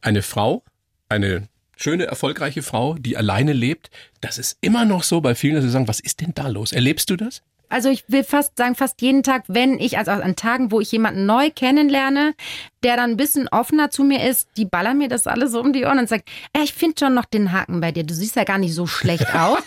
Eine 0.00 0.22
Frau, 0.22 0.62
eine 1.08 1.48
schöne, 1.76 2.04
erfolgreiche 2.04 2.62
Frau, 2.62 2.94
die 2.94 3.16
alleine 3.16 3.52
lebt, 3.52 3.90
das 4.20 4.38
ist 4.38 4.58
immer 4.60 4.84
noch 4.84 5.02
so 5.02 5.20
bei 5.20 5.34
vielen, 5.34 5.56
dass 5.56 5.64
sie 5.64 5.70
sagen, 5.70 5.88
was 5.88 5.98
ist 5.98 6.20
denn 6.20 6.30
da 6.36 6.46
los? 6.46 6.70
Erlebst 6.70 7.10
du 7.10 7.16
das? 7.16 7.42
Also 7.70 7.88
ich 7.88 8.04
will 8.08 8.24
fast 8.24 8.56
sagen, 8.58 8.74
fast 8.74 9.00
jeden 9.00 9.22
Tag, 9.22 9.44
wenn 9.48 9.78
ich, 9.78 9.96
also 9.96 10.10
an 10.10 10.36
Tagen, 10.36 10.70
wo 10.70 10.80
ich 10.80 10.92
jemanden 10.92 11.24
neu 11.24 11.50
kennenlerne, 11.50 12.34
der 12.82 12.96
dann 12.96 13.10
ein 13.10 13.16
bisschen 13.16 13.46
offener 13.48 13.90
zu 13.90 14.02
mir 14.04 14.28
ist, 14.28 14.48
die 14.56 14.64
ballern 14.64 14.98
mir 14.98 15.08
das 15.08 15.26
alles 15.26 15.52
so 15.52 15.60
um 15.60 15.72
die 15.72 15.84
Ohren 15.84 15.98
und 15.98 16.08
sagen, 16.08 16.22
äh, 16.52 16.62
ich 16.62 16.72
finde 16.72 16.96
schon 16.98 17.14
noch 17.14 17.26
den 17.26 17.52
Haken 17.52 17.80
bei 17.80 17.92
dir. 17.92 18.04
Du 18.04 18.12
siehst 18.14 18.36
ja 18.36 18.44
gar 18.44 18.58
nicht 18.58 18.74
so 18.74 18.86
schlecht 18.86 19.34
aus. 19.34 19.58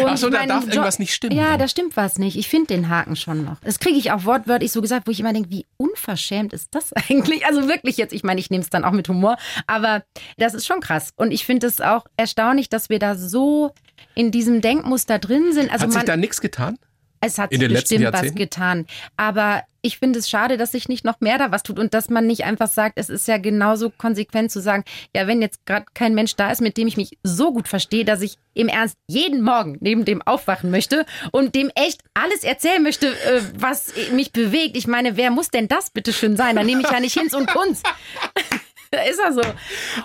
Und 0.00 0.06
Ach 0.08 0.16
so, 0.16 0.30
da 0.30 0.46
darf 0.46 0.64
Jo- 0.64 0.70
irgendwas 0.70 0.98
nicht 0.98 1.12
stimmen 1.14 1.36
Ja, 1.36 1.56
da 1.56 1.68
stimmt 1.68 1.96
was 1.96 2.18
nicht. 2.18 2.36
Ich 2.36 2.48
finde 2.48 2.68
den 2.68 2.88
Haken 2.88 3.16
schon 3.16 3.44
noch. 3.44 3.58
Das 3.60 3.78
kriege 3.78 3.98
ich 3.98 4.10
auch 4.12 4.24
wortwörtlich 4.24 4.72
so 4.72 4.80
gesagt, 4.80 5.06
wo 5.06 5.10
ich 5.10 5.20
immer 5.20 5.32
denke, 5.32 5.50
wie 5.50 5.66
unverschämt 5.76 6.52
ist 6.52 6.68
das 6.74 6.92
eigentlich? 7.10 7.44
Also 7.46 7.68
wirklich 7.68 7.96
jetzt, 7.96 8.12
ich 8.12 8.22
meine, 8.24 8.40
ich 8.40 8.50
nehme 8.50 8.62
es 8.62 8.70
dann 8.70 8.84
auch 8.84 8.92
mit 8.92 9.08
Humor, 9.08 9.36
aber 9.66 10.02
das 10.38 10.54
ist 10.54 10.66
schon 10.66 10.80
krass. 10.80 11.12
Und 11.16 11.32
ich 11.32 11.44
finde 11.44 11.66
es 11.66 11.80
auch 11.80 12.06
erstaunlich, 12.16 12.68
dass 12.68 12.88
wir 12.88 12.98
da 12.98 13.16
so 13.16 13.72
in 14.14 14.30
diesem 14.30 14.60
Denkmuster 14.60 15.18
drin 15.18 15.52
sind. 15.52 15.70
Also 15.72 15.84
Hat 15.84 15.90
sich 15.92 15.98
man, 15.98 16.06
da 16.06 16.16
nichts 16.16 16.40
getan? 16.40 16.78
Es 17.20 17.38
hat 17.38 17.52
letzten 17.52 17.72
bestimmt 17.74 18.12
was 18.12 18.34
getan. 18.34 18.86
Aber 19.16 19.62
ich 19.82 19.98
finde 19.98 20.18
es 20.18 20.28
schade, 20.28 20.56
dass 20.56 20.72
sich 20.72 20.88
nicht 20.88 21.04
noch 21.04 21.20
mehr 21.20 21.38
da 21.38 21.52
was 21.52 21.62
tut 21.62 21.78
und 21.78 21.94
dass 21.94 22.10
man 22.10 22.26
nicht 22.26 22.44
einfach 22.44 22.68
sagt, 22.68 22.98
es 22.98 23.08
ist 23.08 23.28
ja 23.28 23.38
genauso 23.38 23.90
konsequent 23.90 24.50
zu 24.50 24.60
sagen, 24.60 24.84
ja, 25.14 25.26
wenn 25.26 25.40
jetzt 25.40 25.64
gerade 25.66 25.86
kein 25.94 26.14
Mensch 26.14 26.36
da 26.36 26.50
ist, 26.50 26.60
mit 26.60 26.76
dem 26.76 26.86
ich 26.86 26.96
mich 26.96 27.18
so 27.22 27.52
gut 27.52 27.68
verstehe, 27.68 28.04
dass 28.04 28.20
ich 28.20 28.36
im 28.54 28.68
Ernst 28.68 28.96
jeden 29.06 29.42
Morgen 29.42 29.78
neben 29.80 30.04
dem 30.04 30.22
aufwachen 30.22 30.70
möchte 30.70 31.06
und 31.32 31.54
dem 31.54 31.70
echt 31.74 32.02
alles 32.14 32.44
erzählen 32.44 32.82
möchte, 32.82 33.08
äh, 33.08 33.40
was 33.56 33.92
mich 34.12 34.32
bewegt. 34.32 34.76
Ich 34.76 34.86
meine, 34.86 35.16
wer 35.16 35.30
muss 35.30 35.50
denn 35.50 35.68
das 35.68 35.90
bitte 35.90 36.12
schön 36.12 36.36
sein? 36.36 36.56
Da 36.56 36.62
nehme 36.62 36.82
ich 36.82 36.90
ja 36.90 37.00
nicht 37.00 37.18
Hinz 37.18 37.32
und 37.32 37.46
Kunz. 37.46 37.82
ist 39.08 39.18
er 39.20 39.32
so. 39.32 39.40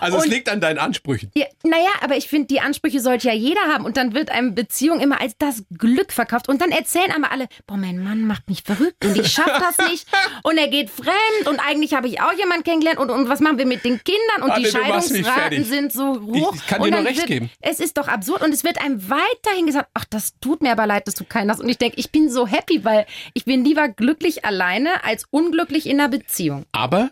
Also 0.00 0.18
es 0.18 0.24
Und- 0.24 0.30
liegt 0.30 0.48
an 0.48 0.60
deinen 0.60 0.78
Ansprüchen. 0.78 1.30
Ja, 1.34 1.46
naja, 1.64 1.88
aber 2.02 2.16
ich 2.16 2.28
finde, 2.28 2.46
die 2.46 2.60
Ansprüche 2.60 3.00
sollte 3.00 3.28
ja 3.28 3.34
jeder 3.34 3.60
haben. 3.62 3.84
Und 3.84 3.96
dann 3.96 4.14
wird 4.14 4.30
einem 4.30 4.54
Beziehung 4.54 5.00
immer 5.00 5.20
als 5.20 5.36
das 5.38 5.64
Glück 5.76 6.12
verkauft. 6.12 6.48
Und 6.48 6.60
dann 6.60 6.70
erzählen 6.70 7.10
einmal 7.10 7.30
alle, 7.30 7.48
boah, 7.66 7.76
mein 7.76 8.02
Mann 8.02 8.26
macht 8.26 8.48
mich 8.48 8.62
verrückt 8.62 9.04
und 9.04 9.16
ich 9.18 9.32
schaff 9.32 9.46
das 9.76 9.88
nicht. 9.88 10.06
Und 10.42 10.58
er 10.58 10.68
geht 10.68 10.90
fremd 10.90 11.48
und 11.48 11.58
eigentlich 11.60 11.94
habe 11.94 12.06
ich 12.06 12.20
auch 12.20 12.32
jemanden 12.32 12.62
kennengelernt. 12.64 12.98
Und, 13.00 13.10
und 13.10 13.28
was 13.28 13.40
machen 13.40 13.58
wir 13.58 13.66
mit 13.66 13.84
den 13.84 14.00
Kindern? 14.04 14.42
Und 14.42 14.50
Anne, 14.50 14.68
die 14.68 14.76
machst 14.88 15.10
mich 15.12 15.26
Scheidungsraten 15.26 15.64
sind 15.64 15.92
so 15.92 16.20
hoch. 16.20 16.52
Ich- 16.54 16.60
ich 16.60 16.66
kann 16.68 16.82
dir 16.82 16.90
nur 16.92 17.04
recht 17.04 17.16
wird, 17.18 17.26
geben. 17.26 17.50
Es 17.60 17.80
ist 17.80 17.96
doch 17.98 18.06
absurd. 18.08 18.42
Und 18.42 18.52
es 18.54 18.62
wird 18.64 18.80
einem 18.80 19.08
weiterhin 19.10 19.66
gesagt, 19.66 19.88
ach, 19.94 20.04
das 20.08 20.38
tut 20.40 20.62
mir 20.62 20.70
aber 20.72 20.86
leid, 20.86 21.06
dass 21.08 21.14
du 21.14 21.24
keinen 21.24 21.50
hast. 21.50 21.60
Und 21.60 21.68
ich 21.68 21.78
denke, 21.78 21.98
ich 21.98 22.10
bin 22.12 22.30
so 22.30 22.46
happy, 22.46 22.84
weil 22.84 23.06
ich 23.34 23.44
bin 23.44 23.64
lieber 23.64 23.88
glücklich 23.88 24.44
alleine 24.44 25.02
als 25.04 25.24
unglücklich 25.30 25.86
in 25.86 25.98
einer 26.00 26.08
Beziehung. 26.08 26.64
Aber, 26.72 27.10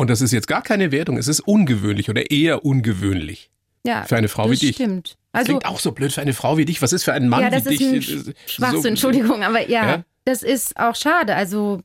und 0.00 0.10
das 0.10 0.20
ist 0.20 0.32
jetzt 0.32 0.46
gar 0.48 0.62
keine 0.62 0.90
Wertung, 0.92 1.16
es 1.16 1.28
ist 1.28 1.40
ungewöhnlich 1.40 2.08
oder 2.10 2.30
eher 2.30 2.64
ungewöhnlich. 2.64 3.50
Ja, 3.86 4.02
Für 4.04 4.16
eine 4.16 4.28
Frau 4.28 4.48
das 4.48 4.60
wie 4.60 4.66
dich. 4.66 4.76
Stimmt. 4.76 5.16
Das 5.32 5.40
Also, 5.40 5.44
klingt 5.52 5.66
auch 5.66 5.78
so 5.78 5.92
blöd 5.92 6.12
für 6.12 6.20
eine 6.20 6.34
Frau 6.34 6.58
wie 6.58 6.64
dich. 6.66 6.82
Was 6.82 6.92
ist 6.92 7.04
für 7.04 7.12
einen 7.14 7.28
Mann 7.28 7.42
ja, 7.42 7.50
das 7.50 7.64
wie 7.66 7.74
ist 7.74 7.80
dich? 7.80 7.88
ein 7.88 7.94
äh, 7.94 7.98
Sch- 7.98 8.24
so- 8.24 8.32
Schwachsinn, 8.46 8.84
Entschuldigung, 8.90 9.42
aber 9.42 9.68
ja, 9.70 9.86
Ja? 9.86 10.04
das 10.24 10.42
ist 10.42 10.76
auch 10.78 10.94
schade. 10.94 11.34
Also 11.34 11.80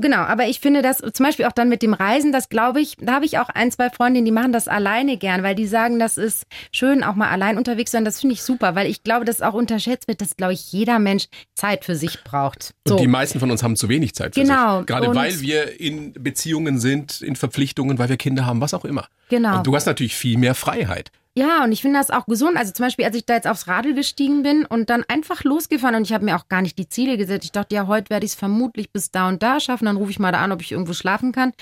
genau, 0.00 0.18
aber 0.18 0.46
ich 0.46 0.60
finde 0.60 0.82
das 0.82 0.98
zum 0.98 1.24
Beispiel 1.26 1.44
auch 1.46 1.52
dann 1.52 1.68
mit 1.68 1.82
dem 1.82 1.94
Reisen, 1.94 2.32
das 2.32 2.48
glaube 2.48 2.80
ich, 2.80 2.96
da 3.00 3.14
habe 3.14 3.24
ich 3.24 3.38
auch 3.38 3.48
ein, 3.48 3.70
zwei 3.70 3.90
Freundinnen, 3.90 4.24
die 4.24 4.32
machen 4.32 4.52
das 4.52 4.68
alleine 4.68 5.16
gern, 5.16 5.42
weil 5.42 5.54
die 5.54 5.66
sagen, 5.66 5.98
das 5.98 6.16
ist 6.18 6.44
schön, 6.72 7.02
auch 7.04 7.14
mal 7.14 7.28
allein 7.30 7.58
unterwegs 7.58 7.90
zu 7.90 7.96
sein. 7.96 8.04
Das 8.04 8.20
finde 8.20 8.34
ich 8.34 8.42
super, 8.42 8.74
weil 8.74 8.86
ich 8.88 9.02
glaube, 9.02 9.24
dass 9.24 9.42
auch 9.42 9.54
unterschätzt 9.54 10.08
wird, 10.08 10.20
dass, 10.20 10.36
glaube 10.36 10.52
ich, 10.52 10.72
jeder 10.72 10.98
Mensch 10.98 11.26
Zeit 11.54 11.84
für 11.84 11.94
sich 11.94 12.22
braucht. 12.24 12.74
So. 12.86 12.94
Und 12.94 13.00
die 13.00 13.06
meisten 13.06 13.38
von 13.40 13.50
uns 13.50 13.62
haben 13.62 13.76
zu 13.76 13.88
wenig 13.88 14.14
Zeit 14.14 14.34
für 14.34 14.42
Genau. 14.42 14.78
sich. 14.78 14.86
Gerade 14.86 15.08
Und- 15.10 15.16
weil 15.16 15.40
wir 15.40 15.80
in 15.80 16.12
Beziehungen 16.14 16.78
sind, 16.78 17.20
in 17.20 17.36
Verpflichtungen, 17.36 17.98
weil 17.98 18.08
wir 18.08 18.16
Kinder 18.16 18.46
haben, 18.46 18.60
was 18.60 18.74
auch 18.74 18.84
immer. 18.84 19.06
Genau. 19.28 19.58
Und 19.58 19.66
du 19.66 19.74
hast 19.74 19.86
natürlich 19.86 20.14
viel 20.16 20.38
mehr 20.38 20.54
Freiheit. 20.54 21.10
Ja, 21.40 21.64
und 21.64 21.72
ich 21.72 21.80
finde 21.80 21.98
das 21.98 22.10
auch 22.10 22.26
gesund. 22.26 22.58
Also 22.58 22.70
zum 22.74 22.84
Beispiel, 22.84 23.06
als 23.06 23.16
ich 23.16 23.24
da 23.24 23.32
jetzt 23.32 23.46
aufs 23.46 23.66
Radl 23.66 23.94
gestiegen 23.94 24.42
bin 24.42 24.66
und 24.66 24.90
dann 24.90 25.04
einfach 25.08 25.42
losgefahren 25.42 25.94
und 25.94 26.02
ich 26.02 26.12
habe 26.12 26.22
mir 26.22 26.36
auch 26.36 26.48
gar 26.48 26.60
nicht 26.60 26.76
die 26.76 26.86
Ziele 26.86 27.16
gesetzt. 27.16 27.46
Ich 27.46 27.52
dachte, 27.52 27.74
ja, 27.74 27.86
heute 27.86 28.10
werde 28.10 28.26
ich 28.26 28.32
es 28.32 28.38
vermutlich 28.38 28.92
bis 28.92 29.10
da 29.10 29.26
und 29.26 29.42
da 29.42 29.58
schaffen. 29.58 29.86
Dann 29.86 29.96
rufe 29.96 30.10
ich 30.10 30.18
mal 30.18 30.32
da 30.32 30.42
an, 30.44 30.52
ob 30.52 30.60
ich 30.60 30.72
irgendwo 30.72 30.92
schlafen 30.92 31.32
kann. 31.32 31.54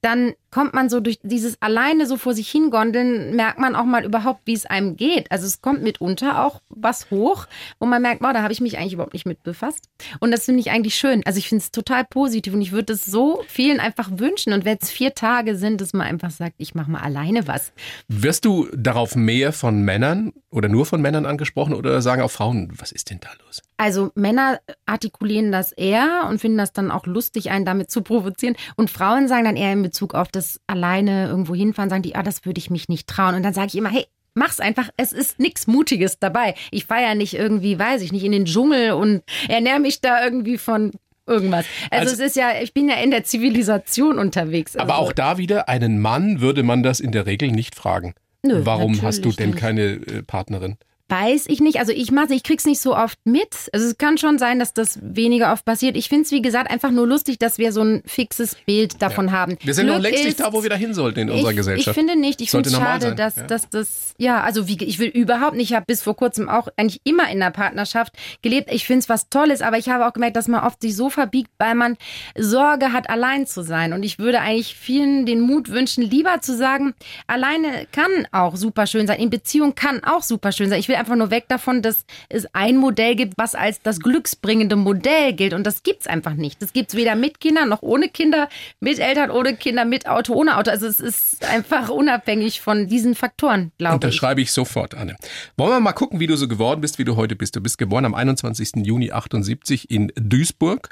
Dann 0.00 0.32
kommt 0.50 0.74
man 0.74 0.88
so 0.88 1.00
durch 1.00 1.18
dieses 1.22 1.60
alleine 1.60 2.06
so 2.06 2.16
vor 2.16 2.34
sich 2.34 2.50
hingondeln, 2.50 3.36
merkt 3.36 3.58
man 3.58 3.76
auch 3.76 3.84
mal 3.84 4.04
überhaupt, 4.04 4.40
wie 4.44 4.52
es 4.52 4.66
einem 4.66 4.96
geht. 4.96 5.30
Also 5.30 5.46
es 5.46 5.62
kommt 5.62 5.82
mitunter 5.82 6.44
auch 6.44 6.60
was 6.68 7.10
hoch, 7.10 7.46
wo 7.78 7.86
man 7.86 8.02
merkt, 8.02 8.22
wow, 8.22 8.32
da 8.32 8.42
habe 8.42 8.52
ich 8.52 8.60
mich 8.60 8.78
eigentlich 8.78 8.94
überhaupt 8.94 9.12
nicht 9.12 9.26
mit 9.26 9.42
befasst. 9.42 9.88
Und 10.18 10.30
das 10.30 10.44
finde 10.44 10.60
ich 10.60 10.70
eigentlich 10.70 10.94
schön. 10.94 11.22
Also 11.24 11.38
ich 11.38 11.48
finde 11.48 11.62
es 11.62 11.70
total 11.70 12.04
positiv 12.04 12.54
und 12.54 12.62
ich 12.62 12.72
würde 12.72 12.92
es 12.92 13.04
so 13.04 13.42
vielen 13.48 13.80
einfach 13.80 14.10
wünschen. 14.12 14.52
Und 14.52 14.64
wenn 14.64 14.78
es 14.80 14.90
vier 14.90 15.14
Tage 15.14 15.56
sind, 15.56 15.80
dass 15.80 15.92
man 15.92 16.06
einfach 16.06 16.30
sagt, 16.30 16.54
ich 16.58 16.74
mache 16.74 16.90
mal 16.90 17.00
alleine 17.00 17.46
was. 17.46 17.72
Wirst 18.08 18.44
du 18.44 18.68
darauf 18.74 19.16
mehr 19.16 19.52
von 19.52 19.82
Männern 19.82 20.32
oder 20.50 20.68
nur 20.68 20.86
von 20.86 21.00
Männern 21.00 21.26
angesprochen 21.26 21.74
oder 21.74 22.02
sagen 22.02 22.22
auch 22.22 22.30
Frauen, 22.30 22.72
was 22.76 22.92
ist 22.92 23.10
denn 23.10 23.20
da 23.20 23.30
los? 23.44 23.62
Also 23.80 24.10
Männer 24.14 24.60
artikulieren 24.84 25.50
das 25.52 25.72
eher 25.72 26.26
und 26.28 26.38
finden 26.38 26.58
das 26.58 26.74
dann 26.74 26.90
auch 26.90 27.06
lustig, 27.06 27.50
einen 27.50 27.64
damit 27.64 27.90
zu 27.90 28.02
provozieren. 28.02 28.54
Und 28.76 28.90
Frauen 28.90 29.26
sagen 29.26 29.46
dann 29.46 29.56
eher 29.56 29.72
in 29.72 29.82
Bezug 29.82 30.12
auf 30.14 30.28
das 30.28 30.60
alleine 30.66 31.28
irgendwo 31.28 31.54
hinfahren, 31.54 31.88
sagen 31.88 32.02
die, 32.02 32.14
ah, 32.14 32.22
das 32.22 32.44
würde 32.44 32.58
ich 32.58 32.68
mich 32.68 32.90
nicht 32.90 33.08
trauen. 33.08 33.36
Und 33.36 33.42
dann 33.42 33.54
sage 33.54 33.68
ich 33.68 33.76
immer, 33.76 33.88
hey, 33.88 34.04
mach's 34.34 34.60
einfach, 34.60 34.90
es 34.98 35.14
ist 35.14 35.40
nichts 35.40 35.66
Mutiges 35.66 36.18
dabei. 36.18 36.56
Ich 36.70 36.84
fahre 36.84 37.04
ja 37.04 37.14
nicht 37.14 37.32
irgendwie, 37.32 37.78
weiß 37.78 38.02
ich 38.02 38.12
nicht, 38.12 38.22
in 38.24 38.32
den 38.32 38.44
Dschungel 38.44 38.92
und 38.92 39.22
ernähre 39.48 39.80
mich 39.80 40.02
da 40.02 40.22
irgendwie 40.22 40.58
von 40.58 40.92
irgendwas. 41.26 41.64
Also, 41.90 42.10
Also- 42.10 42.22
es 42.22 42.28
ist 42.32 42.36
ja, 42.36 42.60
ich 42.60 42.74
bin 42.74 42.86
ja 42.86 42.96
in 42.96 43.10
der 43.10 43.24
Zivilisation 43.24 44.18
unterwegs. 44.18 44.76
Aber 44.76 44.96
also, 44.96 45.06
auch 45.06 45.12
da 45.14 45.38
wieder, 45.38 45.70
einen 45.70 46.00
Mann 46.00 46.42
würde 46.42 46.64
man 46.64 46.82
das 46.82 47.00
in 47.00 47.12
der 47.12 47.24
Regel 47.24 47.50
nicht 47.50 47.74
fragen. 47.74 48.12
Nö, 48.42 48.60
Warum 48.64 49.00
hast 49.00 49.24
du 49.24 49.32
denn 49.32 49.50
nicht. 49.50 49.58
keine 49.58 49.82
äh, 49.84 50.22
Partnerin? 50.22 50.76
Weiß 51.10 51.46
ich 51.48 51.60
nicht. 51.60 51.78
Also 51.78 51.92
ich 51.92 52.10
mache 52.12 52.34
ich 52.34 52.42
krieg's 52.42 52.64
nicht 52.64 52.80
so 52.80 52.96
oft 52.96 53.18
mit. 53.24 53.68
Also 53.72 53.86
es 53.86 53.98
kann 53.98 54.16
schon 54.18 54.38
sein, 54.38 54.58
dass 54.58 54.72
das 54.72 54.98
weniger 55.02 55.52
oft 55.52 55.64
passiert. 55.64 55.96
Ich 55.96 56.08
finde 56.08 56.24
es, 56.24 56.30
wie 56.30 56.40
gesagt, 56.40 56.70
einfach 56.70 56.90
nur 56.90 57.06
lustig, 57.06 57.38
dass 57.38 57.58
wir 57.58 57.72
so 57.72 57.82
ein 57.82 58.02
fixes 58.06 58.56
Bild 58.66 59.02
davon 59.02 59.32
haben. 59.32 59.58
Wir 59.62 59.74
sind 59.74 59.86
noch 59.86 59.94
Glück 59.94 60.04
längst 60.04 60.24
nicht 60.24 60.38
ist- 60.38 60.40
da, 60.40 60.52
wo 60.52 60.62
wir 60.62 60.70
da 60.70 60.76
hin 60.76 60.94
sollten 60.94 61.20
in 61.20 61.30
unserer 61.30 61.50
ich, 61.50 61.56
Gesellschaft. 61.56 61.88
Ich 61.88 61.94
finde 61.94 62.18
nicht. 62.18 62.40
Ich 62.40 62.50
finde 62.50 62.68
es 62.68 62.76
schade, 62.76 63.08
sein, 63.08 63.16
dass, 63.16 63.36
ja. 63.36 63.42
dass 63.44 63.68
das, 63.68 64.14
ja, 64.18 64.40
also 64.40 64.68
wie, 64.68 64.82
ich 64.84 64.98
will 64.98 65.08
überhaupt 65.08 65.56
nicht, 65.56 65.70
ich 65.70 65.76
habe 65.76 65.86
bis 65.86 66.02
vor 66.02 66.14
kurzem 66.16 66.48
auch 66.48 66.68
eigentlich 66.76 67.00
immer 67.04 67.24
in 67.24 67.42
einer 67.42 67.50
Partnerschaft 67.50 68.12
gelebt. 68.42 68.72
Ich 68.72 68.86
finde 68.86 69.00
es 69.00 69.08
was 69.08 69.28
Tolles, 69.28 69.62
aber 69.62 69.78
ich 69.78 69.88
habe 69.88 70.06
auch 70.06 70.12
gemerkt, 70.12 70.36
dass 70.36 70.48
man 70.48 70.64
oft 70.64 70.80
sich 70.80 70.94
so 70.94 71.10
verbiegt, 71.10 71.50
weil 71.58 71.74
man 71.74 71.96
Sorge 72.38 72.92
hat, 72.92 73.10
allein 73.10 73.46
zu 73.46 73.62
sein. 73.62 73.92
Und 73.92 74.04
ich 74.04 74.18
würde 74.18 74.40
eigentlich 74.40 74.76
vielen 74.76 75.26
den 75.26 75.40
Mut 75.40 75.70
wünschen, 75.70 76.02
lieber 76.02 76.40
zu 76.40 76.56
sagen, 76.56 76.94
alleine 77.26 77.86
kann 77.92 78.10
auch 78.32 78.56
super 78.56 78.86
schön 78.86 79.06
sein. 79.06 79.18
In 79.18 79.30
Beziehung 79.30 79.74
kann 79.74 80.04
auch 80.04 80.22
super 80.22 80.52
schön 80.52 80.70
sein. 80.70 80.78
Ich 80.78 80.88
will 80.88 80.96
einfach 81.00 81.16
nur 81.16 81.30
weg 81.30 81.46
davon, 81.48 81.82
dass 81.82 82.04
es 82.28 82.46
ein 82.54 82.76
Modell 82.76 83.16
gibt, 83.16 83.34
was 83.36 83.54
als 83.54 83.82
das 83.82 83.98
glücksbringende 84.00 84.76
Modell 84.76 85.32
gilt. 85.32 85.52
Und 85.52 85.66
das 85.66 85.82
gibt's 85.82 86.06
einfach 86.06 86.34
nicht. 86.34 86.62
Das 86.62 86.72
gibt's 86.72 86.94
weder 86.94 87.16
mit 87.16 87.40
Kindern 87.40 87.68
noch 87.68 87.82
ohne 87.82 88.08
Kinder, 88.08 88.48
mit 88.78 88.98
Eltern 88.98 89.30
ohne 89.30 89.56
Kinder, 89.56 89.84
mit 89.84 90.06
Auto, 90.06 90.34
ohne 90.34 90.56
Auto. 90.56 90.70
Also 90.70 90.86
es 90.86 91.00
ist 91.00 91.44
einfach 91.44 91.88
unabhängig 91.88 92.60
von 92.60 92.86
diesen 92.86 93.14
Faktoren, 93.14 93.72
glaube 93.78 93.94
ich. 93.94 94.04
Unterschreibe 94.04 94.40
ich 94.40 94.52
sofort, 94.52 94.94
Anne. 94.94 95.16
Wollen 95.56 95.72
wir 95.72 95.80
mal 95.80 95.92
gucken, 95.92 96.20
wie 96.20 96.26
du 96.26 96.36
so 96.36 96.46
geworden 96.46 96.80
bist, 96.80 96.98
wie 96.98 97.04
du 97.04 97.16
heute 97.16 97.34
bist. 97.34 97.56
Du 97.56 97.60
bist 97.60 97.78
geboren 97.78 98.04
am 98.04 98.14
21. 98.14 98.72
Juni 98.84 99.10
78 99.10 99.90
in 99.90 100.12
Duisburg. 100.14 100.90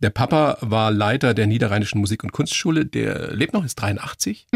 Der 0.00 0.10
Papa 0.10 0.58
war 0.60 0.90
Leiter 0.90 1.34
der 1.34 1.46
Niederrheinischen 1.46 2.00
Musik- 2.00 2.24
und 2.24 2.32
Kunstschule. 2.32 2.84
Der 2.84 3.32
lebt 3.32 3.54
noch, 3.54 3.64
ist 3.64 3.76
83. 3.76 4.46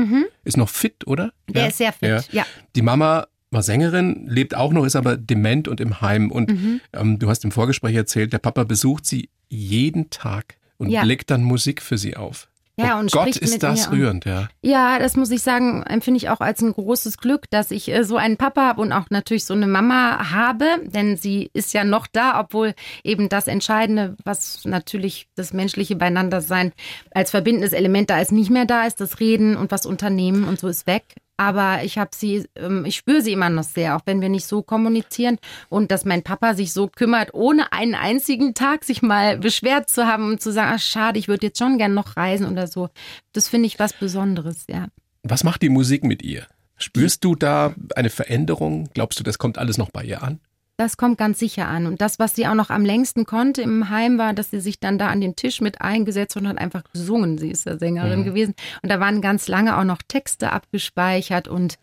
Ist 0.45 0.57
noch 0.57 0.69
fit, 0.69 1.07
oder? 1.07 1.33
Mhm. 1.47 1.53
Der 1.53 1.69
ist 1.69 1.79
sehr 1.79 1.93
fit, 1.93 2.29
ja. 2.33 2.45
Die 2.75 2.83
Mama 2.83 3.29
war 3.51 3.63
Sängerin, 3.63 4.27
lebt 4.29 4.55
auch 4.55 4.73
noch, 4.73 4.85
ist 4.85 4.97
aber 4.97 5.17
dement 5.17 5.69
und 5.69 5.81
im 5.81 6.01
Heim. 6.01 6.31
Und 6.31 6.51
Mhm. 6.51 6.81
ähm, 6.93 7.19
du 7.19 7.29
hast 7.29 7.45
im 7.45 7.51
Vorgespräch 7.53 7.95
erzählt, 7.97 8.33
der 8.33 8.39
Papa 8.39 8.65
besucht 8.65 9.07
sie 9.07 9.31
jeden 9.49 10.11
Tag 10.11 10.57
und 10.77 10.91
Ja. 10.91 11.03
legt 11.03 11.31
dann 11.31 11.43
Musik 11.43 11.81
für 11.83 11.99
sie 11.99 12.17
auf. 12.17 12.49
Ja, 12.81 12.95
oh 12.97 13.01
und 13.01 13.11
Gott, 13.11 13.37
ist 13.37 13.61
das 13.65 13.91
rührend, 13.91 14.25
ja. 14.25 14.49
Ja, 14.63 15.01
das 15.01 15.17
muss 15.17 15.33
ich 15.33 15.43
sagen, 15.43 15.83
empfinde 15.83 16.19
ich 16.19 16.29
auch 16.29 16.41
als 16.41 16.63
ein 16.63 16.73
großes 16.73 17.19
Glück, 17.19 17.51
dass 17.51 17.73
ich 17.73 17.89
äh, 17.91 18.05
so 18.05 18.17
einen 18.17 18.37
Papa 18.37 18.69
habe 18.69 18.81
und 18.83 18.93
auch 18.93 19.07
natürlich 19.11 19.45
so 19.47 19.55
eine 19.55 19.67
Mama 19.67 20.31
habe, 20.31 20.65
denn 20.85 21.17
sie 21.17 21.51
ist 21.55 21.75
ja 21.75 21.83
noch 21.83 22.07
da, 22.07 22.39
obwohl 22.39 22.75
eben 23.03 23.29
das 23.29 23.49
Entscheidende, 23.49 24.15
was 24.23 24.65
natürlich 24.65 25.27
das 25.35 25.53
menschliche 25.53 25.97
Beieinandersein 25.97 26.73
als 27.11 27.33
verbindendes 27.33 27.73
Element 27.73 28.11
da 28.11 28.21
ist, 28.21 28.31
nicht 28.31 28.51
mehr 28.51 28.65
da 28.65 28.85
ist, 28.87 29.01
das 29.01 29.19
Reden 29.19 29.57
und 29.57 29.73
was 29.73 29.85
Unternehmen 29.85 30.45
und 30.45 30.61
so 30.61 30.69
ist 30.69 30.87
weg. 30.87 31.17
Aber 31.39 31.85
ich 31.85 31.99
habe 31.99 32.11
sie, 32.15 32.47
ähm, 32.57 32.85
ich 32.85 32.97
spüre 32.97 33.23
sie 33.23 33.33
immer 33.33 33.49
noch 33.49 33.63
sehr, 33.63 33.97
auch 33.97 34.03
wenn 34.07 34.21
wir 34.21 34.29
nicht 34.29 34.45
so 34.45 34.61
kommunizieren 34.61 35.39
und 35.69 35.93
dass 35.93 36.05
mein 36.05 36.25
Papa 36.25 36.55
sich 36.55 36.73
so 36.73 36.89
kümmert, 36.89 37.33
ohne 37.33 37.73
einen 37.73 37.95
einzigen 37.95 38.55
Tag 38.55 38.85
sich 38.85 39.03
mal 39.03 39.39
beschwert 39.39 39.89
zu 39.89 40.07
haben 40.07 40.33
und 40.33 40.43
zu 40.43 40.53
sagen, 40.53 40.73
ach 40.75 40.81
schade, 40.81 41.19
ich 41.19 41.29
würde 41.29 41.47
jetzt 41.47 41.59
schon 41.59 41.79
gern 41.79 41.95
noch 41.95 42.17
reisen 42.17 42.51
oder 42.51 42.67
so. 42.67 42.91
Das 43.33 43.49
finde 43.49 43.69
ich 43.69 43.79
was 43.79 43.93
Besonderes, 43.93 44.67
ja. 44.69 44.89
Was 45.23 45.45
macht 45.45 45.63
die 45.63 45.69
Musik 45.69 46.03
mit 46.03 46.23
ihr? 46.23 46.47
Spürst 46.77 47.25
du 47.25 47.37
da 47.37 47.75
eine 47.95 48.11
Veränderung? 48.11 48.89
Glaubst 48.93 49.21
du, 49.21 49.25
das 49.25 49.39
kommt 49.39 49.59
alles 49.59 49.79
noch 49.79 49.91
bei 49.91 50.05
ihr 50.05 50.23
an? 50.23 50.41
Das 50.79 50.97
kommt 50.97 51.19
ganz 51.19 51.41
sicher 51.41 51.67
an. 51.67 51.87
Und 51.87 52.01
das, 52.01 52.21
was 52.21 52.37
sie 52.37 52.47
auch 52.47 52.55
noch 52.55 52.71
am 52.71 52.85
längsten 52.85 53.27
konnte 53.27 53.63
im 53.63 53.91
Heim, 53.91 54.17
war, 54.17 54.33
dass 54.33 54.51
sie 54.51 54.61
sich 54.61 54.79
dann 54.79 54.97
da 54.97 55.09
an 55.09 55.21
den 55.21 55.35
Tisch 55.35 55.61
mit 55.61 55.81
eingesetzt 55.81 56.37
und 56.37 56.47
hat 56.47 56.57
einfach 56.57 56.85
gesungen. 56.93 57.37
Sie 57.37 57.51
ist 57.51 57.67
ja 57.67 57.77
Sängerin 57.77 58.23
gewesen. 58.23 58.55
Und 58.81 58.89
da 58.89 59.01
waren 59.01 59.21
ganz 59.21 59.49
lange 59.49 59.77
auch 59.77 59.83
noch 59.83 60.03
Texte 60.07 60.53
abgespeichert 60.53 61.49
und 61.49 61.79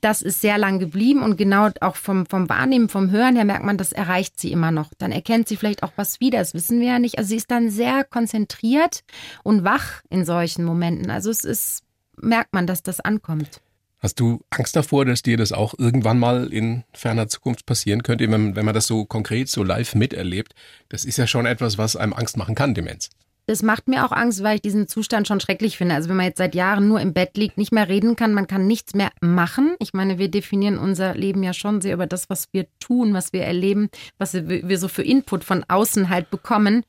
das 0.00 0.22
ist 0.22 0.40
sehr 0.40 0.56
lang 0.56 0.78
geblieben 0.78 1.24
und 1.24 1.36
genau 1.36 1.70
auch 1.80 1.96
vom, 1.96 2.24
vom 2.26 2.48
Wahrnehmen, 2.48 2.88
vom 2.88 3.10
Hören 3.10 3.34
her 3.34 3.44
merkt 3.44 3.64
man, 3.64 3.76
das 3.76 3.90
erreicht 3.90 4.38
sie 4.38 4.52
immer 4.52 4.70
noch. 4.70 4.90
Dann 4.98 5.10
erkennt 5.10 5.48
sie 5.48 5.56
vielleicht 5.56 5.82
auch 5.82 5.92
was 5.96 6.20
wieder, 6.20 6.38
das 6.38 6.54
wissen 6.54 6.78
wir 6.78 6.86
ja 6.86 6.98
nicht. 7.00 7.18
Also 7.18 7.30
sie 7.30 7.36
ist 7.36 7.50
dann 7.50 7.70
sehr 7.70 8.04
konzentriert 8.04 9.02
und 9.42 9.64
wach 9.64 10.02
in 10.08 10.24
solchen 10.24 10.64
Momenten. 10.64 11.10
Also 11.10 11.30
es 11.30 11.44
ist, 11.44 11.82
merkt 12.16 12.54
man, 12.54 12.68
dass 12.68 12.84
das 12.84 13.00
ankommt. 13.00 13.60
Hast 14.02 14.18
du 14.18 14.44
Angst 14.50 14.74
davor, 14.74 15.04
dass 15.04 15.22
dir 15.22 15.36
das 15.36 15.52
auch 15.52 15.74
irgendwann 15.78 16.18
mal 16.18 16.52
in 16.52 16.82
ferner 16.92 17.28
Zukunft 17.28 17.66
passieren 17.66 18.02
könnte, 18.02 18.28
wenn, 18.32 18.56
wenn 18.56 18.64
man 18.64 18.74
das 18.74 18.88
so 18.88 19.04
konkret, 19.04 19.48
so 19.48 19.62
live 19.62 19.94
miterlebt? 19.94 20.56
Das 20.88 21.04
ist 21.04 21.18
ja 21.18 21.28
schon 21.28 21.46
etwas, 21.46 21.78
was 21.78 21.94
einem 21.94 22.12
Angst 22.12 22.36
machen 22.36 22.56
kann, 22.56 22.74
Demenz. 22.74 23.10
Das 23.46 23.62
macht 23.62 23.88
mir 23.88 24.04
auch 24.04 24.12
Angst, 24.12 24.42
weil 24.42 24.56
ich 24.56 24.62
diesen 24.62 24.86
Zustand 24.86 25.26
schon 25.26 25.40
schrecklich 25.40 25.76
finde. 25.76 25.96
Also 25.96 26.08
wenn 26.08 26.16
man 26.16 26.26
jetzt 26.26 26.38
seit 26.38 26.54
Jahren 26.54 26.86
nur 26.86 27.00
im 27.00 27.12
Bett 27.12 27.36
liegt, 27.36 27.58
nicht 27.58 27.72
mehr 27.72 27.88
reden 27.88 28.14
kann, 28.14 28.34
man 28.34 28.46
kann 28.46 28.66
nichts 28.66 28.94
mehr 28.94 29.10
machen. 29.20 29.74
Ich 29.80 29.92
meine, 29.92 30.18
wir 30.18 30.28
definieren 30.28 30.78
unser 30.78 31.14
Leben 31.14 31.42
ja 31.42 31.52
schon 31.52 31.80
sehr 31.80 31.94
über 31.94 32.06
das, 32.06 32.30
was 32.30 32.48
wir 32.52 32.66
tun, 32.78 33.14
was 33.14 33.32
wir 33.32 33.42
erleben, 33.42 33.90
was 34.18 34.34
wir 34.34 34.78
so 34.78 34.86
für 34.86 35.02
Input 35.02 35.42
von 35.42 35.64
außen 35.66 36.08
halt 36.08 36.30
bekommen. 36.30 36.84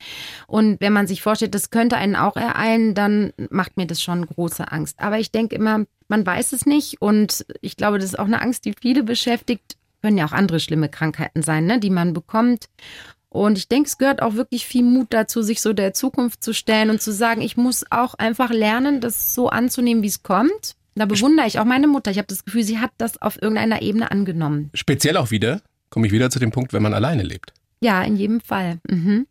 Und 0.46 0.80
wenn 0.80 0.92
man 0.92 1.08
sich 1.08 1.22
vorstellt, 1.22 1.54
das 1.54 1.70
könnte 1.70 1.96
einen 1.96 2.16
auch 2.16 2.36
ereilen, 2.36 2.94
dann 2.94 3.32
macht 3.50 3.76
mir 3.76 3.86
das 3.86 4.00
schon 4.00 4.24
große 4.24 4.70
Angst. 4.70 5.00
Aber 5.00 5.18
ich 5.18 5.32
denke 5.32 5.56
immer, 5.56 5.84
man 6.08 6.24
weiß 6.24 6.52
es 6.52 6.66
nicht. 6.66 7.02
Und 7.02 7.44
ich 7.60 7.76
glaube, 7.76 7.98
das 7.98 8.10
ist 8.10 8.18
auch 8.18 8.26
eine 8.26 8.40
Angst, 8.40 8.64
die 8.64 8.74
viele 8.80 9.02
beschäftigt. 9.02 9.76
Können 10.02 10.18
ja 10.18 10.26
auch 10.26 10.32
andere 10.32 10.60
schlimme 10.60 10.88
Krankheiten 10.88 11.42
sein, 11.42 11.66
ne, 11.66 11.80
die 11.80 11.90
man 11.90 12.12
bekommt. 12.12 12.66
Und 13.34 13.58
ich 13.58 13.66
denke, 13.66 13.88
es 13.88 13.98
gehört 13.98 14.22
auch 14.22 14.34
wirklich 14.34 14.64
viel 14.64 14.84
Mut 14.84 15.08
dazu, 15.10 15.42
sich 15.42 15.60
so 15.60 15.72
der 15.72 15.92
Zukunft 15.92 16.44
zu 16.44 16.54
stellen 16.54 16.88
und 16.88 17.02
zu 17.02 17.12
sagen, 17.12 17.42
ich 17.42 17.56
muss 17.56 17.84
auch 17.90 18.14
einfach 18.14 18.50
lernen, 18.50 19.00
das 19.00 19.34
so 19.34 19.48
anzunehmen, 19.48 20.04
wie 20.04 20.08
es 20.08 20.22
kommt. 20.22 20.76
Da 20.94 21.04
bewundere 21.04 21.48
ich 21.48 21.58
auch 21.58 21.64
meine 21.64 21.88
Mutter. 21.88 22.12
Ich 22.12 22.18
habe 22.18 22.28
das 22.28 22.44
Gefühl, 22.44 22.62
sie 22.62 22.78
hat 22.78 22.92
das 22.96 23.20
auf 23.20 23.42
irgendeiner 23.42 23.82
Ebene 23.82 24.12
angenommen. 24.12 24.70
Speziell 24.72 25.16
auch 25.16 25.32
wieder, 25.32 25.62
komme 25.90 26.06
ich 26.06 26.12
wieder 26.12 26.30
zu 26.30 26.38
dem 26.38 26.52
Punkt, 26.52 26.72
wenn 26.72 26.82
man 26.84 26.94
alleine 26.94 27.24
lebt. 27.24 27.52
Ja, 27.80 28.04
in 28.04 28.14
jedem 28.14 28.40
Fall. 28.40 28.78
Mhm. 28.88 29.26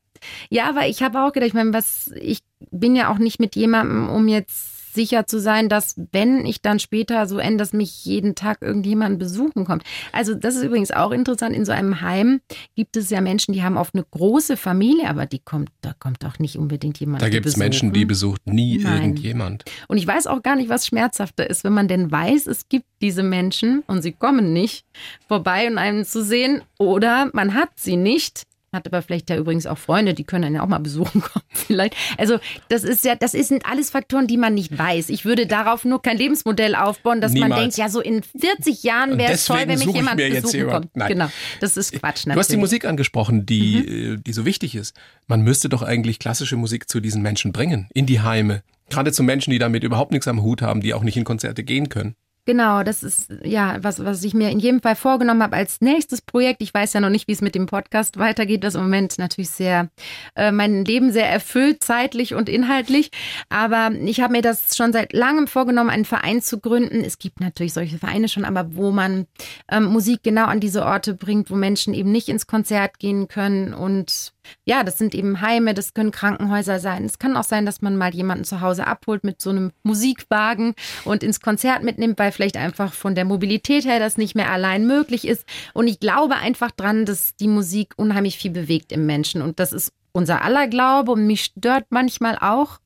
Ja, 0.49 0.67
aber 0.67 0.85
ich 0.85 1.01
habe 1.01 1.21
auch 1.21 1.31
gedacht, 1.31 1.47
ich 1.47 1.53
meine, 1.53 1.71
was, 1.71 2.11
ich 2.19 2.39
bin 2.71 2.97
ja 2.97 3.09
auch 3.09 3.19
nicht 3.19 3.39
mit 3.39 3.55
jemandem, 3.55 4.09
um 4.09 4.27
jetzt 4.27 4.72
sicher 4.93 5.27
zu 5.27 5.39
sein, 5.39 5.69
dass 5.69 5.95
wenn 6.11 6.45
ich 6.45 6.61
dann 6.61 6.79
später 6.79 7.27
so 7.27 7.37
ende, 7.37 7.57
dass 7.57 7.73
mich 7.73 8.05
jeden 8.05 8.35
Tag 8.35 8.61
irgendjemand 8.61 9.19
besuchen 9.19 9.65
kommt. 9.65 9.83
Also 10.11 10.33
das 10.33 10.55
ist 10.55 10.63
übrigens 10.63 10.91
auch 10.91 11.11
interessant. 11.11 11.55
In 11.55 11.65
so 11.65 11.71
einem 11.71 12.01
Heim 12.01 12.41
gibt 12.75 12.97
es 12.97 13.09
ja 13.09 13.21
Menschen, 13.21 13.53
die 13.53 13.63
haben 13.63 13.77
oft 13.77 13.93
eine 13.93 14.05
große 14.09 14.57
Familie, 14.57 15.09
aber 15.09 15.25
die 15.25 15.39
kommt, 15.39 15.69
da 15.81 15.93
kommt 15.93 16.25
auch 16.25 16.39
nicht 16.39 16.57
unbedingt 16.57 16.99
jemand. 16.99 17.21
Da 17.21 17.29
gibt 17.29 17.45
es 17.45 17.57
Menschen, 17.57 17.93
die 17.93 18.05
besucht 18.05 18.45
nie 18.45 18.77
Nein. 18.77 19.01
irgendjemand. 19.01 19.65
Und 19.87 19.97
ich 19.97 20.07
weiß 20.07 20.27
auch 20.27 20.43
gar 20.43 20.55
nicht, 20.55 20.69
was 20.69 20.87
schmerzhafter 20.87 21.49
ist, 21.49 21.63
wenn 21.63 21.73
man 21.73 21.87
denn 21.87 22.11
weiß, 22.11 22.47
es 22.47 22.69
gibt 22.69 22.85
diese 23.01 23.23
Menschen 23.23 23.83
und 23.87 24.01
sie 24.01 24.11
kommen 24.11 24.53
nicht 24.53 24.85
vorbei, 25.27 25.67
um 25.69 25.77
einen 25.77 26.05
zu 26.05 26.23
sehen, 26.23 26.61
oder 26.79 27.29
man 27.33 27.53
hat 27.53 27.69
sie 27.75 27.95
nicht 27.95 28.43
hat 28.73 28.87
aber 28.87 29.01
vielleicht 29.01 29.29
ja 29.29 29.37
übrigens 29.37 29.65
auch 29.65 29.77
Freunde, 29.77 30.13
die 30.13 30.23
können 30.23 30.43
dann 30.43 30.55
ja 30.55 30.63
auch 30.63 30.67
mal 30.67 30.79
besuchen 30.79 31.21
kommen, 31.21 31.45
vielleicht. 31.49 31.95
Also, 32.17 32.39
das 32.69 32.83
ist 32.83 33.05
ja, 33.05 33.15
das 33.15 33.31
sind 33.31 33.65
alles 33.65 33.91
Faktoren, 33.91 34.27
die 34.27 34.37
man 34.37 34.53
nicht 34.53 34.77
weiß. 34.77 35.09
Ich 35.09 35.25
würde 35.25 35.47
darauf 35.47 35.85
nur 35.85 36.01
kein 36.01 36.17
Lebensmodell 36.17 36.75
aufbauen, 36.75 37.21
dass 37.21 37.31
Niemals. 37.31 37.49
man 37.49 37.59
denkt, 37.59 37.77
ja, 37.77 37.89
so 37.89 38.01
in 38.01 38.23
40 38.23 38.83
Jahren 38.83 39.17
wäre 39.17 39.33
es 39.33 39.45
toll, 39.45 39.61
wenn 39.65 39.79
mich 39.79 39.93
jemand 39.93 40.17
besuchen 40.17 40.55
jemand. 40.55 40.73
kommt. 40.73 40.97
Nein. 40.97 41.09
Genau. 41.09 41.29
Das 41.59 41.77
ist 41.77 41.91
Quatsch, 41.93 42.25
natürlich. 42.25 42.33
Du 42.35 42.39
hast 42.39 42.51
die 42.51 42.57
Musik 42.57 42.85
angesprochen, 42.85 43.45
die, 43.45 43.75
mhm. 43.77 44.13
Äh, 44.15 44.17
die 44.17 44.33
so 44.33 44.45
wichtig 44.45 44.75
ist. 44.75 44.95
Man 45.27 45.41
müsste 45.41 45.69
doch 45.69 45.83
eigentlich 45.83 46.19
klassische 46.19 46.57
Musik 46.57 46.89
zu 46.89 46.99
diesen 46.99 47.21
Menschen 47.21 47.53
bringen, 47.53 47.87
in 47.93 48.05
die 48.05 48.21
Heime. 48.21 48.63
Gerade 48.89 49.11
zu 49.11 49.23
Menschen, 49.23 49.51
die 49.51 49.59
damit 49.59 49.83
überhaupt 49.83 50.11
nichts 50.11 50.27
am 50.27 50.41
Hut 50.41 50.61
haben, 50.61 50.81
die 50.81 50.93
auch 50.93 51.03
nicht 51.03 51.17
in 51.17 51.23
Konzerte 51.23 51.63
gehen 51.63 51.89
können. 51.89 52.15
Genau, 52.45 52.83
das 52.83 53.03
ist 53.03 53.31
ja 53.41 53.77
was, 53.81 54.03
was 54.03 54.21
ich 54.23 54.33
mir 54.33 54.49
in 54.49 54.59
jedem 54.59 54.81
Fall 54.81 54.97
vorgenommen 54.97 55.41
habe 55.41 55.55
als 55.55 55.79
nächstes 55.79 56.21
Projekt. 56.21 56.61
Ich 56.61 56.73
weiß 56.73 56.91
ja 56.91 56.99
noch 56.99 57.09
nicht, 57.09 57.29
wie 57.29 57.31
es 57.31 57.41
mit 57.41 57.55
dem 57.55 57.67
Podcast 57.67 58.19
weitergeht, 58.19 58.65
das 58.65 58.75
im 58.75 58.81
Moment 58.81 59.17
natürlich 59.17 59.49
sehr 59.49 59.89
äh, 60.35 60.51
mein 60.51 60.83
Leben 60.83 61.13
sehr 61.13 61.29
erfüllt, 61.29 61.81
zeitlich 61.81 62.33
und 62.33 62.49
inhaltlich. 62.49 63.11
Aber 63.47 63.91
ich 63.91 64.19
habe 64.19 64.33
mir 64.33 64.41
das 64.41 64.75
schon 64.75 64.91
seit 64.91 65.13
langem 65.13 65.47
vorgenommen, 65.47 65.89
einen 65.89 66.03
Verein 66.03 66.41
zu 66.41 66.59
gründen. 66.59 66.99
Es 66.99 67.17
gibt 67.17 67.39
natürlich 67.39 67.71
solche 67.71 67.97
Vereine 67.97 68.27
schon, 68.27 68.43
aber 68.43 68.75
wo 68.75 68.91
man 68.91 69.25
ähm, 69.71 69.85
Musik 69.85 70.19
genau 70.21 70.45
an 70.45 70.59
diese 70.59 70.85
Orte 70.85 71.13
bringt, 71.13 71.49
wo 71.49 71.55
Menschen 71.55 71.93
eben 71.93 72.11
nicht 72.11 72.27
ins 72.27 72.45
Konzert 72.45 72.99
gehen 72.99 73.29
können 73.29 73.73
und 73.73 74.33
ja, 74.65 74.83
das 74.83 74.97
sind 74.97 75.15
eben 75.15 75.41
Heime, 75.41 75.73
das 75.73 75.93
können 75.93 76.11
Krankenhäuser 76.11 76.79
sein. 76.79 77.05
Es 77.05 77.19
kann 77.19 77.35
auch 77.37 77.43
sein, 77.43 77.65
dass 77.65 77.81
man 77.81 77.97
mal 77.97 78.13
jemanden 78.13 78.43
zu 78.43 78.61
Hause 78.61 78.87
abholt 78.87 79.23
mit 79.23 79.41
so 79.41 79.49
einem 79.49 79.71
Musikwagen 79.83 80.75
und 81.05 81.23
ins 81.23 81.41
Konzert 81.41 81.83
mitnimmt, 81.83 82.19
weil 82.19 82.31
vielleicht 82.31 82.57
einfach 82.57 82.93
von 82.93 83.15
der 83.15 83.25
Mobilität 83.25 83.85
her 83.85 83.99
das 83.99 84.17
nicht 84.17 84.35
mehr 84.35 84.51
allein 84.51 84.87
möglich 84.87 85.27
ist. 85.27 85.45
Und 85.73 85.87
ich 85.87 85.99
glaube 85.99 86.35
einfach 86.35 86.71
dran, 86.71 87.05
dass 87.05 87.35
die 87.35 87.47
Musik 87.47 87.93
unheimlich 87.97 88.37
viel 88.37 88.51
bewegt 88.51 88.91
im 88.91 89.05
Menschen. 89.05 89.41
Und 89.41 89.59
das 89.59 89.73
ist 89.73 89.91
unser 90.13 90.43
aller 90.43 90.67
Glaube 90.67 91.11
und 91.11 91.27
mich 91.27 91.43
stört 91.43 91.85
manchmal 91.89 92.37
auch, 92.39 92.79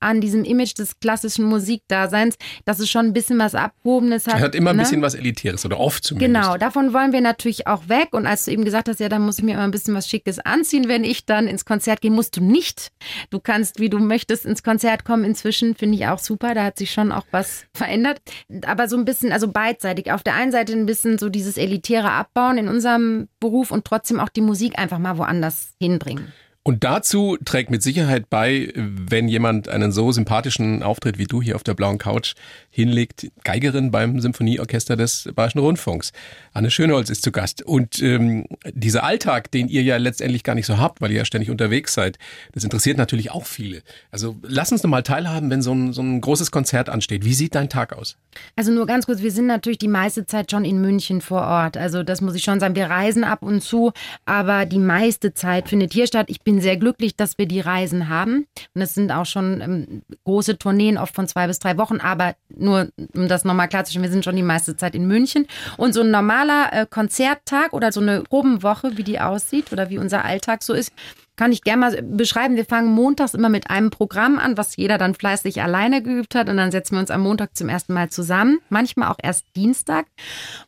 an 0.00 0.20
diesem 0.20 0.44
Image 0.44 0.78
des 0.78 1.00
klassischen 1.00 1.44
Musikdaseins, 1.44 2.36
dass 2.64 2.78
es 2.78 2.90
schon 2.90 3.06
ein 3.06 3.12
bisschen 3.12 3.38
was 3.38 3.54
Abhobenes 3.54 4.26
hat. 4.26 4.34
Er 4.34 4.40
hat 4.40 4.54
immer 4.54 4.70
ein 4.70 4.76
ne? 4.76 4.82
bisschen 4.82 5.02
was 5.02 5.14
Elitäres 5.14 5.64
oder 5.64 5.80
oft 5.80 6.04
zumindest. 6.04 6.44
Genau, 6.44 6.56
davon 6.56 6.92
wollen 6.92 7.12
wir 7.12 7.20
natürlich 7.20 7.66
auch 7.66 7.88
weg. 7.88 8.08
Und 8.12 8.26
als 8.26 8.44
du 8.44 8.50
eben 8.50 8.64
gesagt 8.64 8.88
hast, 8.88 9.00
ja, 9.00 9.08
dann 9.08 9.22
muss 9.22 9.38
ich 9.38 9.44
mir 9.44 9.52
immer 9.52 9.64
ein 9.64 9.70
bisschen 9.70 9.94
was 9.94 10.08
Schickes 10.08 10.38
anziehen, 10.38 10.88
wenn 10.88 11.04
ich 11.04 11.26
dann 11.26 11.46
ins 11.46 11.64
Konzert 11.64 12.00
gehe, 12.00 12.10
musst 12.10 12.36
du 12.36 12.42
nicht. 12.42 12.92
Du 13.30 13.40
kannst, 13.40 13.80
wie 13.80 13.90
du 13.90 13.98
möchtest, 13.98 14.44
ins 14.44 14.62
Konzert 14.62 15.04
kommen. 15.04 15.24
Inzwischen 15.24 15.74
finde 15.74 15.96
ich 15.96 16.06
auch 16.06 16.18
super. 16.18 16.54
Da 16.54 16.64
hat 16.64 16.78
sich 16.78 16.90
schon 16.92 17.12
auch 17.12 17.26
was 17.30 17.64
verändert. 17.74 18.20
Aber 18.66 18.88
so 18.88 18.96
ein 18.96 19.04
bisschen, 19.04 19.32
also 19.32 19.48
beidseitig. 19.48 20.12
Auf 20.12 20.22
der 20.22 20.34
einen 20.34 20.52
Seite 20.52 20.72
ein 20.72 20.86
bisschen 20.86 21.18
so 21.18 21.28
dieses 21.28 21.56
elitäre 21.56 22.10
Abbauen 22.10 22.58
in 22.58 22.68
unserem 22.68 23.28
Beruf 23.40 23.70
und 23.70 23.84
trotzdem 23.84 24.20
auch 24.20 24.28
die 24.28 24.40
Musik 24.40 24.78
einfach 24.78 24.98
mal 24.98 25.18
woanders 25.18 25.74
hinbringen. 25.80 26.32
Und 26.66 26.82
dazu 26.82 27.38
trägt 27.44 27.70
mit 27.70 27.80
Sicherheit 27.80 28.28
bei, 28.28 28.72
wenn 28.74 29.28
jemand 29.28 29.68
einen 29.68 29.92
so 29.92 30.10
sympathischen 30.10 30.82
Auftritt 30.82 31.16
wie 31.16 31.26
du 31.26 31.40
hier 31.40 31.54
auf 31.54 31.62
der 31.62 31.74
blauen 31.74 31.98
Couch 31.98 32.34
hinlegt, 32.70 33.28
Geigerin 33.44 33.92
beim 33.92 34.18
Symphonieorchester 34.18 34.96
des 34.96 35.28
Bayerischen 35.32 35.60
Rundfunks. 35.60 36.10
Anne 36.52 36.72
Schönholz 36.72 37.08
ist 37.08 37.22
zu 37.22 37.30
Gast. 37.30 37.62
Und 37.62 38.02
ähm, 38.02 38.46
dieser 38.72 39.04
Alltag, 39.04 39.52
den 39.52 39.68
ihr 39.68 39.84
ja 39.84 39.96
letztendlich 39.96 40.42
gar 40.42 40.56
nicht 40.56 40.66
so 40.66 40.78
habt, 40.78 41.00
weil 41.00 41.12
ihr 41.12 41.18
ja 41.18 41.24
ständig 41.24 41.50
unterwegs 41.50 41.94
seid, 41.94 42.18
das 42.50 42.64
interessiert 42.64 42.98
natürlich 42.98 43.30
auch 43.30 43.46
viele. 43.46 43.82
Also 44.10 44.34
lass 44.42 44.72
uns 44.72 44.82
noch 44.82 44.90
mal 44.90 45.04
teilhaben, 45.04 45.48
wenn 45.50 45.62
so 45.62 45.72
ein, 45.72 45.92
so 45.92 46.02
ein 46.02 46.20
großes 46.20 46.50
Konzert 46.50 46.88
ansteht. 46.88 47.24
Wie 47.24 47.34
sieht 47.34 47.54
dein 47.54 47.68
Tag 47.68 47.92
aus? 47.92 48.16
Also 48.56 48.72
nur 48.72 48.86
ganz 48.86 49.06
kurz, 49.06 49.22
wir 49.22 49.30
sind 49.30 49.46
natürlich 49.46 49.78
die 49.78 49.86
meiste 49.86 50.26
Zeit 50.26 50.50
schon 50.50 50.64
in 50.64 50.80
München 50.80 51.20
vor 51.20 51.42
Ort. 51.42 51.76
Also 51.76 52.02
das 52.02 52.20
muss 52.20 52.34
ich 52.34 52.42
schon 52.42 52.58
sagen. 52.58 52.74
Wir 52.74 52.86
reisen 52.86 53.22
ab 53.22 53.42
und 53.42 53.62
zu, 53.62 53.92
aber 54.24 54.66
die 54.66 54.80
meiste 54.80 55.32
Zeit 55.32 55.68
findet 55.68 55.92
hier 55.92 56.08
statt. 56.08 56.26
Ich 56.28 56.40
bin 56.40 56.55
bin 56.56 56.62
sehr 56.62 56.78
glücklich, 56.78 57.16
dass 57.16 57.36
wir 57.36 57.46
die 57.46 57.60
Reisen 57.60 58.08
haben. 58.08 58.46
Und 58.74 58.80
es 58.80 58.94
sind 58.94 59.12
auch 59.12 59.26
schon 59.26 59.60
ähm, 59.60 60.02
große 60.24 60.58
Tourneen, 60.58 60.96
oft 60.96 61.14
von 61.14 61.28
zwei 61.28 61.46
bis 61.46 61.58
drei 61.58 61.76
Wochen. 61.76 61.98
Aber 62.00 62.34
nur, 62.48 62.88
um 63.14 63.28
das 63.28 63.44
nochmal 63.44 63.68
klarzustellen, 63.68 64.04
wir 64.04 64.10
sind 64.10 64.24
schon 64.24 64.36
die 64.36 64.42
meiste 64.42 64.74
Zeit 64.74 64.94
in 64.94 65.06
München. 65.06 65.46
Und 65.76 65.92
so 65.92 66.00
ein 66.00 66.10
normaler 66.10 66.72
äh, 66.72 66.86
Konzerttag 66.88 67.74
oder 67.74 67.92
so 67.92 68.00
eine 68.00 68.22
Probenwoche, 68.22 68.96
wie 68.96 69.02
die 69.02 69.20
aussieht 69.20 69.70
oder 69.70 69.90
wie 69.90 69.98
unser 69.98 70.24
Alltag 70.24 70.62
so 70.62 70.72
ist, 70.72 70.92
kann 71.36 71.52
ich 71.52 71.62
gerne 71.62 71.80
mal 71.80 72.02
beschreiben. 72.02 72.56
Wir 72.56 72.64
fangen 72.64 72.90
montags 72.92 73.34
immer 73.34 73.48
mit 73.48 73.70
einem 73.70 73.90
Programm 73.90 74.38
an, 74.38 74.56
was 74.56 74.76
jeder 74.76 74.98
dann 74.98 75.14
fleißig 75.14 75.62
alleine 75.62 76.02
geübt 76.02 76.34
hat. 76.34 76.48
Und 76.48 76.56
dann 76.56 76.70
setzen 76.70 76.96
wir 76.96 77.00
uns 77.00 77.10
am 77.10 77.20
Montag 77.20 77.56
zum 77.56 77.68
ersten 77.68 77.92
Mal 77.92 78.08
zusammen. 78.08 78.58
Manchmal 78.70 79.10
auch 79.10 79.18
erst 79.22 79.44
Dienstag. 79.54 80.06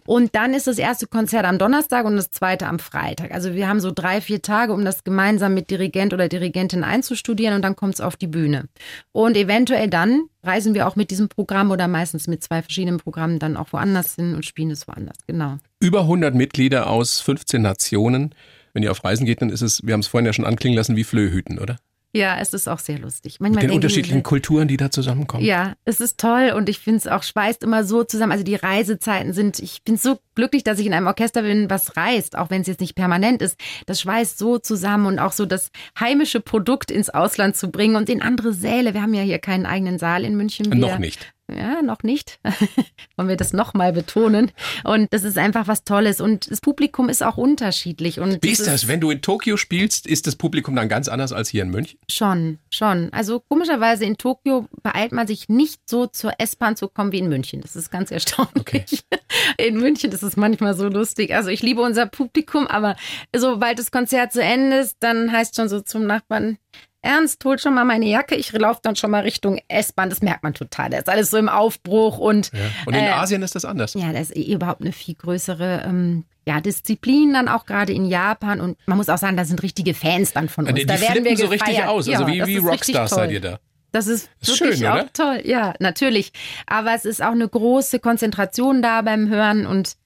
Und 0.06 0.34
dann 0.34 0.54
ist 0.54 0.66
das 0.66 0.78
erste 0.78 1.06
Konzert 1.06 1.46
am 1.46 1.58
Donnerstag 1.58 2.04
und 2.04 2.16
das 2.16 2.30
zweite 2.30 2.66
am 2.66 2.78
Freitag. 2.78 3.32
Also 3.32 3.54
wir 3.54 3.68
haben 3.68 3.80
so 3.80 3.90
drei, 3.94 4.20
vier 4.20 4.42
Tage, 4.42 4.72
um 4.72 4.84
das 4.84 5.04
gemeinsam 5.04 5.54
mit 5.54 5.70
Dirigent 5.70 6.12
oder 6.12 6.28
Dirigentin 6.28 6.84
einzustudieren. 6.84 7.54
Und 7.54 7.62
dann 7.62 7.74
kommt 7.74 7.94
es 7.94 8.00
auf 8.00 8.16
die 8.16 8.26
Bühne. 8.26 8.68
Und 9.12 9.36
eventuell 9.36 9.88
dann 9.88 10.24
reisen 10.42 10.74
wir 10.74 10.86
auch 10.86 10.96
mit 10.96 11.10
diesem 11.10 11.28
Programm 11.28 11.70
oder 11.70 11.88
meistens 11.88 12.26
mit 12.28 12.42
zwei 12.42 12.62
verschiedenen 12.62 12.98
Programmen 12.98 13.38
dann 13.38 13.56
auch 13.56 13.72
woanders 13.72 14.14
hin 14.14 14.34
und 14.34 14.44
spielen 14.44 14.70
es 14.70 14.86
woanders. 14.86 15.18
Genau. 15.26 15.58
Über 15.80 16.00
100 16.02 16.34
Mitglieder 16.34 16.88
aus 16.88 17.20
15 17.20 17.62
Nationen 17.62 18.34
wenn 18.78 18.84
ihr 18.84 18.92
auf 18.92 19.02
Reisen 19.02 19.26
geht, 19.26 19.42
dann 19.42 19.50
ist 19.50 19.60
es, 19.60 19.84
wir 19.84 19.92
haben 19.92 20.00
es 20.00 20.06
vorhin 20.06 20.24
ja 20.24 20.32
schon 20.32 20.44
anklingen 20.44 20.76
lassen, 20.76 20.94
wie 20.94 21.02
Flöhüten, 21.02 21.58
oder? 21.58 21.78
Ja, 22.14 22.38
es 22.38 22.54
ist 22.54 22.68
auch 22.68 22.78
sehr 22.78 22.96
lustig. 23.00 23.40
Manchmal 23.40 23.64
Mit 23.64 23.70
den 23.70 23.74
unterschiedlichen 23.74 24.18
ich, 24.18 24.24
Kulturen, 24.24 24.68
die 24.68 24.76
da 24.76 24.90
zusammenkommen. 24.90 25.44
Ja, 25.44 25.74
es 25.84 26.00
ist 26.00 26.18
toll 26.18 26.52
und 26.56 26.68
ich 26.68 26.78
finde 26.78 26.98
es 26.98 27.08
auch 27.08 27.24
schweißt 27.24 27.64
immer 27.64 27.82
so 27.82 28.04
zusammen. 28.04 28.30
Also 28.30 28.44
die 28.44 28.54
Reisezeiten 28.54 29.32
sind, 29.32 29.58
ich 29.58 29.82
bin 29.82 29.96
so 29.96 30.20
glücklich, 30.36 30.62
dass 30.62 30.78
ich 30.78 30.86
in 30.86 30.94
einem 30.94 31.08
Orchester 31.08 31.42
bin, 31.42 31.68
was 31.68 31.96
reist, 31.96 32.38
auch 32.38 32.50
wenn 32.50 32.62
es 32.62 32.68
jetzt 32.68 32.80
nicht 32.80 32.94
permanent 32.94 33.42
ist. 33.42 33.58
Das 33.86 34.00
schweißt 34.00 34.38
so 34.38 34.58
zusammen 34.58 35.06
und 35.06 35.18
auch 35.18 35.32
so 35.32 35.44
das 35.44 35.70
heimische 35.98 36.40
Produkt 36.40 36.92
ins 36.92 37.10
Ausland 37.10 37.56
zu 37.56 37.68
bringen 37.70 37.96
und 37.96 38.08
in 38.08 38.22
andere 38.22 38.54
Säle. 38.54 38.94
Wir 38.94 39.02
haben 39.02 39.12
ja 39.12 39.22
hier 39.22 39.40
keinen 39.40 39.66
eigenen 39.66 39.98
Saal 39.98 40.24
in 40.24 40.36
München. 40.36 40.72
Wir, 40.72 40.76
Noch 40.76 40.98
nicht. 40.98 41.34
Ja, 41.54 41.80
noch 41.82 42.02
nicht. 42.02 42.38
Wollen 43.16 43.28
wir 43.28 43.36
das 43.36 43.52
nochmal 43.52 43.92
betonen. 43.92 44.52
Und 44.84 45.12
das 45.12 45.24
ist 45.24 45.38
einfach 45.38 45.66
was 45.66 45.84
Tolles. 45.84 46.20
Und 46.20 46.50
das 46.50 46.60
Publikum 46.60 47.08
ist 47.08 47.22
auch 47.22 47.38
unterschiedlich. 47.38 48.20
Und 48.20 48.42
Wie 48.42 48.50
ist 48.50 48.66
das? 48.66 48.86
Wenn 48.86 49.00
du 49.00 49.10
in 49.10 49.22
Tokio 49.22 49.56
spielst, 49.56 50.06
ist 50.06 50.26
das 50.26 50.36
Publikum 50.36 50.76
dann 50.76 50.88
ganz 50.88 51.08
anders 51.08 51.32
als 51.32 51.48
hier 51.48 51.62
in 51.62 51.70
München? 51.70 51.98
Schon, 52.10 52.58
schon. 52.70 53.10
Also 53.12 53.40
komischerweise 53.40 54.04
in 54.04 54.18
Tokio 54.18 54.68
beeilt 54.82 55.12
man 55.12 55.26
sich 55.26 55.48
nicht 55.48 55.80
so 55.88 56.06
zur 56.06 56.32
S-Bahn 56.38 56.76
zu 56.76 56.88
kommen 56.88 57.12
wie 57.12 57.18
in 57.18 57.28
München. 57.28 57.62
Das 57.62 57.76
ist 57.76 57.90
ganz 57.90 58.10
erstaunlich. 58.10 58.48
Okay. 58.60 58.84
In 59.56 59.78
München 59.78 60.12
ist 60.12 60.22
es 60.22 60.36
manchmal 60.36 60.74
so 60.74 60.88
lustig. 60.88 61.34
Also 61.34 61.50
ich 61.50 61.62
liebe 61.62 61.80
unser 61.80 62.06
Publikum, 62.06 62.66
aber 62.66 62.96
sobald 63.34 63.78
das 63.78 63.90
Konzert 63.90 64.32
zu 64.32 64.42
Ende 64.42 64.78
ist, 64.78 64.96
dann 65.00 65.32
heißt 65.32 65.56
schon 65.56 65.68
so 65.68 65.80
zum 65.80 66.06
Nachbarn, 66.06 66.58
Ernst, 67.00 67.44
hol 67.44 67.58
schon 67.58 67.74
mal 67.74 67.84
meine 67.84 68.06
Jacke, 68.06 68.34
ich 68.34 68.52
laufe 68.52 68.80
dann 68.82 68.96
schon 68.96 69.10
mal 69.10 69.22
Richtung 69.22 69.60
S-Bahn. 69.68 70.10
Das 70.10 70.20
merkt 70.20 70.42
man 70.42 70.54
total. 70.54 70.90
Da 70.90 70.98
ist 70.98 71.08
alles 71.08 71.30
so 71.30 71.36
im 71.36 71.48
Aufbruch 71.48 72.18
und. 72.18 72.50
Ja. 72.52 72.58
Und 72.86 72.94
in 72.94 73.04
äh, 73.04 73.10
Asien 73.10 73.42
ist 73.42 73.54
das 73.54 73.64
anders. 73.64 73.94
Ja, 73.94 74.12
da 74.12 74.18
ist 74.18 74.36
eh 74.36 74.52
überhaupt 74.52 74.80
eine 74.80 74.92
viel 74.92 75.14
größere 75.14 75.84
ähm, 75.86 76.24
ja, 76.46 76.60
Disziplin 76.60 77.34
dann 77.34 77.48
auch 77.48 77.66
gerade 77.66 77.92
in 77.92 78.04
Japan. 78.04 78.60
Und 78.60 78.78
man 78.86 78.98
muss 78.98 79.08
auch 79.08 79.18
sagen, 79.18 79.36
da 79.36 79.44
sind 79.44 79.62
richtige 79.62 79.94
Fans 79.94 80.32
dann 80.32 80.48
von 80.48 80.66
uns. 80.66 80.74
Die, 80.74 80.80
die 80.80 80.86
da 80.86 81.00
werden 81.00 81.24
wir 81.24 81.36
so 81.36 81.46
richtig 81.46 81.84
aus. 81.84 82.08
Also 82.08 82.22
ja, 82.22 82.26
wie, 82.26 82.46
wie 82.46 82.56
Rockstars 82.56 83.10
seid 83.10 83.30
ihr 83.30 83.40
da. 83.40 83.60
Das 83.92 84.06
ist, 84.06 84.28
ist 84.40 84.60
wirklich 84.60 84.80
schön, 84.80 84.88
auch 84.88 84.94
oder? 84.94 85.12
toll. 85.12 85.42
Ja, 85.44 85.74
natürlich. 85.78 86.32
Aber 86.66 86.94
es 86.94 87.04
ist 87.04 87.22
auch 87.22 87.32
eine 87.32 87.48
große 87.48 88.00
Konzentration 88.00 88.82
da 88.82 89.02
beim 89.02 89.28
Hören 89.28 89.66
und 89.66 89.96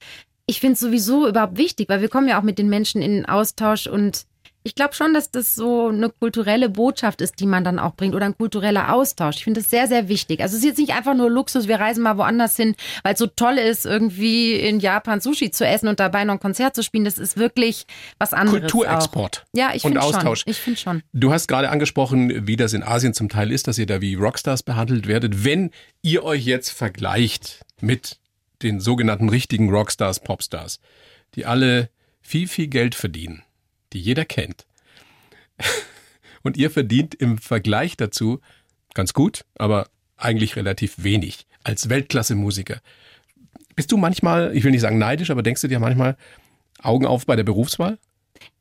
ich 0.45 0.59
finde 0.59 0.73
es 0.73 0.79
sowieso 0.79 1.27
überhaupt 1.27 1.57
wichtig, 1.57 1.89
weil 1.89 2.01
wir 2.01 2.09
kommen 2.09 2.27
ja 2.27 2.39
auch 2.39 2.43
mit 2.43 2.57
den 2.57 2.69
Menschen 2.69 3.01
in 3.01 3.25
Austausch 3.25 3.87
und 3.87 4.25
ich 4.63 4.75
glaube 4.75 4.93
schon, 4.93 5.13
dass 5.13 5.29
das 5.29 5.55
so 5.55 5.87
eine 5.87 6.09
kulturelle 6.09 6.69
Botschaft 6.69 7.21
ist, 7.21 7.39
die 7.39 7.45
man 7.45 7.63
dann 7.63 7.79
auch 7.79 7.95
bringt 7.95 8.15
oder 8.15 8.25
ein 8.25 8.37
kultureller 8.37 8.93
Austausch. 8.93 9.37
Ich 9.37 9.43
finde 9.43 9.59
das 9.59 9.69
sehr, 9.69 9.87
sehr 9.87 10.07
wichtig. 10.07 10.41
Also 10.41 10.55
es 10.55 10.63
ist 10.63 10.69
jetzt 10.69 10.77
nicht 10.79 10.93
einfach 10.93 11.15
nur 11.15 11.29
Luxus, 11.29 11.67
wir 11.67 11.79
reisen 11.79 12.01
mal 12.01 12.17
woanders 12.17 12.55
hin, 12.55 12.75
weil 13.03 13.13
es 13.13 13.19
so 13.19 13.27
toll 13.27 13.57
ist, 13.57 13.85
irgendwie 13.85 14.53
in 14.53 14.79
Japan 14.79 15.19
Sushi 15.19 15.51
zu 15.51 15.67
essen 15.67 15.89
und 15.89 15.99
dabei 15.99 16.23
noch 16.23 16.35
ein 16.35 16.39
Konzert 16.39 16.75
zu 16.75 16.83
spielen. 16.83 17.03
Das 17.03 17.17
ist 17.17 17.35
wirklich 17.37 17.85
was 18.19 18.33
anderes. 18.33 18.61
Kulturexport. 18.61 19.43
Auch. 19.43 19.57
Ja, 19.57 19.71
ich 19.73 19.83
und 19.83 19.91
finde 19.91 20.01
Austausch. 20.01 20.41
schon. 20.41 20.51
Ich 20.51 20.57
finde 20.57 20.79
schon. 20.79 21.03
Du 21.11 21.33
hast 21.33 21.47
gerade 21.47 21.69
angesprochen, 21.69 22.47
wie 22.47 22.55
das 22.55 22.73
in 22.73 22.83
Asien 22.83 23.13
zum 23.13 23.27
Teil 23.27 23.51
ist, 23.51 23.67
dass 23.67 23.77
ihr 23.77 23.85
da 23.85 23.99
wie 23.99 24.15
Rockstars 24.15 24.63
behandelt 24.63 25.07
werdet. 25.07 25.43
Wenn 25.43 25.71
ihr 26.01 26.23
euch 26.23 26.45
jetzt 26.45 26.69
vergleicht 26.69 27.65
mit 27.81 28.17
den 28.61 28.79
sogenannten 28.79 29.27
richtigen 29.27 29.69
Rockstars, 29.69 30.21
Popstars, 30.21 30.79
die 31.35 31.45
alle 31.45 31.89
viel, 32.21 32.47
viel 32.47 32.67
Geld 32.67 32.95
verdienen, 32.95 33.42
die 33.93 33.99
jeder 33.99 34.25
kennt. 34.25 34.65
Und 36.43 36.57
ihr 36.57 36.69
verdient 36.69 37.15
im 37.15 37.37
Vergleich 37.37 37.95
dazu 37.95 38.41
ganz 38.93 39.13
gut, 39.13 39.45
aber 39.55 39.87
eigentlich 40.17 40.55
relativ 40.55 41.03
wenig 41.03 41.47
als 41.63 41.89
Weltklasse-Musiker. 41.89 42.81
Bist 43.75 43.91
du 43.91 43.97
manchmal, 43.97 44.55
ich 44.55 44.63
will 44.63 44.71
nicht 44.71 44.81
sagen 44.81 44.97
neidisch, 44.97 45.31
aber 45.31 45.41
denkst 45.41 45.61
du 45.61 45.67
dir 45.67 45.79
manchmal 45.79 46.17
Augen 46.81 47.05
auf 47.05 47.25
bei 47.25 47.35
der 47.35 47.43
Berufswahl? 47.43 47.97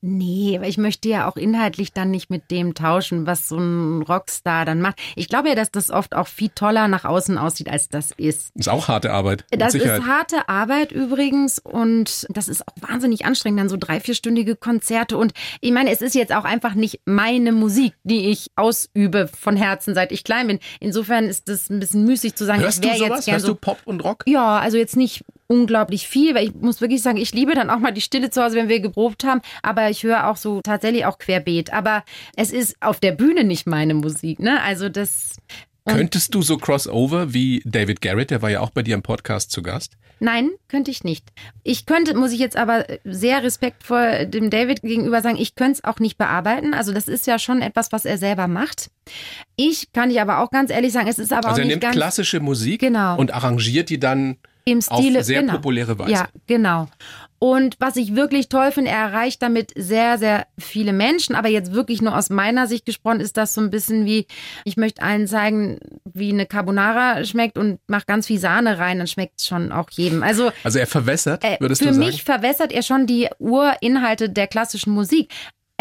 Nee, 0.04 0.56
aber 0.58 0.66
ich 0.66 0.78
möchte 0.78 1.08
ja 1.08 1.28
auch 1.30 1.36
inhaltlich 1.36 1.92
dann 1.92 2.10
nicht 2.10 2.28
mit 2.28 2.50
dem 2.50 2.74
tauschen, 2.74 3.24
was 3.24 3.48
so 3.48 3.56
ein 3.56 4.02
Rockstar 4.02 4.64
dann 4.64 4.80
macht. 4.80 4.98
Ich 5.14 5.28
glaube 5.28 5.48
ja, 5.48 5.54
dass 5.54 5.70
das 5.70 5.90
oft 5.90 6.16
auch 6.16 6.26
viel 6.26 6.48
toller 6.48 6.88
nach 6.88 7.04
außen 7.04 7.38
aussieht, 7.38 7.68
als 7.70 7.88
das 7.88 8.10
ist. 8.10 8.50
Ist 8.56 8.68
auch 8.68 8.88
harte 8.88 9.12
Arbeit. 9.12 9.44
Das 9.50 9.74
ist 9.74 9.86
harte 10.04 10.48
Arbeit 10.48 10.90
übrigens 10.90 11.60
und 11.60 12.26
das 12.30 12.48
ist 12.48 12.66
auch 12.66 12.74
wahnsinnig 12.88 13.24
anstrengend, 13.24 13.60
dann 13.60 13.68
so 13.68 13.76
drei, 13.76 14.00
vierstündige 14.00 14.56
Konzerte. 14.56 15.16
Und 15.16 15.34
ich 15.60 15.70
meine, 15.70 15.92
es 15.92 16.02
ist 16.02 16.16
jetzt 16.16 16.34
auch 16.34 16.44
einfach 16.44 16.74
nicht 16.74 17.00
meine 17.04 17.52
Musik, 17.52 17.94
die 18.02 18.30
ich 18.30 18.48
ausübe 18.56 19.28
von 19.28 19.56
Herzen, 19.56 19.94
seit 19.94 20.10
ich 20.10 20.24
klein 20.24 20.48
bin. 20.48 20.58
Insofern 20.80 21.26
ist 21.26 21.48
das 21.48 21.70
ein 21.70 21.78
bisschen 21.78 22.04
müßig 22.04 22.34
zu 22.34 22.44
sagen, 22.44 22.60
Hörst 22.62 22.84
ich 22.84 22.90
du 22.90 22.98
sowas? 22.98 23.18
jetzt 23.18 23.24
gern 23.26 23.34
Hörst 23.34 23.46
so 23.46 23.52
du 23.52 23.58
Pop 23.60 23.78
und 23.84 24.02
Rock? 24.02 24.24
ja, 24.26 24.58
also 24.58 24.76
jetzt 24.78 24.96
nicht 24.96 25.24
unglaublich 25.52 26.08
viel, 26.08 26.34
weil 26.34 26.46
ich 26.48 26.54
muss 26.54 26.80
wirklich 26.80 27.02
sagen, 27.02 27.18
ich 27.18 27.32
liebe 27.32 27.54
dann 27.54 27.70
auch 27.70 27.78
mal 27.78 27.92
die 27.92 28.00
Stille 28.00 28.30
zu 28.30 28.42
Hause, 28.42 28.56
wenn 28.56 28.68
wir 28.68 28.80
geprobt 28.80 29.24
haben, 29.24 29.40
aber 29.62 29.90
ich 29.90 30.02
höre 30.02 30.28
auch 30.28 30.36
so 30.36 30.60
tatsächlich 30.62 31.04
auch 31.06 31.18
querbeet. 31.18 31.72
Aber 31.72 32.04
es 32.36 32.50
ist 32.50 32.76
auf 32.80 32.98
der 33.00 33.12
Bühne 33.12 33.44
nicht 33.44 33.66
meine 33.66 33.94
Musik, 33.94 34.38
ne? 34.38 34.62
Also 34.62 34.88
das. 34.88 35.36
Könntest 35.84 36.32
du 36.34 36.42
so 36.42 36.58
Crossover 36.58 37.34
wie 37.34 37.60
David 37.64 38.00
Garrett, 38.00 38.30
der 38.30 38.40
war 38.40 38.50
ja 38.50 38.60
auch 38.60 38.70
bei 38.70 38.82
dir 38.82 38.94
im 38.94 39.02
Podcast 39.02 39.50
zu 39.50 39.62
Gast? 39.62 39.96
Nein, 40.20 40.50
könnte 40.68 40.92
ich 40.92 41.02
nicht. 41.02 41.24
Ich 41.64 41.84
könnte, 41.86 42.14
muss 42.16 42.30
ich 42.30 42.38
jetzt 42.38 42.56
aber 42.56 42.86
sehr 43.02 43.42
respektvoll 43.42 44.26
dem 44.28 44.50
David 44.50 44.82
gegenüber 44.82 45.20
sagen, 45.20 45.36
ich 45.36 45.56
könnte 45.56 45.72
es 45.72 45.84
auch 45.84 45.98
nicht 45.98 46.16
bearbeiten. 46.18 46.74
Also 46.74 46.92
das 46.92 47.08
ist 47.08 47.26
ja 47.26 47.40
schon 47.40 47.60
etwas, 47.60 47.90
was 47.90 48.04
er 48.04 48.16
selber 48.18 48.46
macht. 48.46 48.92
Ich 49.56 49.90
kann 49.92 50.12
ich 50.12 50.20
aber 50.20 50.38
auch 50.38 50.50
ganz 50.52 50.70
ehrlich 50.70 50.92
sagen, 50.92 51.08
es 51.08 51.18
ist 51.18 51.32
aber 51.32 51.48
Also 51.48 51.54
auch 51.54 51.58
er 51.58 51.64
nicht 51.64 51.72
nimmt 51.72 51.82
ganz 51.82 51.96
klassische 51.96 52.38
Musik 52.38 52.82
Genau. 52.82 53.18
und 53.18 53.34
arrangiert 53.34 53.90
die 53.90 53.98
dann 53.98 54.36
im 54.64 54.78
auf 54.88 55.00
Stile 55.00 55.24
sehr 55.24 55.40
genau. 55.40 55.54
populäre 55.54 55.98
Weise. 55.98 56.12
Ja, 56.12 56.28
genau. 56.46 56.88
Und 57.38 57.74
was 57.80 57.96
ich 57.96 58.14
wirklich 58.14 58.48
toll 58.48 58.70
finde, 58.70 58.92
er 58.92 58.98
erreicht 58.98 59.42
damit 59.42 59.72
sehr, 59.74 60.16
sehr 60.16 60.46
viele 60.60 60.92
Menschen. 60.92 61.34
Aber 61.34 61.48
jetzt 61.48 61.72
wirklich 61.72 62.00
nur 62.00 62.16
aus 62.16 62.30
meiner 62.30 62.68
Sicht 62.68 62.86
gesprochen, 62.86 63.18
ist 63.18 63.36
das 63.36 63.52
so 63.52 63.60
ein 63.60 63.70
bisschen 63.70 64.06
wie, 64.06 64.28
ich 64.64 64.76
möchte 64.76 65.02
allen 65.02 65.26
zeigen, 65.26 65.80
wie 66.04 66.32
eine 66.32 66.46
Carbonara 66.46 67.24
schmeckt 67.24 67.58
und 67.58 67.80
mach 67.88 68.06
ganz 68.06 68.28
viel 68.28 68.38
Sahne 68.38 68.78
rein, 68.78 68.98
dann 68.98 69.08
schmeckt 69.08 69.40
es 69.40 69.48
schon 69.48 69.72
auch 69.72 69.90
jedem. 69.90 70.22
Also 70.22 70.52
Also 70.62 70.78
er 70.78 70.86
verwässert, 70.86 71.42
äh, 71.42 71.56
würdest 71.58 71.82
für 71.82 71.88
du 71.88 71.94
sagen? 71.94 72.06
mich 72.06 72.22
verwässert 72.22 72.70
er 72.70 72.82
schon 72.82 73.08
die 73.08 73.28
Urinhalte 73.40 74.30
der 74.30 74.46
klassischen 74.46 74.92
Musik. 74.92 75.32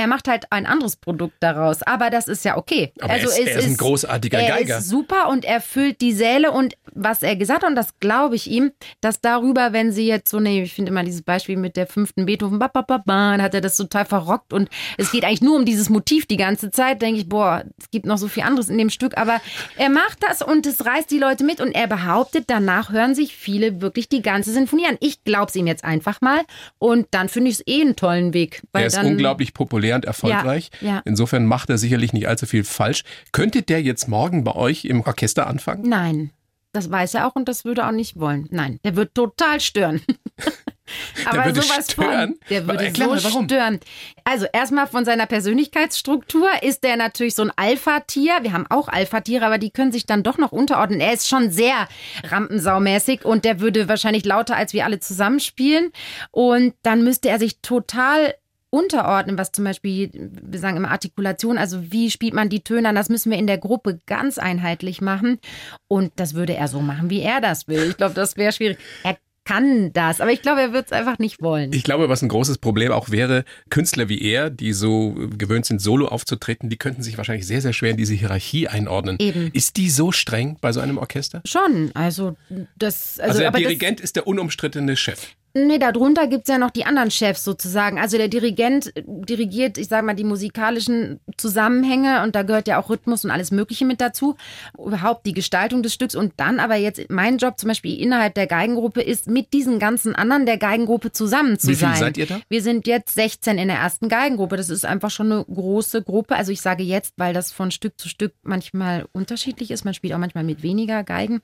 Er 0.01 0.07
macht 0.07 0.27
halt 0.27 0.45
ein 0.51 0.65
anderes 0.65 0.95
Produkt 0.95 1.35
daraus, 1.41 1.83
aber 1.83 2.09
das 2.09 2.27
ist 2.27 2.43
ja 2.43 2.57
okay. 2.57 2.91
Aber 3.01 3.13
also 3.13 3.27
er 3.29 3.33
ist- 3.33 3.39
es 3.39 3.47
er 3.53 3.59
ist 3.59 3.65
ein 3.67 3.77
großartiger 3.77 4.39
er 4.39 4.55
Geiger. 4.57 4.77
ist 4.79 4.89
super 4.89 5.29
und 5.29 5.45
er 5.45 5.61
füllt 5.61 6.01
die 6.01 6.11
Säle 6.13 6.51
und 6.51 6.73
was 6.93 7.21
er 7.21 7.35
gesagt 7.35 7.61
hat, 7.63 7.69
und 7.69 7.75
das 7.75 7.99
glaube 7.99 8.35
ich 8.35 8.49
ihm, 8.49 8.71
dass 8.99 9.21
darüber, 9.21 9.73
wenn 9.73 9.91
sie 9.91 10.07
jetzt 10.07 10.29
so, 10.31 10.39
nee, 10.39 10.63
ich 10.63 10.73
finde 10.73 10.89
immer 10.91 11.03
dieses 11.03 11.21
Beispiel 11.21 11.55
mit 11.55 11.77
der 11.77 11.85
fünften 11.87 12.25
Beethoven, 12.25 12.57
ba, 12.59 12.67
ba, 12.67 12.81
ba, 12.81 12.97
ba, 12.97 13.31
dann 13.31 13.41
hat 13.43 13.53
er 13.53 13.61
das 13.61 13.77
total 13.77 14.05
verrockt 14.05 14.53
und 14.53 14.69
es 14.97 15.11
geht 15.11 15.23
eigentlich 15.23 15.41
nur 15.41 15.55
um 15.55 15.65
dieses 15.65 15.89
Motiv 15.89 16.25
die 16.25 16.37
ganze 16.37 16.71
Zeit, 16.71 17.01
denke 17.01 17.21
ich, 17.21 17.29
boah, 17.29 17.63
es 17.77 17.91
gibt 17.91 18.05
noch 18.07 18.17
so 18.17 18.27
viel 18.27 18.43
anderes 18.43 18.69
in 18.69 18.77
dem 18.79 18.89
Stück, 18.89 19.17
aber 19.17 19.39
er 19.77 19.89
macht 19.89 20.17
das 20.21 20.41
und 20.41 20.65
es 20.65 20.83
reißt 20.85 21.11
die 21.11 21.19
Leute 21.19 21.43
mit 21.43 21.61
und 21.61 21.71
er 21.73 21.87
behauptet, 21.87 22.45
danach 22.47 22.91
hören 22.91 23.13
sich 23.15 23.35
viele 23.37 23.81
wirklich 23.81 24.09
die 24.09 24.21
ganze 24.23 24.51
Sinfonie 24.51 24.87
an. 24.87 24.97
Ich 24.99 25.23
glaube 25.23 25.47
es 25.49 25.55
ihm 25.55 25.67
jetzt 25.67 25.83
einfach 25.83 26.21
mal 26.21 26.41
und 26.79 27.07
dann 27.11 27.29
finde 27.29 27.51
ich 27.51 27.59
es 27.59 27.67
eh 27.67 27.81
einen 27.81 27.95
tollen 27.95 28.33
Weg. 28.33 28.61
Weil 28.71 28.83
Er 28.83 28.87
ist 28.87 28.97
dann, 28.97 29.05
unglaublich 29.05 29.53
populär 29.53 29.90
und 29.95 30.05
erfolgreich. 30.05 30.69
Ja, 30.81 30.87
ja. 30.87 31.01
Insofern 31.05 31.45
macht 31.45 31.69
er 31.69 31.77
sicherlich 31.77 32.13
nicht 32.13 32.27
allzu 32.27 32.45
viel 32.45 32.63
falsch. 32.63 33.03
Könnte 33.31 33.61
der 33.61 33.81
jetzt 33.81 34.07
morgen 34.07 34.43
bei 34.43 34.55
euch 34.55 34.85
im 34.85 35.01
Orchester 35.01 35.47
anfangen? 35.47 35.87
Nein, 35.87 36.31
das 36.73 36.89
weiß 36.89 37.15
er 37.15 37.27
auch 37.27 37.35
und 37.35 37.49
das 37.49 37.65
würde 37.65 37.81
er 37.81 37.87
auch 37.87 37.93
nicht 37.93 38.17
wollen. 38.19 38.47
Nein, 38.51 38.79
der 38.83 38.95
wird 38.95 39.13
total 39.13 39.59
stören. 39.59 40.01
Aber 41.25 41.45
würde 41.45 41.61
sowas 41.61 41.91
stören? 41.91 42.35
von, 42.35 42.39
der 42.49 42.67
würde 42.67 42.85
Erklär 42.85 43.07
so 43.07 43.13
mal, 43.13 43.23
warum? 43.23 43.45
stören. 43.45 43.79
Also 44.23 44.45
erstmal 44.51 44.87
von 44.87 45.05
seiner 45.05 45.25
Persönlichkeitsstruktur 45.25 46.49
ist 46.61 46.83
der 46.83 46.97
natürlich 46.97 47.35
so 47.35 47.43
ein 47.43 47.51
Alpha-Tier. 47.55 48.39
Wir 48.41 48.53
haben 48.53 48.67
auch 48.69 48.87
Alpha-Tiere, 48.87 49.45
aber 49.45 49.57
die 49.57 49.71
können 49.71 49.91
sich 49.91 50.05
dann 50.05 50.23
doch 50.23 50.37
noch 50.37 50.51
unterordnen. 50.51 50.99
Er 50.99 51.13
ist 51.13 51.27
schon 51.27 51.51
sehr 51.51 51.87
rampensaumäßig 52.23 53.25
und 53.25 53.45
der 53.45 53.59
würde 53.59 53.87
wahrscheinlich 53.87 54.25
lauter 54.25 54.55
als 54.55 54.73
wir 54.73 54.85
alle 54.85 54.99
zusammenspielen. 54.99 55.91
Und 56.31 56.73
dann 56.83 57.03
müsste 57.03 57.29
er 57.29 57.39
sich 57.39 57.59
total 57.61 58.33
unterordnen, 58.71 59.37
was 59.37 59.51
zum 59.51 59.65
Beispiel, 59.65 60.09
wir 60.13 60.59
sagen 60.59 60.77
immer 60.77 60.89
Artikulation, 60.89 61.59
also 61.59 61.91
wie 61.91 62.09
spielt 62.09 62.33
man 62.33 62.49
die 62.49 62.63
Töne 62.63 62.89
an, 62.89 62.95
das 62.95 63.09
müssen 63.09 63.29
wir 63.29 63.37
in 63.37 63.45
der 63.45 63.59
Gruppe 63.59 63.99
ganz 64.07 64.39
einheitlich 64.39 65.01
machen. 65.01 65.39
Und 65.87 66.11
das 66.15 66.33
würde 66.33 66.55
er 66.55 66.67
so 66.67 66.81
machen, 66.81 67.11
wie 67.11 67.21
er 67.21 67.41
das 67.41 67.67
will. 67.67 67.89
Ich 67.89 67.97
glaube, 67.97 68.15
das 68.15 68.37
wäre 68.37 68.53
schwierig. 68.53 68.77
Er 69.03 69.17
kann 69.43 69.91
das, 69.91 70.21
aber 70.21 70.31
ich 70.31 70.41
glaube, 70.41 70.61
er 70.61 70.71
wird 70.71 70.85
es 70.85 70.91
einfach 70.91 71.17
nicht 71.19 71.41
wollen. 71.41 71.73
Ich 71.73 71.83
glaube, 71.83 72.09
was 72.09 72.21
ein 72.21 72.29
großes 72.29 72.59
Problem 72.59 72.91
auch 72.91 73.09
wäre, 73.09 73.43
Künstler 73.69 74.07
wie 74.07 74.21
er, 74.21 74.49
die 74.49 74.71
so 74.71 75.15
gewöhnt 75.37 75.65
sind, 75.65 75.81
solo 75.81 76.07
aufzutreten, 76.07 76.69
die 76.69 76.77
könnten 76.77 77.01
sich 77.01 77.17
wahrscheinlich 77.17 77.47
sehr, 77.47 77.61
sehr 77.61 77.73
schwer 77.73 77.91
in 77.91 77.97
diese 77.97 78.13
Hierarchie 78.13 78.67
einordnen. 78.67 79.17
Eben. 79.19 79.49
Ist 79.51 79.77
die 79.77 79.89
so 79.89 80.11
streng 80.11 80.57
bei 80.61 80.71
so 80.71 80.79
einem 80.79 80.97
Orchester? 80.97 81.41
Schon, 81.45 81.91
also 81.95 82.37
das, 82.77 83.19
also, 83.19 83.21
Also, 83.21 83.39
der 83.39 83.47
aber 83.47 83.57
das, 83.57 83.67
Dirigent 83.67 83.99
ist 83.99 84.15
der 84.15 84.27
unumstrittene 84.27 84.95
Chef. 84.95 85.29
Nee, 85.53 85.79
darunter 85.79 86.27
gibt's 86.27 86.49
ja 86.49 86.57
noch 86.57 86.71
die 86.71 86.85
anderen 86.85 87.11
Chefs 87.11 87.43
sozusagen. 87.43 87.99
Also 87.99 88.17
der 88.17 88.27
Dirigent 88.29 88.95
äh, 88.95 89.03
dirigiert, 89.05 89.77
ich 89.77 89.87
sage 89.87 90.05
mal, 90.05 90.13
die 90.13 90.23
musikalischen 90.23 91.19
Zusammenhänge 91.37 92.23
und 92.23 92.35
da 92.35 92.43
gehört 92.43 92.67
ja 92.67 92.79
auch 92.81 92.89
Rhythmus 92.89 93.25
und 93.25 93.31
alles 93.31 93.51
Mögliche 93.51 93.85
mit 93.85 93.99
dazu. 93.99 94.35
Überhaupt 94.77 95.25
die 95.25 95.33
Gestaltung 95.33 95.83
des 95.83 95.93
Stücks 95.93 96.15
und 96.15 96.33
dann 96.37 96.59
aber 96.59 96.75
jetzt 96.75 97.01
mein 97.09 97.37
Job 97.37 97.59
zum 97.59 97.67
Beispiel 97.67 97.99
innerhalb 97.99 98.33
der 98.35 98.47
Geigengruppe 98.47 99.01
ist, 99.01 99.27
mit 99.27 99.53
diesen 99.53 99.79
ganzen 99.79 100.15
anderen 100.15 100.45
der 100.45 100.57
Geigengruppe 100.57 101.11
zusammen 101.11 101.59
zu 101.59 101.67
Wie 101.67 101.75
viele 101.75 101.91
sein. 101.91 101.99
seid 101.99 102.17
ihr 102.17 102.27
da? 102.27 102.39
Wir 102.49 102.61
sind 102.61 102.87
jetzt 102.87 103.13
16 103.15 103.57
in 103.57 103.67
der 103.67 103.77
ersten 103.77 104.09
Geigengruppe. 104.09 104.57
Das 104.57 104.69
ist 104.69 104.85
einfach 104.85 105.11
schon 105.11 105.31
eine 105.31 105.45
große 105.45 106.01
Gruppe. 106.03 106.35
Also 106.35 106.51
ich 106.51 106.61
sage 106.61 106.83
jetzt, 106.83 107.13
weil 107.17 107.33
das 107.33 107.51
von 107.51 107.71
Stück 107.71 107.99
zu 107.99 108.07
Stück 108.07 108.33
manchmal 108.43 109.05
unterschiedlich 109.11 109.71
ist. 109.71 109.85
Man 109.85 109.93
spielt 109.93 110.13
auch 110.13 110.17
manchmal 110.17 110.43
mit 110.43 110.63
weniger 110.63 111.03
Geigen. 111.03 111.41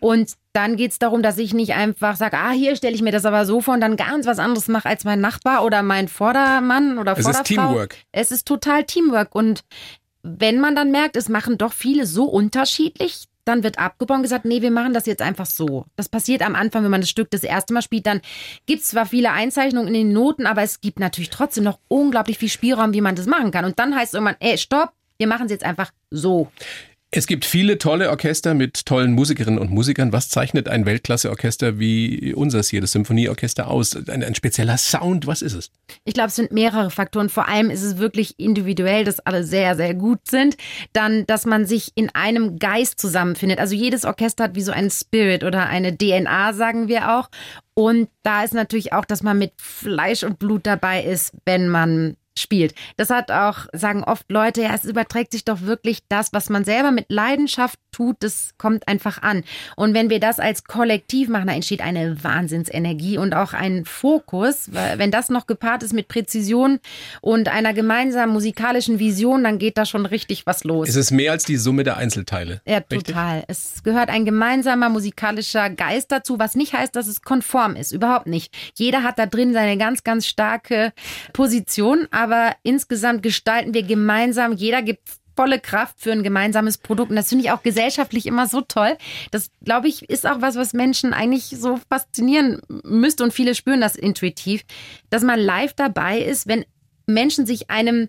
Und 0.00 0.34
dann 0.54 0.76
geht's 0.76 1.00
darum, 1.00 1.22
dass 1.22 1.36
ich 1.36 1.52
nicht 1.52 1.74
einfach 1.74 2.16
sage, 2.16 2.36
ah, 2.36 2.52
hier 2.52 2.76
stelle 2.76 2.94
ich 2.94 3.02
mir 3.02 3.10
das 3.10 3.26
aber 3.26 3.44
so 3.44 3.60
vor 3.60 3.74
und 3.74 3.80
dann 3.80 3.96
ganz 3.96 4.24
was 4.24 4.38
anderes 4.38 4.68
mache 4.68 4.88
als 4.88 5.04
mein 5.04 5.20
Nachbar 5.20 5.64
oder 5.64 5.82
mein 5.82 6.06
Vordermann 6.08 6.96
oder 6.98 7.12
Es 7.12 7.18
ist 7.18 7.24
Vorderfrau. 7.24 7.44
Teamwork. 7.44 7.96
Es 8.12 8.30
ist 8.30 8.46
total 8.46 8.84
Teamwork. 8.84 9.34
Und 9.34 9.64
wenn 10.22 10.60
man 10.60 10.76
dann 10.76 10.92
merkt, 10.92 11.16
es 11.16 11.28
machen 11.28 11.58
doch 11.58 11.72
viele 11.72 12.06
so 12.06 12.24
unterschiedlich, 12.24 13.24
dann 13.44 13.64
wird 13.64 13.78
abgebaut 13.80 14.18
und 14.18 14.22
gesagt, 14.22 14.44
nee, 14.44 14.62
wir 14.62 14.70
machen 14.70 14.94
das 14.94 15.06
jetzt 15.06 15.22
einfach 15.22 15.46
so. 15.46 15.86
Das 15.96 16.08
passiert 16.08 16.40
am 16.40 16.54
Anfang, 16.54 16.84
wenn 16.84 16.90
man 16.90 17.00
das 17.00 17.10
Stück 17.10 17.30
das 17.30 17.42
erste 17.42 17.74
Mal 17.74 17.82
spielt, 17.82 18.06
dann 18.06 18.20
gibt's 18.66 18.90
zwar 18.90 19.06
viele 19.06 19.32
Einzeichnungen 19.32 19.88
in 19.88 19.94
den 19.94 20.12
Noten, 20.12 20.46
aber 20.46 20.62
es 20.62 20.80
gibt 20.80 21.00
natürlich 21.00 21.30
trotzdem 21.30 21.64
noch 21.64 21.80
unglaublich 21.88 22.38
viel 22.38 22.48
Spielraum, 22.48 22.94
wie 22.94 23.00
man 23.00 23.16
das 23.16 23.26
machen 23.26 23.50
kann. 23.50 23.64
Und 23.64 23.78
dann 23.80 23.94
heißt 23.94 24.14
es 24.14 24.14
irgendwann, 24.14 24.36
ey, 24.38 24.56
stopp, 24.56 24.92
wir 25.18 25.26
machen 25.26 25.46
es 25.46 25.52
jetzt 25.52 25.64
einfach 25.64 25.90
so. 26.10 26.50
Es 27.16 27.28
gibt 27.28 27.44
viele 27.44 27.78
tolle 27.78 28.10
Orchester 28.10 28.54
mit 28.54 28.86
tollen 28.86 29.12
Musikerinnen 29.12 29.60
und 29.60 29.70
Musikern. 29.70 30.12
Was 30.12 30.30
zeichnet 30.30 30.68
ein 30.68 30.84
Weltklasse-Orchester 30.84 31.78
wie 31.78 32.34
unseres 32.34 32.70
hier, 32.70 32.80
das 32.80 32.90
Symphonieorchester, 32.90 33.70
aus? 33.70 33.94
Ein, 34.08 34.24
ein 34.24 34.34
spezieller 34.34 34.76
Sound, 34.78 35.28
was 35.28 35.40
ist 35.40 35.52
es? 35.52 35.70
Ich 36.04 36.14
glaube, 36.14 36.30
es 36.30 36.34
sind 36.34 36.50
mehrere 36.50 36.90
Faktoren. 36.90 37.28
Vor 37.28 37.46
allem 37.46 37.70
ist 37.70 37.84
es 37.84 37.98
wirklich 37.98 38.34
individuell, 38.40 39.04
dass 39.04 39.20
alle 39.20 39.44
sehr, 39.44 39.76
sehr 39.76 39.94
gut 39.94 40.26
sind. 40.28 40.56
Dann, 40.92 41.24
dass 41.26 41.46
man 41.46 41.66
sich 41.66 41.92
in 41.94 42.12
einem 42.16 42.58
Geist 42.58 43.00
zusammenfindet. 43.00 43.60
Also 43.60 43.76
jedes 43.76 44.04
Orchester 44.04 44.42
hat 44.42 44.56
wie 44.56 44.62
so 44.62 44.72
einen 44.72 44.90
Spirit 44.90 45.44
oder 45.44 45.68
eine 45.68 45.96
DNA, 45.96 46.52
sagen 46.52 46.88
wir 46.88 47.16
auch. 47.16 47.30
Und 47.74 48.08
da 48.24 48.42
ist 48.42 48.54
natürlich 48.54 48.92
auch, 48.92 49.04
dass 49.04 49.22
man 49.22 49.38
mit 49.38 49.52
Fleisch 49.56 50.24
und 50.24 50.40
Blut 50.40 50.66
dabei 50.66 51.04
ist, 51.04 51.32
wenn 51.44 51.68
man 51.68 52.16
spielt. 52.38 52.74
Das 52.96 53.10
hat 53.10 53.30
auch, 53.30 53.66
sagen 53.72 54.04
oft 54.04 54.30
Leute, 54.30 54.62
ja, 54.62 54.74
es 54.74 54.84
überträgt 54.84 55.32
sich 55.32 55.44
doch 55.44 55.62
wirklich 55.62 56.00
das, 56.08 56.32
was 56.32 56.50
man 56.50 56.64
selber 56.64 56.90
mit 56.90 57.06
Leidenschaft 57.08 57.78
tut, 57.92 58.16
das 58.20 58.50
kommt 58.58 58.88
einfach 58.88 59.22
an. 59.22 59.44
Und 59.76 59.94
wenn 59.94 60.10
wir 60.10 60.20
das 60.20 60.40
als 60.40 60.64
Kollektiv 60.64 61.28
machen, 61.28 61.46
da 61.46 61.54
entsteht 61.54 61.80
eine 61.80 62.22
Wahnsinnsenergie 62.24 63.18
und 63.18 63.34
auch 63.34 63.52
ein 63.52 63.84
Fokus. 63.84 64.70
Wenn 64.72 65.10
das 65.10 65.28
noch 65.28 65.46
gepaart 65.46 65.82
ist 65.82 65.92
mit 65.92 66.08
Präzision 66.08 66.80
und 67.20 67.48
einer 67.48 67.72
gemeinsamen 67.72 68.32
musikalischen 68.32 68.98
Vision, 68.98 69.44
dann 69.44 69.58
geht 69.58 69.78
da 69.78 69.86
schon 69.86 70.06
richtig 70.06 70.46
was 70.46 70.64
los. 70.64 70.88
Es 70.88 70.96
ist 70.96 71.10
mehr 71.12 71.32
als 71.32 71.44
die 71.44 71.56
Summe 71.56 71.84
der 71.84 71.96
Einzelteile. 71.96 72.60
Ja, 72.66 72.80
total. 72.80 73.36
Richtig? 73.38 73.48
Es 73.48 73.82
gehört 73.84 74.08
ein 74.08 74.24
gemeinsamer 74.24 74.88
musikalischer 74.88 75.70
Geist 75.70 76.10
dazu, 76.10 76.38
was 76.38 76.56
nicht 76.56 76.72
heißt, 76.72 76.96
dass 76.96 77.06
es 77.06 77.22
konform 77.22 77.76
ist. 77.76 77.92
Überhaupt 77.92 78.26
nicht. 78.26 78.54
Jeder 78.74 79.02
hat 79.04 79.18
da 79.18 79.26
drin 79.26 79.52
seine 79.52 79.78
ganz, 79.78 80.02
ganz 80.02 80.26
starke 80.26 80.92
Position, 81.32 82.08
aber 82.10 82.23
insgesamt 82.62 83.22
gestalten 83.22 83.74
wir 83.74 83.82
gemeinsam. 83.82 84.52
Jeder 84.52 84.82
gibt 84.82 85.08
volle 85.36 85.60
Kraft 85.60 85.96
für 85.98 86.12
ein 86.12 86.22
gemeinsames 86.22 86.78
Produkt. 86.78 87.10
Und 87.10 87.16
das 87.16 87.28
finde 87.28 87.44
ich 87.44 87.50
auch 87.50 87.62
gesellschaftlich 87.62 88.26
immer 88.26 88.46
so 88.46 88.60
toll. 88.60 88.96
Das, 89.30 89.50
glaube 89.64 89.88
ich, 89.88 90.08
ist 90.08 90.26
auch 90.26 90.40
was, 90.40 90.56
was 90.56 90.72
Menschen 90.72 91.12
eigentlich 91.12 91.46
so 91.46 91.80
faszinieren 91.88 92.60
müsste. 92.84 93.24
Und 93.24 93.32
viele 93.32 93.54
spüren 93.54 93.80
das 93.80 93.96
intuitiv, 93.96 94.62
dass 95.10 95.22
man 95.22 95.40
live 95.40 95.74
dabei 95.74 96.18
ist, 96.20 96.46
wenn 96.46 96.64
Menschen 97.06 97.46
sich 97.46 97.70
einem 97.70 98.08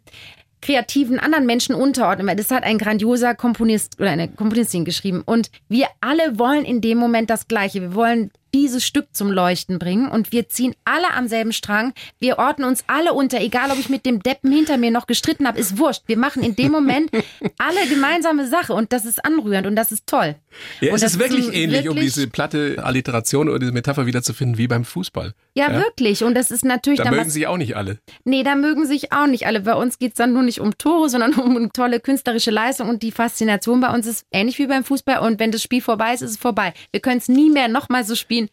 kreativen 0.61 1.20
anderen 1.20 1.45
Menschen 1.45 1.76
unterordnen, 1.76 2.28
weil 2.28 2.36
das 2.36 2.49
hat 2.49 2.63
ein 2.63 2.80
grandioser 2.80 3.36
Komponist 3.36 3.99
oder 3.99 4.09
eine 4.09 4.30
Komponistin 4.30 4.84
geschrieben. 4.84 5.22
Und 5.24 5.51
wir 5.70 5.88
alle 6.01 6.39
wollen 6.39 6.66
in 6.66 6.82
dem 6.82 6.97
Moment 6.97 7.30
das 7.30 7.47
Gleiche. 7.47 7.82
Wir 7.82 7.93
wollen 7.93 8.32
dieses 8.56 8.86
Stück 8.86 9.08
zum 9.12 9.32
Leuchten 9.32 9.80
bringen 9.80 10.08
und 10.10 10.32
wir 10.32 10.47
ziehen 10.47 10.76
alle 10.86 11.14
am 11.14 11.28
selben 11.28 11.51
Strang. 11.51 11.93
Wir 12.20 12.39
ordnen 12.39 12.66
uns 12.66 12.86
alle 12.88 13.12
unter, 13.12 13.41
egal 13.41 13.70
ob 13.70 13.78
ich 13.78 13.89
mit 13.89 14.06
dem 14.06 14.24
Deppen 14.24 14.49
hinter 14.49 14.78
mir 14.78 14.91
noch 14.91 15.08
gestritten 15.08 15.45
habe, 15.45 15.60
ist 15.60 15.78
wurscht. 15.78 16.03
Wir 16.08 16.18
machen 16.18 16.41
in 16.41 16.56
dem 16.56 16.72
Moment 16.72 17.12
alle 17.58 17.86
gemeinsame 17.89 18.47
Sache 18.47 18.72
und 18.72 18.93
das 18.93 19.03
ist 19.03 19.26
anrührend 19.26 19.68
und 19.68 19.76
das 19.76 19.91
ist 19.91 20.08
toll. 20.08 20.36
Ja, 20.80 20.91
und 20.91 20.95
es 20.95 21.03
ist 21.03 21.20
wirklich 21.20 21.47
ähnlich, 21.47 21.84
wirklich, 21.84 21.89
um 21.89 21.99
diese 21.99 22.28
platte 22.28 22.78
Alliteration 22.82 23.49
oder 23.49 23.60
diese 23.60 23.74
Metapher 23.74 24.06
wiederzufinden, 24.06 24.58
wie 24.58 24.70
beim 24.70 24.86
Fußball. 24.86 25.34
Ja, 25.53 25.70
ja? 25.70 25.80
wirklich. 25.80 26.24
Und 26.24 26.34
das 26.34 26.49
ist 26.49 26.64
natürlich. 26.64 27.01
Da 27.01 27.12
mögen 27.12 27.26
was, 27.26 27.34
sich 27.34 27.47
auch 27.47 27.58
nicht 27.58 27.76
alle. 27.76 27.99
Nee, 28.24 28.43
da 28.43 28.56
mögen 28.56 28.86
sich 28.86 29.12
auch 29.12 29.28
nicht 29.28 29.47
alle. 29.47 29.60
Bei 29.62 29.76
uns 29.76 29.99
geht 29.99 30.12
es 30.12 30.18
dann 30.18 30.32
nur 30.32 30.43
nicht 30.43 30.62
um 30.62 30.78
Tore, 30.78 31.10
sondern 31.10 31.34
um 31.39 31.74
tolle 31.74 31.99
künstlerische 31.99 32.51
Leistung 32.51 32.88
und 32.88 33.03
die 33.03 33.12
Faszination 33.12 33.82
bei 33.82 33.93
uns 33.93 34.08
ist 34.08 34.26
ähnlich 34.32 34.58
wie 34.60 34.68
beim 34.68 34.86
Fußball. 34.86 35.20
Und 35.20 35.41
wenn 35.41 35.51
das 35.51 35.62
Spiel 35.62 35.82
vorbei 35.82 36.14
ist, 36.14 36.22
ist 36.22 36.32
es 36.32 36.38
vorbei. 36.38 36.74
Wir 36.91 37.01
können 37.01 37.18
es 37.18 37.28
nie 37.28 37.49
mehr 37.49 37.68
nochmal 37.68 38.06
so 38.06 38.16
spielen 38.16 38.45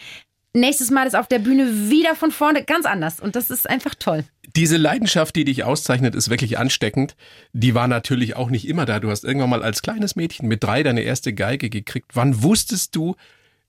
nächstes 0.55 0.91
Mal 0.91 1.07
ist 1.07 1.17
auf 1.17 1.29
der 1.29 1.39
Bühne 1.39 1.91
wieder 1.91 2.15
von 2.15 2.31
vorne 2.31 2.65
ganz 2.65 2.87
anders. 2.87 3.21
Und 3.21 3.37
das 3.37 3.51
ist 3.51 3.69
einfach 3.69 3.95
toll. 3.95 4.25
Diese 4.55 4.77
Leidenschaft, 4.77 5.35
die 5.37 5.45
dich 5.45 5.65
auszeichnet, 5.65 6.15
ist 6.15 6.29
wirklich 6.29 6.59
ansteckend. 6.59 7.17
Die 7.53 7.75
war 7.75 7.89
natürlich 7.89 8.37
auch 8.37 8.51
nicht 8.51 8.69
immer 8.69 8.85
da. 8.85 9.01
Du 9.01 9.11
hast 9.11 9.25
irgendwann 9.25 9.51
mal 9.51 9.63
als 9.63 9.83
kleines 9.83 10.17
Mädchen 10.17 10.49
mit 10.49 10.63
drei 10.63 10.83
deine 10.83 11.03
erste 11.03 11.33
Geige 11.33 11.71
gekriegt. 11.71 12.11
Wann 12.15 12.43
wusstest 12.43 12.95
du, 12.95 13.17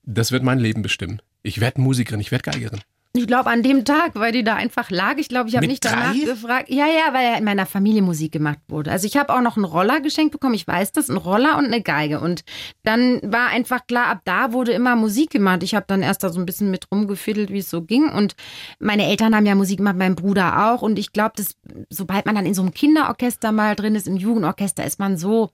das 0.02 0.32
wird 0.32 0.42
mein 0.42 0.58
Leben 0.58 0.82
bestimmen? 0.82 1.22
Ich 1.42 1.60
werde 1.60 1.80
Musikerin, 1.80 2.20
ich 2.20 2.30
werde 2.30 2.50
Geigerin. 2.50 2.80
Ich 3.16 3.28
glaube 3.28 3.48
an 3.48 3.62
dem 3.62 3.84
Tag, 3.84 4.16
weil 4.16 4.32
die 4.32 4.42
da 4.42 4.56
einfach 4.56 4.90
lag. 4.90 5.18
Ich 5.18 5.28
glaube, 5.28 5.48
ich 5.48 5.54
habe 5.54 5.68
nicht 5.68 5.84
danach 5.84 6.12
drei? 6.12 6.24
gefragt. 6.24 6.68
Ja, 6.68 6.86
ja, 6.86 7.12
weil 7.12 7.24
ja 7.24 7.36
in 7.36 7.44
meiner 7.44 7.64
Familie 7.64 8.02
Musik 8.02 8.32
gemacht 8.32 8.58
wurde. 8.66 8.90
Also 8.90 9.06
ich 9.06 9.16
habe 9.16 9.32
auch 9.32 9.40
noch 9.40 9.56
einen 9.56 9.64
Roller 9.64 10.00
geschenkt 10.00 10.32
bekommen. 10.32 10.54
Ich 10.54 10.66
weiß 10.66 10.90
das, 10.90 11.08
einen 11.08 11.18
Roller 11.18 11.56
und 11.56 11.66
eine 11.66 11.80
Geige. 11.80 12.18
Und 12.18 12.42
dann 12.82 13.20
war 13.22 13.50
einfach 13.50 13.86
klar, 13.86 14.08
ab 14.08 14.22
da 14.24 14.52
wurde 14.52 14.72
immer 14.72 14.96
Musik 14.96 15.30
gemacht. 15.30 15.62
Ich 15.62 15.76
habe 15.76 15.86
dann 15.86 16.02
erst 16.02 16.24
da 16.24 16.30
so 16.30 16.40
ein 16.40 16.44
bisschen 16.44 16.72
mit 16.72 16.90
rumgefiddelt, 16.90 17.50
wie 17.50 17.58
es 17.58 17.70
so 17.70 17.82
ging. 17.82 18.08
Und 18.08 18.34
meine 18.80 19.06
Eltern 19.06 19.36
haben 19.36 19.46
ja 19.46 19.54
Musik 19.54 19.76
gemacht, 19.76 19.96
mein 19.96 20.16
Bruder 20.16 20.72
auch. 20.72 20.82
Und 20.82 20.98
ich 20.98 21.12
glaube, 21.12 21.34
dass 21.36 21.54
sobald 21.90 22.26
man 22.26 22.34
dann 22.34 22.46
in 22.46 22.54
so 22.54 22.62
einem 22.62 22.74
Kinderorchester 22.74 23.52
mal 23.52 23.76
drin 23.76 23.94
ist, 23.94 24.08
im 24.08 24.16
Jugendorchester, 24.16 24.84
ist 24.84 24.98
man 24.98 25.16
so 25.18 25.50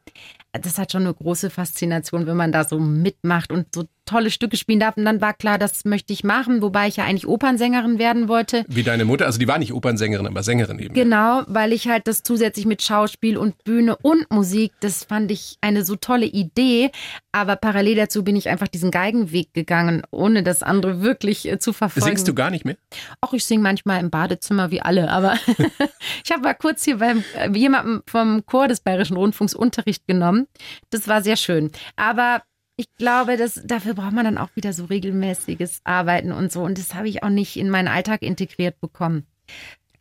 das 0.53 0.79
hat 0.79 0.93
schon 0.93 1.03
eine 1.03 1.15
große 1.15 1.51
Faszination, 1.51 2.27
wenn 2.27 2.37
man 2.37 2.53
da 2.53 2.65
so 2.65 2.79
mitmacht 2.79 3.53
und 3.53 3.73
so 3.75 3.85
tolle 4.11 4.31
Stücke 4.31 4.57
spielen 4.57 4.81
darf. 4.81 4.97
Und 4.97 5.05
dann 5.05 5.21
war 5.21 5.35
klar, 5.35 5.59
das 5.59 5.85
möchte 5.85 6.13
ich 6.13 6.25
machen, 6.25 6.63
wobei 6.63 6.89
ich 6.89 6.97
ja 6.97 7.05
eigentlich 7.05 7.29
Opernsängerin 7.29 7.99
werden 7.99 8.29
wollte. 8.29 8.65
Wie 8.69 8.83
deine 8.83 9.05
Mutter, 9.05 9.27
also 9.27 9.39
die 9.39 9.47
war 9.47 9.59
nicht 9.59 9.73
Opernsängerin, 9.73 10.27
aber 10.27 10.43
Sängerin 10.43 10.79
eben. 10.79 10.95
Genau, 10.95 11.43
weil 11.47 11.73
ich 11.73 11.89
halt 11.89 12.07
das 12.07 12.23
zusätzlich 12.23 12.67
mit 12.67 12.83
Schauspiel 12.83 13.37
und 13.37 13.63
Bühne 13.65 13.97
und 14.03 14.31
Musik, 14.31 14.73
das 14.81 15.05
fand 15.05 15.31
ich 15.31 15.57
eine 15.61 15.85
so 15.85 15.97
tolle 15.97 16.27
Idee. 16.27 16.91
Aber 17.33 17.55
parallel 17.57 17.97
dazu 17.97 18.25
bin 18.25 18.35
ich 18.35 18.49
einfach 18.49 18.67
diesen 18.67 18.91
Geigenweg 18.91 19.55
gegangen, 19.55 20.03
ohne 20.11 20.43
das 20.43 20.65
andere 20.65 21.01
wirklich 21.01 21.49
äh, 21.49 21.59
zu 21.59 21.73
verfolgen. 21.73 22.07
Singst 22.07 22.27
du 22.27 22.35
gar 22.35 22.51
nicht 22.51 22.65
mehr? 22.65 22.77
Auch 23.21 23.33
ich 23.33 23.45
singe 23.45 23.63
manchmal 23.63 24.01
im 24.01 24.11
Badezimmer 24.11 24.73
wie 24.73 24.83
alle, 24.83 25.11
aber 25.11 25.35
ich 26.25 26.33
habe 26.33 26.43
mal 26.43 26.55
kurz 26.55 26.85
hier 26.85 26.99
beim 26.99 27.23
äh, 27.37 27.49
jemandem 27.51 28.03
vom 28.07 28.45
Chor 28.47 28.67
des 28.67 28.81
Bayerischen 28.81 29.17
Rundfunks 29.17 29.55
Unterricht 29.55 30.09
genommen. 30.09 30.49
Das 30.91 31.07
war 31.07 31.23
sehr 31.23 31.37
schön. 31.37 31.71
Aber 31.95 32.43
ich 32.81 32.87
glaube, 32.97 33.37
dass 33.37 33.61
dafür 33.63 33.93
braucht 33.93 34.13
man 34.13 34.25
dann 34.25 34.39
auch 34.39 34.49
wieder 34.55 34.73
so 34.73 34.87
regelmäßiges 34.87 35.83
Arbeiten 35.85 36.33
und 36.33 36.51
so. 36.51 36.63
Und 36.63 36.79
das 36.79 36.95
habe 36.95 37.09
ich 37.09 37.23
auch 37.23 37.29
nicht 37.29 37.57
in 37.57 37.69
meinen 37.69 37.89
Alltag 37.89 38.23
integriert 38.23 38.81
bekommen. 38.81 39.27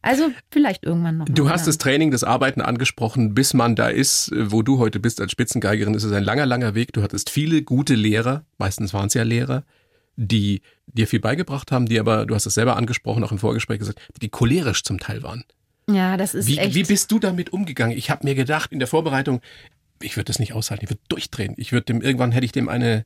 Also 0.02 0.32
vielleicht 0.50 0.86
irgendwann 0.86 1.18
noch. 1.18 1.26
Du 1.26 1.50
hast 1.50 1.68
das 1.68 1.78
Training, 1.78 2.10
das 2.10 2.24
Arbeiten 2.24 2.62
angesprochen, 2.62 3.34
bis 3.34 3.54
man 3.54 3.76
da 3.76 3.90
ist, 3.90 4.32
wo 4.34 4.62
du 4.62 4.80
heute 4.80 5.02
bist 5.02 5.20
als 5.20 5.34
Spitzengeigerin, 5.34 5.94
ist 5.94 6.06
es 6.06 6.14
ein 6.14 6.24
langer, 6.24 6.46
langer 6.46 6.74
Weg. 6.74 6.94
Du 6.94 7.02
hattest 7.02 7.30
viele 7.30 7.64
gute 7.64 7.96
Lehrer, 7.96 8.46
meistens 8.58 8.94
waren 8.94 9.08
es 9.08 9.14
ja 9.14 9.24
Lehrer, 9.24 9.66
die 10.16 10.62
dir 10.88 11.06
viel 11.06 11.20
beigebracht 11.20 11.74
haben, 11.74 11.86
die 11.86 12.00
aber, 12.00 12.26
du 12.26 12.34
hast 12.34 12.46
es 12.46 12.54
selber 12.54 12.78
angesprochen, 12.78 13.26
auch 13.26 13.34
im 13.34 13.40
Vorgespräch 13.40 13.80
gesagt, 13.80 14.00
die 14.22 14.30
cholerisch 14.30 14.84
zum 14.84 15.00
Teil 15.00 15.22
waren. 15.22 15.44
Ja, 15.90 16.16
das 16.16 16.34
ist 16.34 16.48
wie, 16.48 16.60
echt. 16.60 16.76
Wie 16.76 16.84
bist 16.84 17.12
du 17.12 17.20
damit 17.20 17.52
umgegangen? 17.52 17.98
Ich 17.98 18.10
habe 18.10 18.26
mir 18.26 18.36
gedacht 18.36 18.72
in 18.72 18.80
der 18.80 18.88
Vorbereitung, 18.88 19.42
ich 20.02 20.16
würde 20.16 20.26
das 20.26 20.40
nicht 20.40 20.54
aushalten, 20.54 20.86
ich 20.86 20.92
würde 20.92 21.02
durchdrehen. 21.10 21.54
Ich 21.58 21.72
würde 21.72 21.86
dem, 21.86 22.02
irgendwann 22.02 22.32
hätte 22.32 22.46
ich 22.46 22.52
dem 22.52 22.70
eine 22.70 23.06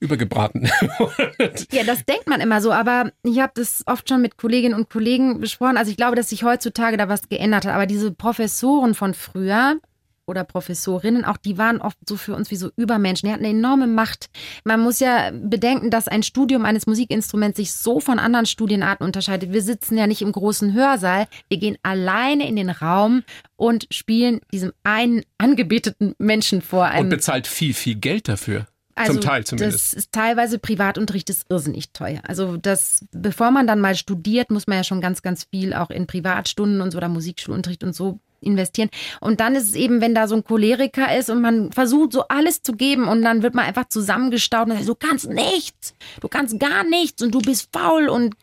übergebraten. 0.00 0.68
ja, 1.72 1.82
das 1.84 2.04
denkt 2.04 2.28
man 2.28 2.40
immer 2.40 2.60
so, 2.60 2.72
aber 2.72 3.10
ich 3.24 3.40
habe 3.40 3.52
das 3.56 3.82
oft 3.86 4.08
schon 4.08 4.22
mit 4.22 4.36
Kolleginnen 4.36 4.74
und 4.74 4.90
Kollegen 4.90 5.40
besprochen. 5.40 5.76
Also 5.76 5.90
ich 5.90 5.96
glaube, 5.96 6.16
dass 6.16 6.30
sich 6.30 6.44
heutzutage 6.44 6.96
da 6.96 7.08
was 7.08 7.28
geändert 7.28 7.66
hat, 7.66 7.74
aber 7.74 7.86
diese 7.86 8.12
Professoren 8.12 8.94
von 8.94 9.14
früher, 9.14 9.80
oder 10.28 10.44
Professorinnen, 10.44 11.24
auch 11.24 11.36
die 11.36 11.58
waren 11.58 11.80
oft 11.80 11.98
so 12.08 12.16
für 12.16 12.34
uns 12.34 12.50
wie 12.50 12.56
so 12.56 12.70
Übermenschen. 12.76 13.28
Die 13.28 13.32
hatten 13.32 13.44
eine 13.44 13.56
enorme 13.56 13.86
Macht. 13.86 14.30
Man 14.64 14.80
muss 14.80 15.00
ja 15.00 15.30
bedenken, 15.32 15.90
dass 15.90 16.08
ein 16.08 16.22
Studium 16.22 16.64
eines 16.64 16.86
Musikinstruments 16.86 17.56
sich 17.56 17.72
so 17.72 18.00
von 18.00 18.18
anderen 18.18 18.46
Studienarten 18.46 19.04
unterscheidet. 19.04 19.52
Wir 19.52 19.62
sitzen 19.62 19.96
ja 19.96 20.06
nicht 20.06 20.22
im 20.22 20.32
großen 20.32 20.74
Hörsaal. 20.74 21.26
Wir 21.48 21.58
gehen 21.58 21.78
alleine 21.82 22.46
in 22.48 22.56
den 22.56 22.70
Raum 22.70 23.22
und 23.56 23.86
spielen 23.90 24.40
diesem 24.52 24.72
einen 24.84 25.22
angebeteten 25.38 26.14
Menschen 26.18 26.62
vor. 26.62 26.90
und 26.96 27.08
bezahlt 27.08 27.46
viel, 27.46 27.74
viel 27.74 27.96
Geld 27.96 28.28
dafür. 28.28 28.66
Also 28.98 29.12
Zum 29.12 29.22
Teil 29.22 29.44
zumindest. 29.44 29.92
Das 29.92 29.94
ist 29.94 30.12
teilweise 30.12 30.58
Privatunterricht 30.58 31.30
ist 31.30 31.46
irrsinnig 31.48 31.92
teuer. 31.92 32.20
Also 32.24 32.56
das, 32.56 33.04
bevor 33.12 33.52
man 33.52 33.66
dann 33.66 33.80
mal 33.80 33.94
studiert, 33.94 34.50
muss 34.50 34.66
man 34.66 34.78
ja 34.78 34.84
schon 34.84 35.00
ganz, 35.00 35.22
ganz 35.22 35.44
viel 35.44 35.72
auch 35.72 35.90
in 35.90 36.08
Privatstunden 36.08 36.80
und 36.80 36.90
so 36.90 36.98
oder 36.98 37.08
Musikschulunterricht 37.08 37.84
und 37.84 37.94
so 37.94 38.18
investieren. 38.40 38.90
Und 39.20 39.40
dann 39.40 39.54
ist 39.54 39.68
es 39.68 39.74
eben, 39.74 40.00
wenn 40.00 40.14
da 40.14 40.28
so 40.28 40.36
ein 40.36 40.44
Choleriker 40.44 41.16
ist 41.16 41.30
und 41.30 41.40
man 41.40 41.72
versucht 41.72 42.12
so 42.12 42.28
alles 42.28 42.62
zu 42.62 42.72
geben 42.72 43.08
und 43.08 43.22
dann 43.22 43.42
wird 43.42 43.54
man 43.54 43.64
einfach 43.64 43.88
zusammengestaut 43.88 44.68
und 44.68 44.74
sagt, 44.76 44.88
du 44.88 44.94
kannst 44.94 45.28
nichts, 45.28 45.94
du 46.20 46.28
kannst 46.28 46.58
gar 46.60 46.84
nichts 46.84 47.22
und 47.22 47.34
du 47.34 47.40
bist 47.40 47.68
faul 47.72 48.08
und, 48.08 48.34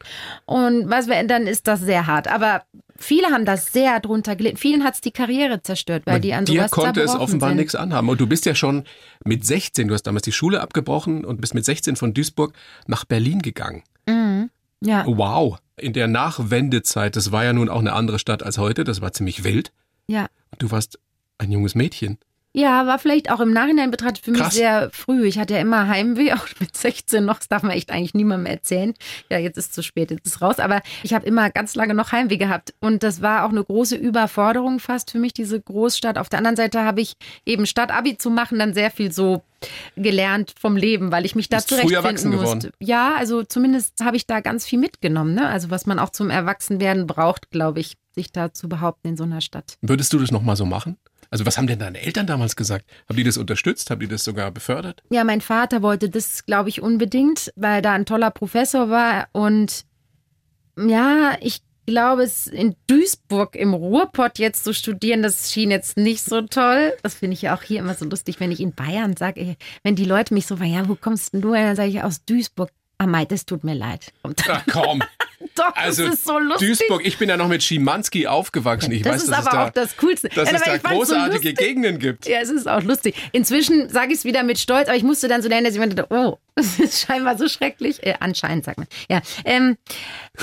und 0.45 0.89
was, 0.89 1.07
dann 1.07 1.47
ist 1.47 1.67
das 1.67 1.81
sehr 1.81 2.07
hart. 2.07 2.27
Aber 2.27 2.63
viele 2.97 3.27
haben 3.27 3.45
das 3.45 3.71
sehr 3.71 3.99
drunter 3.99 4.35
gelitten. 4.35 4.57
Vielen 4.57 4.83
hat 4.83 4.95
es 4.95 5.01
die 5.01 5.11
Karriere 5.11 5.61
zerstört, 5.61 6.03
weil 6.05 6.19
die 6.19 6.33
an 6.33 6.45
sowas 6.45 6.71
Dir 6.71 6.75
konnte 6.75 7.01
es 7.01 7.15
offenbar 7.15 7.49
sind. 7.49 7.57
nichts 7.57 7.75
anhaben. 7.75 8.09
Und 8.09 8.19
du 8.19 8.27
bist 8.27 8.45
ja 8.45 8.55
schon 8.55 8.83
mit 9.23 9.45
16, 9.45 9.87
du 9.87 9.93
hast 9.93 10.03
damals 10.03 10.23
die 10.23 10.31
Schule 10.31 10.61
abgebrochen 10.61 11.25
und 11.25 11.41
bist 11.41 11.53
mit 11.53 11.65
16 11.65 11.95
von 11.95 12.13
Duisburg 12.13 12.53
nach 12.87 13.05
Berlin 13.05 13.41
gegangen. 13.41 13.83
Mhm. 14.07 14.49
Ja. 14.81 15.05
Wow. 15.07 15.57
In 15.77 15.93
der 15.93 16.07
Nachwendezeit, 16.07 17.15
das 17.15 17.31
war 17.31 17.43
ja 17.43 17.53
nun 17.53 17.69
auch 17.69 17.79
eine 17.79 17.93
andere 17.93 18.19
Stadt 18.19 18.43
als 18.43 18.57
heute, 18.57 18.83
das 18.83 19.01
war 19.01 19.11
ziemlich 19.11 19.43
wild. 19.43 19.71
Ja. 20.07 20.27
Du 20.57 20.71
warst 20.71 20.99
ein 21.37 21.51
junges 21.51 21.75
Mädchen. 21.75 22.17
Ja, 22.57 22.87
war 22.87 22.99
vielleicht 22.99 23.29
auch 23.31 23.41
im 23.41 23.51
Nachhinein 23.51 23.91
betrachtet 23.91 24.23
für 24.23 24.31
mich 24.31 24.39
Krass. 24.39 24.53
sehr 24.53 24.89
früh. 24.93 25.25
Ich 25.25 25.37
hatte 25.37 25.55
ja 25.55 25.59
immer 25.59 25.89
Heimweh, 25.89 26.31
auch 26.35 26.47
mit 26.61 26.75
16 26.75 27.25
noch. 27.25 27.39
Das 27.39 27.49
darf 27.49 27.63
man 27.63 27.73
echt 27.73 27.91
eigentlich 27.91 28.13
niemandem 28.13 28.45
erzählen. 28.45 28.93
Ja, 29.29 29.37
jetzt 29.37 29.57
ist 29.57 29.65
es 29.65 29.71
zu 29.73 29.83
spät, 29.83 30.09
jetzt 30.09 30.25
ist 30.25 30.35
es 30.37 30.41
raus. 30.41 30.59
Aber 30.59 30.81
ich 31.03 31.13
habe 31.13 31.25
immer 31.25 31.49
ganz 31.49 31.75
lange 31.75 31.93
noch 31.93 32.13
Heimweh 32.13 32.37
gehabt. 32.37 32.73
Und 32.79 33.03
das 33.03 33.21
war 33.21 33.43
auch 33.43 33.49
eine 33.49 33.61
große 33.61 33.97
Überforderung 33.97 34.79
fast 34.79 35.11
für 35.11 35.19
mich, 35.19 35.33
diese 35.33 35.59
Großstadt. 35.59 36.17
Auf 36.17 36.29
der 36.29 36.37
anderen 36.37 36.55
Seite 36.55 36.83
habe 36.83 37.01
ich 37.01 37.17
eben 37.45 37.65
statt 37.65 37.91
Abi 37.91 38.17
zu 38.17 38.29
machen, 38.29 38.57
dann 38.57 38.73
sehr 38.73 38.89
viel 38.89 39.11
so 39.11 39.43
gelernt 39.97 40.53
vom 40.57 40.77
Leben, 40.77 41.11
weil 41.11 41.25
ich 41.25 41.35
mich 41.35 41.49
da 41.49 41.59
zurechtfinden 41.59 42.31
geworden. 42.31 42.55
musste. 42.55 42.71
Ja, 42.79 43.15
also 43.15 43.43
zumindest 43.43 44.01
habe 44.01 44.15
ich 44.15 44.27
da 44.27 44.39
ganz 44.39 44.65
viel 44.65 44.79
mitgenommen. 44.79 45.33
Ne? 45.33 45.45
Also 45.45 45.71
was 45.71 45.85
man 45.85 45.99
auch 45.99 46.09
zum 46.09 46.29
Erwachsenwerden 46.29 47.05
braucht, 47.05 47.51
glaube 47.51 47.81
ich, 47.81 47.97
sich 48.15 48.31
da 48.31 48.53
zu 48.53 48.67
behaupten 48.67 49.09
in 49.09 49.17
so 49.17 49.23
einer 49.23 49.41
Stadt. 49.41 49.77
Würdest 49.81 50.11
du 50.13 50.19
das 50.19 50.31
nochmal 50.31 50.55
so 50.55 50.65
machen? 50.65 50.97
Also 51.29 51.45
was 51.45 51.57
haben 51.57 51.67
denn 51.67 51.79
deine 51.79 52.01
Eltern 52.01 52.27
damals 52.27 52.55
gesagt? 52.55 52.85
Haben 53.09 53.17
die 53.17 53.23
das 53.23 53.37
unterstützt? 53.37 53.89
Haben 53.89 53.99
die 53.99 54.07
das 54.07 54.23
sogar 54.23 54.51
befördert? 54.51 55.03
Ja, 55.09 55.23
mein 55.23 55.41
Vater 55.41 55.81
wollte 55.81 56.09
das, 56.09 56.45
glaube 56.45 56.69
ich, 56.69 56.81
unbedingt, 56.81 57.51
weil 57.55 57.81
da 57.81 57.93
ein 57.93 58.05
toller 58.05 58.31
Professor 58.31 58.89
war. 58.89 59.27
Und 59.31 59.85
ja, 60.77 61.37
ich 61.41 61.61
glaube, 61.85 62.23
es 62.23 62.47
in 62.47 62.75
Duisburg 62.87 63.55
im 63.55 63.73
Ruhrpott 63.73 64.39
jetzt 64.39 64.63
zu 64.63 64.73
studieren, 64.73 65.21
das 65.21 65.51
schien 65.51 65.71
jetzt 65.71 65.97
nicht 65.97 66.23
so 66.23 66.41
toll. 66.41 66.93
Das 67.03 67.15
finde 67.15 67.33
ich 67.35 67.43
ja 67.43 67.55
auch 67.55 67.63
hier 67.63 67.79
immer 67.79 67.93
so 67.93 68.05
lustig, 68.05 68.39
wenn 68.39 68.51
ich 68.51 68.59
in 68.59 68.73
Bayern 68.73 69.15
sage, 69.17 69.55
wenn 69.83 69.95
die 69.95 70.05
Leute 70.05 70.33
mich 70.33 70.47
so 70.47 70.57
fragen, 70.57 70.73
ja, 70.73 70.87
wo 70.87 70.95
kommst 70.95 71.33
denn 71.33 71.41
du 71.41 71.53
her? 71.53 71.67
Dann 71.67 71.75
sage 71.75 71.89
ich 71.89 72.01
aus 72.01 72.23
Duisburg. 72.25 72.71
Ah, 72.97 73.07
Mei, 73.07 73.25
das 73.25 73.45
tut 73.45 73.63
mir 73.63 73.75
leid. 73.75 74.13
Ach 74.23 74.63
komm. 74.71 75.03
Doch, 75.55 75.73
Also 75.75 76.05
das 76.05 76.15
ist 76.15 76.25
so 76.25 76.37
lustig. 76.37 76.67
Duisburg, 76.77 77.05
ich 77.05 77.17
bin 77.17 77.29
ja 77.29 77.37
noch 77.37 77.47
mit 77.47 77.63
Schimanski 77.63 78.27
aufgewachsen. 78.27 78.91
Ich 78.91 79.03
das 79.03 79.13
weiß, 79.15 79.23
ist 79.23 79.33
aber 79.33 79.49
da, 79.49 79.65
auch 79.65 79.69
das 79.69 79.95
Coolste. 79.97 80.29
dass 80.29 80.49
Ja, 80.51 80.57
es 80.57 80.63
da 80.63 80.73
so 80.75 80.79
großartige 80.95 81.33
lustig. 81.49 81.57
Gegenden 81.57 81.99
gibt. 81.99 82.27
Ja, 82.27 82.39
es 82.39 82.49
ist 82.49 82.67
auch 82.67 82.83
lustig. 82.83 83.15
Inzwischen 83.31 83.89
sage 83.89 84.11
ich 84.11 84.19
es 84.19 84.25
wieder 84.25 84.43
mit 84.43 84.59
Stolz, 84.59 84.87
aber 84.87 84.97
ich 84.97 85.03
musste 85.03 85.27
dann 85.27 85.41
so 85.41 85.47
lernen, 85.49 85.65
dass 85.65 85.73
ich 85.73 85.79
mir 85.79 85.87
dachte, 85.89 86.13
oh, 86.13 86.37
das 86.55 86.79
ist 86.79 86.99
scheinbar 87.05 87.37
so 87.37 87.47
schrecklich. 87.47 88.05
Äh, 88.05 88.15
anscheinend, 88.19 88.65
sagt 88.65 88.77
man. 88.77 88.87
Ja, 89.09 89.21
ähm, 89.43 89.77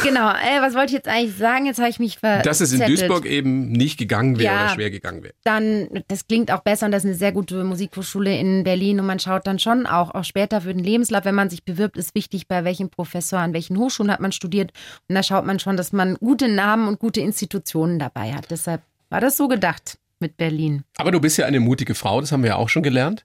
genau. 0.02 0.30
Äh, 0.30 0.60
was 0.60 0.74
wollte 0.74 0.86
ich 0.86 0.92
jetzt 0.92 1.08
eigentlich 1.08 1.36
sagen? 1.36 1.66
Jetzt 1.66 1.78
habe 1.78 1.88
ich 1.88 1.98
mich 1.98 2.18
ver 2.18 2.42
Dass 2.42 2.60
es 2.60 2.72
in. 2.72 2.80
Duisburg 2.80 3.26
eben 3.26 3.72
nicht 3.72 3.98
gegangen 3.98 4.38
wäre 4.38 4.54
Ja. 4.54 4.64
oder 4.66 4.74
schwer 4.74 4.90
gegangen 4.90 5.22
wäre. 5.22 5.34
Dann, 5.44 5.88
das 6.08 6.26
klingt 6.26 6.50
auch 6.50 6.60
besser 6.60 6.86
und 6.86 6.92
das 6.92 7.04
ist 7.04 7.08
eine 7.10 7.14
sehr 7.16 7.32
gute 7.32 7.64
Musikhochschule 7.64 8.36
in 8.38 8.64
Berlin 8.64 9.00
und 9.00 9.06
man 9.06 9.18
schaut 9.18 9.46
dann 9.46 9.58
schon 9.58 9.86
auch, 9.86 10.14
auch 10.14 10.24
später 10.24 10.60
für 10.60 10.74
den 10.74 10.84
Lebenslauf, 10.84 11.24
wenn 11.24 11.34
man 11.34 11.50
sich 11.50 11.64
bewirbt, 11.64 11.96
ist 11.96 12.14
wichtig, 12.14 12.48
bei 12.48 12.64
welchem 12.64 12.90
Professor, 12.90 13.38
an 13.38 13.52
welchen 13.54 13.78
Hochschulen 13.78 14.12
hat 14.12 14.20
man 14.20 14.32
studiert 14.32 14.72
und 15.08 15.14
da 15.14 15.22
schaut 15.22 15.46
man 15.46 15.58
schon, 15.58 15.76
dass 15.76 15.92
man 15.92 16.16
gute 16.16 16.48
Namen 16.48 16.88
und 16.88 16.98
gute 16.98 17.20
Institutionen 17.20 17.98
dabei 17.98 18.32
hat. 18.32 18.50
Deshalb 18.50 18.82
war 19.08 19.20
das 19.20 19.36
so 19.36 19.48
gedacht 19.48 19.98
mit 20.20 20.36
Berlin. 20.36 20.84
Aber 20.98 21.10
du 21.10 21.20
bist 21.20 21.36
ja 21.38 21.46
eine 21.46 21.60
mutige 21.60 21.94
Frau, 21.94 22.20
das 22.20 22.32
haben 22.32 22.42
wir 22.42 22.50
ja 22.50 22.56
auch 22.56 22.68
schon 22.68 22.82
gelernt. 22.82 23.24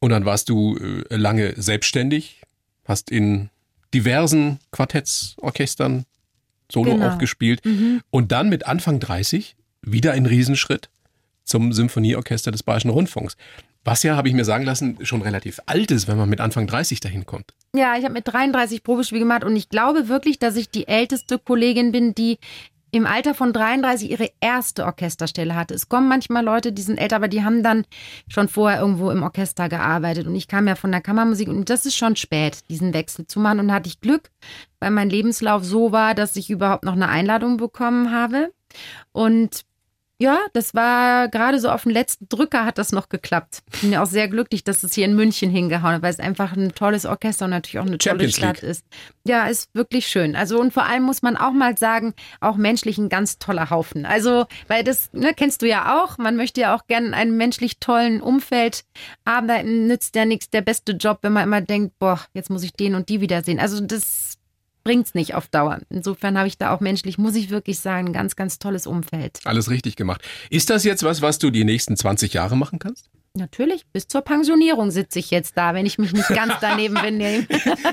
Und 0.00 0.10
dann 0.10 0.24
warst 0.24 0.48
du 0.48 0.76
äh, 0.76 1.16
lange 1.16 1.54
selbstständig, 1.60 2.42
hast 2.84 3.10
in 3.10 3.50
diversen 3.94 4.58
Quartetts, 4.70 5.34
Orchestern 5.40 6.04
Solo 6.70 6.92
Genau. 6.92 7.08
auch 7.08 7.18
gespielt. 7.18 7.62
Und 8.10 8.30
dann 8.30 8.48
mit 8.50 8.66
Anfang 8.66 9.00
30 9.00 9.56
wieder 9.82 10.12
ein 10.12 10.26
Riesenschritt 10.26 10.90
zum 11.44 11.72
Symphonieorchester 11.72 12.50
des 12.50 12.62
Bayerischen 12.62 12.90
Rundfunks. 12.90 13.36
Was 13.84 14.02
ja, 14.02 14.16
habe 14.16 14.28
ich 14.28 14.34
mir 14.34 14.44
sagen 14.44 14.64
lassen, 14.64 14.98
schon 15.06 15.22
relativ 15.22 15.60
alt 15.64 15.90
ist, 15.90 16.08
wenn 16.08 16.18
man 16.18 16.28
mit 16.28 16.40
Anfang 16.40 16.66
30 16.66 17.00
dahin 17.00 17.24
kommt. 17.24 17.54
Ja, 17.74 17.96
ich 17.96 18.04
habe 18.04 18.12
mit 18.12 18.28
33 18.28 18.82
Probespiele 18.82 19.20
gemacht 19.20 19.44
und 19.44 19.56
ich 19.56 19.70
glaube 19.70 20.08
wirklich, 20.08 20.38
dass 20.38 20.56
ich 20.56 20.68
die 20.68 20.86
älteste 20.86 21.38
Kollegin 21.38 21.90
bin, 21.90 22.14
die 22.14 22.38
im 22.90 23.06
Alter 23.06 23.34
von 23.34 23.52
33 23.52 24.10
ihre 24.10 24.30
erste 24.40 24.84
Orchesterstelle 24.84 25.54
hatte. 25.54 25.74
Es 25.74 25.88
kommen 25.88 26.08
manchmal 26.08 26.44
Leute, 26.44 26.72
die 26.72 26.82
sind 26.82 26.98
älter, 26.98 27.16
aber 27.16 27.28
die 27.28 27.44
haben 27.44 27.62
dann 27.62 27.84
schon 28.28 28.48
vorher 28.48 28.80
irgendwo 28.80 29.10
im 29.10 29.22
Orchester 29.22 29.68
gearbeitet. 29.68 30.26
Und 30.26 30.34
ich 30.34 30.48
kam 30.48 30.66
ja 30.66 30.74
von 30.74 30.90
der 30.90 31.00
Kammermusik 31.00 31.48
und 31.48 31.68
das 31.70 31.86
ist 31.86 31.96
schon 31.96 32.16
spät, 32.16 32.60
diesen 32.70 32.94
Wechsel 32.94 33.26
zu 33.26 33.40
machen. 33.40 33.60
Und 33.60 33.72
hatte 33.72 33.88
ich 33.88 34.00
Glück, 34.00 34.30
weil 34.80 34.90
mein 34.90 35.10
Lebenslauf 35.10 35.64
so 35.64 35.92
war, 35.92 36.14
dass 36.14 36.36
ich 36.36 36.50
überhaupt 36.50 36.84
noch 36.84 36.94
eine 36.94 37.08
Einladung 37.08 37.56
bekommen 37.56 38.12
habe. 38.12 38.52
Und 39.12 39.64
ja, 40.20 40.40
das 40.52 40.74
war 40.74 41.28
gerade 41.28 41.60
so 41.60 41.70
auf 41.70 41.84
den 41.84 41.92
letzten 41.92 42.28
Drücker 42.28 42.64
hat 42.64 42.76
das 42.76 42.90
noch 42.90 43.08
geklappt. 43.08 43.62
Bin 43.80 43.92
ja 43.92 44.02
auch 44.02 44.06
sehr 44.06 44.26
glücklich, 44.26 44.64
dass 44.64 44.82
es 44.82 44.92
hier 44.92 45.04
in 45.04 45.14
München 45.14 45.48
hingehauen 45.48 45.94
hat, 45.94 46.02
weil 46.02 46.10
es 46.10 46.18
einfach 46.18 46.56
ein 46.56 46.74
tolles 46.74 47.06
Orchester 47.06 47.44
und 47.44 47.52
natürlich 47.52 47.78
auch 47.78 47.86
eine 47.86 47.98
tolle 47.98 48.28
Champions 48.28 48.36
Stadt 48.36 48.62
League. 48.62 48.70
ist. 48.70 48.84
Ja, 49.24 49.46
ist 49.46 49.72
wirklich 49.74 50.08
schön. 50.08 50.34
Also 50.34 50.60
und 50.60 50.72
vor 50.72 50.86
allem 50.86 51.04
muss 51.04 51.22
man 51.22 51.36
auch 51.36 51.52
mal 51.52 51.78
sagen, 51.78 52.14
auch 52.40 52.56
menschlich 52.56 52.98
ein 52.98 53.08
ganz 53.08 53.38
toller 53.38 53.70
Haufen. 53.70 54.06
Also, 54.06 54.46
weil 54.66 54.82
das 54.82 55.12
ne, 55.12 55.34
kennst 55.34 55.62
du 55.62 55.68
ja 55.68 56.02
auch. 56.02 56.18
Man 56.18 56.34
möchte 56.34 56.62
ja 56.62 56.74
auch 56.74 56.88
gerne 56.88 57.06
in 57.06 57.14
einem 57.14 57.36
menschlich 57.36 57.78
tollen 57.78 58.20
Umfeld 58.20 58.84
haben. 59.24 59.46
Da 59.46 59.62
nützt 59.62 60.16
ja 60.16 60.24
nichts 60.24 60.50
der 60.50 60.62
beste 60.62 60.92
Job, 60.92 61.18
wenn 61.22 61.32
man 61.32 61.44
immer 61.44 61.60
denkt, 61.60 61.96
boah, 62.00 62.20
jetzt 62.34 62.50
muss 62.50 62.64
ich 62.64 62.72
den 62.72 62.96
und 62.96 63.08
die 63.08 63.20
wiedersehen. 63.20 63.60
Also 63.60 63.80
das 63.80 64.27
bringt's 64.88 65.12
nicht 65.14 65.34
auf 65.34 65.48
Dauer. 65.48 65.80
Insofern 65.90 66.38
habe 66.38 66.48
ich 66.48 66.56
da 66.56 66.74
auch 66.74 66.80
menschlich, 66.80 67.18
muss 67.18 67.34
ich 67.34 67.50
wirklich 67.50 67.78
sagen, 67.78 68.06
ein 68.06 68.12
ganz, 68.14 68.36
ganz 68.36 68.58
tolles 68.58 68.86
Umfeld. 68.86 69.38
Alles 69.44 69.68
richtig 69.68 69.96
gemacht. 69.96 70.22
Ist 70.48 70.70
das 70.70 70.82
jetzt 70.82 71.02
was, 71.02 71.20
was 71.20 71.38
du 71.38 71.50
die 71.50 71.64
nächsten 71.64 71.94
20 71.94 72.32
Jahre 72.32 72.56
machen 72.56 72.78
kannst? 72.78 73.10
Natürlich, 73.34 73.84
bis 73.92 74.08
zur 74.08 74.22
Pensionierung 74.22 74.90
sitze 74.90 75.18
ich 75.18 75.30
jetzt 75.30 75.58
da, 75.58 75.74
wenn 75.74 75.84
ich 75.84 75.98
mich 75.98 76.14
nicht 76.14 76.28
ganz 76.28 76.54
daneben 76.62 76.94
benehme. 77.02 77.46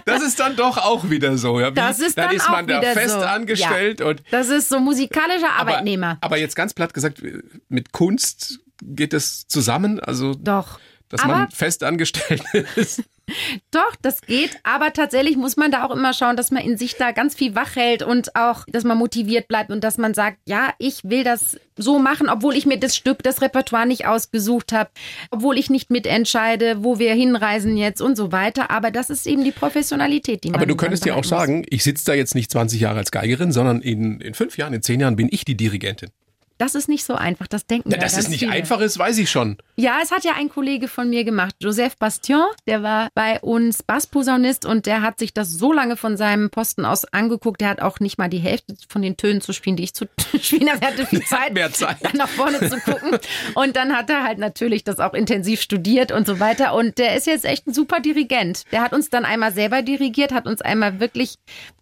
Das 0.05 0.23
ist 0.23 0.39
dann 0.39 0.55
doch 0.55 0.77
auch 0.77 1.09
wieder 1.09 1.37
so. 1.37 1.59
Ja? 1.59 1.71
Wie, 1.71 1.75
Das 1.75 1.99
ist 1.99 2.17
dann 2.17 2.33
ist 2.33 2.49
man 2.49 2.63
auch 2.63 2.79
da 2.81 2.93
fest 2.93 3.09
so. 3.15 3.19
angestellt 3.19 3.99
und 3.99 4.23
Das 4.31 4.47
ist 4.47 4.69
so 4.69 4.79
musikalischer 4.79 5.51
aber, 5.51 5.71
Arbeitnehmer. 5.71 6.17
aber 6.21 6.37
jetzt 6.37 6.55
ganz 6.55 6.73
platt 6.73 6.93
gesagt, 6.93 7.21
mit 7.67 7.91
Kunst 7.91 8.61
geht 8.81 9.11
das 9.11 9.47
zusammen? 9.47 9.99
Also, 9.99 10.33
Doch. 10.33 10.79
dass 11.09 11.21
aber 11.23 11.33
man 11.35 11.51
fest 11.51 11.83
angestellt 11.83 12.41
ist? 12.77 13.03
Doch, 13.71 13.95
das 14.01 14.21
geht. 14.21 14.57
Aber 14.63 14.93
tatsächlich 14.93 15.35
muss 15.35 15.57
man 15.57 15.71
da 15.71 15.85
auch 15.85 15.91
immer 15.91 16.13
schauen, 16.13 16.35
dass 16.37 16.51
man 16.51 16.63
in 16.63 16.77
sich 16.77 16.95
da 16.95 17.11
ganz 17.11 17.35
viel 17.35 17.55
wach 17.55 17.75
hält 17.75 18.03
und 18.03 18.35
auch, 18.35 18.65
dass 18.67 18.83
man 18.83 18.97
motiviert 18.97 19.47
bleibt 19.47 19.71
und 19.71 19.83
dass 19.83 19.97
man 19.97 20.13
sagt, 20.13 20.37
ja, 20.45 20.73
ich 20.77 21.03
will 21.03 21.23
das 21.23 21.59
so 21.77 21.99
machen, 21.99 22.29
obwohl 22.29 22.55
ich 22.55 22.65
mir 22.65 22.79
das 22.79 22.95
Stück, 22.95 23.23
das 23.23 23.41
Repertoire 23.41 23.85
nicht 23.85 24.05
ausgesucht 24.05 24.71
habe, 24.71 24.89
obwohl 25.31 25.57
ich 25.57 25.69
nicht 25.69 25.89
mitentscheide, 25.89 26.83
wo 26.83 26.99
wir 26.99 27.13
hinreisen 27.13 27.77
jetzt 27.77 28.01
und 28.01 28.15
so 28.15 28.31
weiter. 28.31 28.71
Aber 28.71 28.91
das 28.91 29.09
ist 29.09 29.27
eben 29.27 29.43
die 29.43 29.51
Professionalität, 29.51 30.43
die 30.43 30.51
man 30.51 30.59
Aber 30.59 30.67
du 30.67 30.75
könntest 30.75 31.05
ja 31.05 31.13
auch 31.13 31.17
muss. 31.17 31.29
sagen, 31.29 31.65
ich 31.69 31.83
sitze 31.83 32.05
da 32.05 32.13
jetzt 32.13 32.35
nicht 32.35 32.51
20 32.51 32.79
Jahre 32.79 32.99
als 32.99 33.11
Geigerin, 33.11 33.51
sondern 33.51 33.81
in, 33.81 34.21
in 34.21 34.33
fünf 34.33 34.57
Jahren, 34.57 34.73
in 34.73 34.81
zehn 34.81 34.99
Jahren 34.99 35.15
bin 35.15 35.27
ich 35.31 35.45
die 35.45 35.57
Dirigentin. 35.57 36.09
Das 36.57 36.73
ist 36.75 36.87
nicht 36.87 37.03
so 37.03 37.15
einfach, 37.15 37.47
das 37.47 37.65
denken 37.67 37.89
Ja, 37.91 37.97
ja 37.97 38.03
dass 38.03 38.17
es 38.17 38.29
nicht 38.29 38.39
viele. 38.39 38.51
einfach 38.53 38.79
ist, 38.79 38.97
weiß 38.97 39.17
ich 39.17 39.29
schon. 39.29 39.57
Ja, 39.75 39.97
es 40.01 40.11
hat 40.11 40.23
ja 40.23 40.33
ein 40.37 40.49
Kollege 40.49 40.87
von 40.87 41.09
mir 41.09 41.23
gemacht, 41.25 41.55
Joseph 41.59 41.97
Bastion, 41.97 42.45
der 42.67 42.81
war 42.81 43.09
bei 43.13 43.39
uns 43.41 43.83
Bassposaunist 43.83 44.65
und 44.65 44.85
der 44.85 45.01
hat 45.01 45.19
sich 45.19 45.33
das 45.33 45.49
so 45.51 45.73
lange 45.73 45.97
von 45.97 46.15
seinem 46.17 46.49
Posten 46.49 46.85
aus 46.85 47.05
angeguckt, 47.05 47.59
der 47.61 47.69
hat 47.69 47.81
auch 47.81 47.99
nicht 47.99 48.17
mal 48.17 48.29
die 48.29 48.37
Hälfte 48.39 48.75
von 48.87 49.01
den 49.01 49.17
Tönen 49.17 49.41
zu 49.41 49.51
spielen, 49.51 49.75
die 49.75 49.83
ich 49.83 49.93
zu 49.93 50.05
spielen 50.41 50.69
habe. 50.69 50.81
Er 50.81 50.87
hatte 50.89 51.05
viel 51.05 51.21
Zeit, 51.25 51.53
mehr 51.53 51.71
Zeit. 51.73 52.13
nach 52.13 52.29
vorne 52.29 52.59
zu 52.69 52.79
gucken. 52.79 53.17
Und 53.55 53.75
dann 53.75 53.95
hat 53.95 54.09
er 54.09 54.23
halt 54.23 54.37
natürlich 54.37 54.83
das 54.83 54.99
auch 54.99 55.13
intensiv 55.13 55.59
studiert 55.61 56.11
und 56.11 56.25
so 56.25 56.39
weiter. 56.39 56.73
Und 56.73 56.97
der 56.97 57.15
ist 57.15 57.27
jetzt 57.27 57.45
echt 57.45 57.67
ein 57.67 57.73
super 57.73 57.99
Dirigent. 57.99 58.63
Der 58.71 58.81
hat 58.81 58.93
uns 58.93 59.09
dann 59.09 59.25
einmal 59.25 59.51
selber 59.53 59.81
dirigiert, 59.81 60.31
hat 60.31 60.45
uns 60.47 60.61
einmal 60.61 60.99
wirklich 60.99 61.35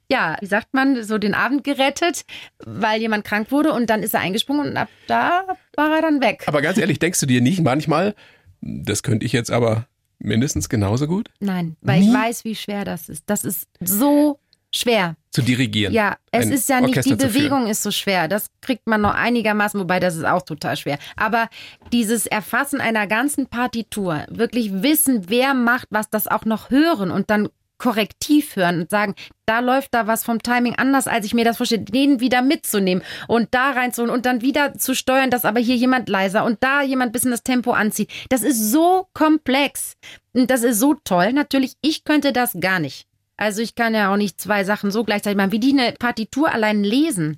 ja, 0.10 0.38
wie 0.40 0.46
sagt 0.46 0.74
man, 0.74 1.04
so 1.04 1.18
den 1.18 1.34
Abend 1.34 1.64
gerettet, 1.64 2.24
weil 2.66 3.00
jemand 3.02 3.26
krank 3.26 3.52
wurde 3.52 3.74
und 3.74 3.90
dann 3.90 4.04
ist 4.04 4.14
er 4.14 4.20
eingesprungen 4.20 4.70
und 4.72 4.78
ab 4.78 4.90
da 5.08 5.44
war 5.76 5.96
er 5.96 6.02
dann 6.02 6.22
weg. 6.22 6.44
Aber 6.48 6.62
ganz 6.62 6.78
ehrlich, 6.78 7.00
denkst 7.00 7.20
du 7.20 7.26
dir 7.26 7.42
nicht 7.42 7.62
manchmal, 7.62 8.16
das 8.62 9.04
könnte 9.04 9.26
ich 9.26 9.32
jetzt 9.32 9.52
aber 9.52 9.88
mindestens 10.20 10.70
genauso 10.70 11.08
gut 11.08 11.30
Nein, 11.40 11.76
weil 11.82 12.00
Nie? 12.00 12.08
ich 12.08 12.14
weiß, 12.14 12.46
wie 12.46 12.56
schwer 12.56 12.86
das 12.86 13.10
ist. 13.10 13.24
Das 13.28 13.44
ist 13.44 13.68
so 13.82 14.40
schwer. 14.74 15.16
zu 15.32 15.42
dirigieren? 15.42 15.94
Ja, 15.94 16.18
es 16.32 16.50
ist 16.50 16.70
ja 16.70 16.80
nicht, 16.82 16.96
die 16.96 17.00
Orchester 17.00 17.30
führen? 17.30 17.34
Bewegung 17.34 17.68
ist 17.68 17.84
so 17.84 17.92
schwer. 17.92 18.28
Das 18.28 18.48
kriegt 18.62 18.88
man 18.88 19.02
noch 19.02 19.14
einigermaßen, 19.14 19.80
wobei 19.80 20.00
das 20.00 20.16
ist 20.16 20.26
auch 20.26 20.44
total 20.44 20.78
schwer. 20.78 20.98
Aber 21.16 21.50
dieses 21.92 22.26
Erfassen 22.26 22.80
einer 22.82 23.08
ganzen 23.08 23.48
Partitur, 23.48 24.26
wirklich 24.30 24.82
wissen, 24.84 25.26
wer 25.30 25.54
macht 25.54 25.88
was, 25.92 26.10
das 26.10 26.28
auch 26.28 26.46
noch 26.46 26.70
hören 26.70 27.12
und 27.12 27.30
dann 27.30 27.50
korrektiv 27.84 28.56
hören 28.56 28.80
und 28.80 28.90
sagen, 28.90 29.14
da 29.46 29.60
läuft 29.60 29.94
da 29.94 30.08
was 30.08 30.24
vom 30.24 30.42
Timing 30.42 30.76
anders, 30.76 31.06
als 31.06 31.26
ich 31.26 31.34
mir 31.34 31.44
das 31.44 31.58
vorstelle, 31.58 31.84
den 31.84 32.22
wieder 32.22 32.42
mitzunehmen 32.42 33.04
und 33.28 33.50
da 33.52 33.72
reinzuholen 33.72 34.14
und 34.14 34.26
dann 34.26 34.42
wieder 34.42 34.76
zu 34.76 34.96
steuern, 34.96 35.30
dass 35.30 35.44
aber 35.44 35.60
hier 35.60 35.76
jemand 35.76 36.08
leiser 36.08 36.46
und 36.46 36.64
da 36.64 36.82
jemand 36.82 37.12
bisschen 37.12 37.32
das 37.32 37.44
Tempo 37.44 37.72
anzieht. 37.72 38.10
Das 38.30 38.42
ist 38.42 38.72
so 38.72 39.10
komplex 39.14 39.96
und 40.32 40.50
das 40.50 40.64
ist 40.64 40.80
so 40.80 40.94
toll. 41.04 41.34
Natürlich, 41.34 41.74
ich 41.82 42.06
könnte 42.06 42.32
das 42.32 42.56
gar 42.62 42.80
nicht. 42.80 43.06
Also 43.36 43.62
ich 43.62 43.76
kann 43.76 43.94
ja 43.94 44.14
auch 44.14 44.18
nicht 44.18 44.40
zwei 44.40 44.64
Sachen 44.64 44.90
so 44.90 45.04
gleichzeitig 45.04 45.36
machen, 45.36 45.52
wie 45.52 45.60
die 45.60 45.78
eine 45.78 45.92
Partitur 46.00 46.54
allein 46.54 46.86
lesen. 46.86 47.38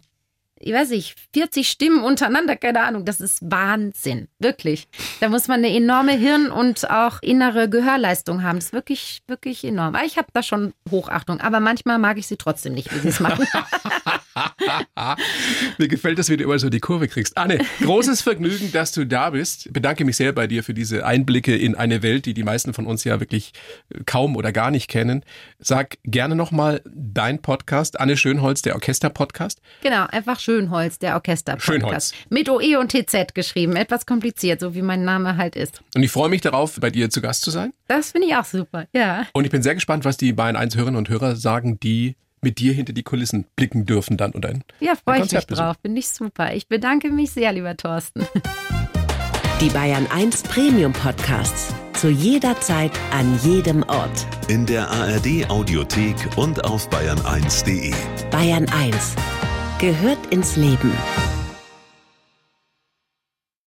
Ich 0.58 0.72
weiß 0.72 0.92
nicht, 0.92 1.16
40 1.34 1.70
Stimmen 1.70 2.04
untereinander, 2.04 2.56
keine 2.56 2.82
Ahnung, 2.82 3.04
das 3.04 3.20
ist 3.20 3.40
Wahnsinn, 3.42 4.30
wirklich. 4.40 4.88
Da 5.20 5.28
muss 5.28 5.50
man 5.50 5.58
eine 5.58 5.76
enorme 5.76 6.14
Hirn- 6.14 6.50
und 6.50 6.90
auch 6.90 7.22
innere 7.22 7.70
Gehörleistung 7.70 8.42
haben. 8.42 8.58
Das 8.58 8.68
ist 8.68 8.74
wirklich, 8.74 9.22
wirklich 9.28 9.66
enorm. 9.66 9.96
Aber 9.96 10.06
ich 10.06 10.18
habe 10.18 10.28
da 10.32 10.42
schon 10.42 10.74
Hochachtung, 10.90 11.42
aber 11.42 11.60
manchmal 11.60 12.00
mag 12.00 12.18
ich 12.18 12.28
sie 12.28 12.38
trotzdem 12.38 12.74
nicht, 12.74 12.94
wie 12.94 13.00
sie 13.00 13.10
es 13.10 13.20
machen. 13.20 13.46
Mir 15.78 15.88
gefällt 15.88 16.20
das, 16.20 16.30
wie 16.30 16.38
du 16.38 16.44
immer 16.44 16.60
so 16.60 16.70
die 16.70 16.80
Kurve 16.80 17.08
kriegst. 17.08 17.38
Anne, 17.38 17.60
großes 17.82 18.22
Vergnügen, 18.22 18.72
dass 18.72 18.92
du 18.92 19.06
da 19.06 19.32
bist. 19.32 19.72
Bedanke 19.72 20.06
mich 20.06 20.18
sehr 20.18 20.32
bei 20.32 20.48
dir 20.48 20.64
für 20.64 20.74
diese 20.74 21.06
Einblicke 21.06 21.56
in 21.56 21.76
eine 21.76 22.02
Welt, 22.04 22.26
die 22.26 22.34
die 22.34 22.44
meisten 22.44 22.74
von 22.74 22.86
uns 22.86 23.04
ja 23.04 23.20
wirklich 23.20 23.54
kaum 24.06 24.36
oder 24.36 24.52
gar 24.52 24.72
nicht 24.72 24.90
kennen. 24.90 25.24
Sag 25.60 25.98
gerne 26.04 26.36
nochmal 26.36 26.82
dein 26.86 27.42
Podcast, 27.42 28.00
Anne 28.00 28.18
Schönholz, 28.18 28.62
der 28.62 28.76
Orchester-Podcast. 28.76 29.62
genau, 29.82 30.06
einfach 30.08 30.40
Schönholz, 30.40 31.00
der 31.00 31.16
Orchester-Podcast. 31.16 31.66
Schönholz. 31.66 32.14
Mit 32.30 32.50
OE 32.50 32.78
und 32.80 32.92
TZ 32.92 33.34
geschrieben, 33.34 33.76
etwas 33.76 34.06
kompliziert, 34.06 34.60
so 34.60 34.76
wie 34.76 34.82
mein 34.82 35.04
Name 35.04 35.38
halt 35.38 35.56
ist. 35.56 35.82
Und 35.96 36.04
ich 36.04 36.12
freue 36.12 36.30
mich 36.30 36.42
darauf, 36.42 36.80
bei 36.80 36.90
dir 36.90 37.10
zu 37.10 37.22
Gast 37.22 37.44
zu 37.44 37.52
sein. 37.52 37.74
Das 37.88 38.12
finde 38.12 38.28
ich 38.28 38.36
auch 38.36 38.46
super, 38.46 38.88
ja. 38.94 39.26
Und 39.34 39.46
ich 39.46 39.52
bin 39.52 39.62
sehr 39.64 39.76
gespannt, 39.76 40.06
was 40.06 40.18
die 40.18 40.34
Bayern 40.34 40.56
1 40.56 40.76
Hörerinnen 40.76 40.98
und 40.98 41.10
Hörer 41.10 41.36
sagen, 41.36 41.80
die 41.80 42.16
mit 42.46 42.60
dir 42.60 42.74
hinter 42.74 42.94
die 42.94 43.04
Kulissen 43.04 43.46
blicken 43.58 43.86
dürfen 43.86 44.16
dann 44.16 44.32
und 44.32 44.46
ein 44.46 44.64
Ja, 44.80 44.94
freue 44.96 45.24
ich 45.26 45.32
mich 45.32 45.46
drauf. 45.48 45.76
Finde 45.82 46.00
ich 46.00 46.08
super. 46.08 46.54
Ich 46.54 46.70
bedanke 46.70 47.10
mich 47.10 47.32
sehr, 47.32 47.52
lieber 47.52 47.76
Thorsten. 47.76 48.26
Die 49.62 49.70
Bayern 49.70 50.06
1 50.14 50.44
Premium 50.44 50.94
Podcasts. 50.94 51.74
Zu 51.94 52.10
jeder 52.10 52.60
Zeit, 52.60 52.92
an 53.12 53.40
jedem 53.44 53.84
Ort. 53.84 54.28
In 54.48 54.66
der 54.66 54.90
ARD 54.92 55.50
Audiothek 55.50 56.16
und 56.38 56.64
auf 56.66 56.90
bayern1.de. 56.90 57.94
Bayern 58.32 58.68
1 58.70 59.16
gehört 59.80 60.20
ins 60.30 60.56
Leben. 60.58 60.92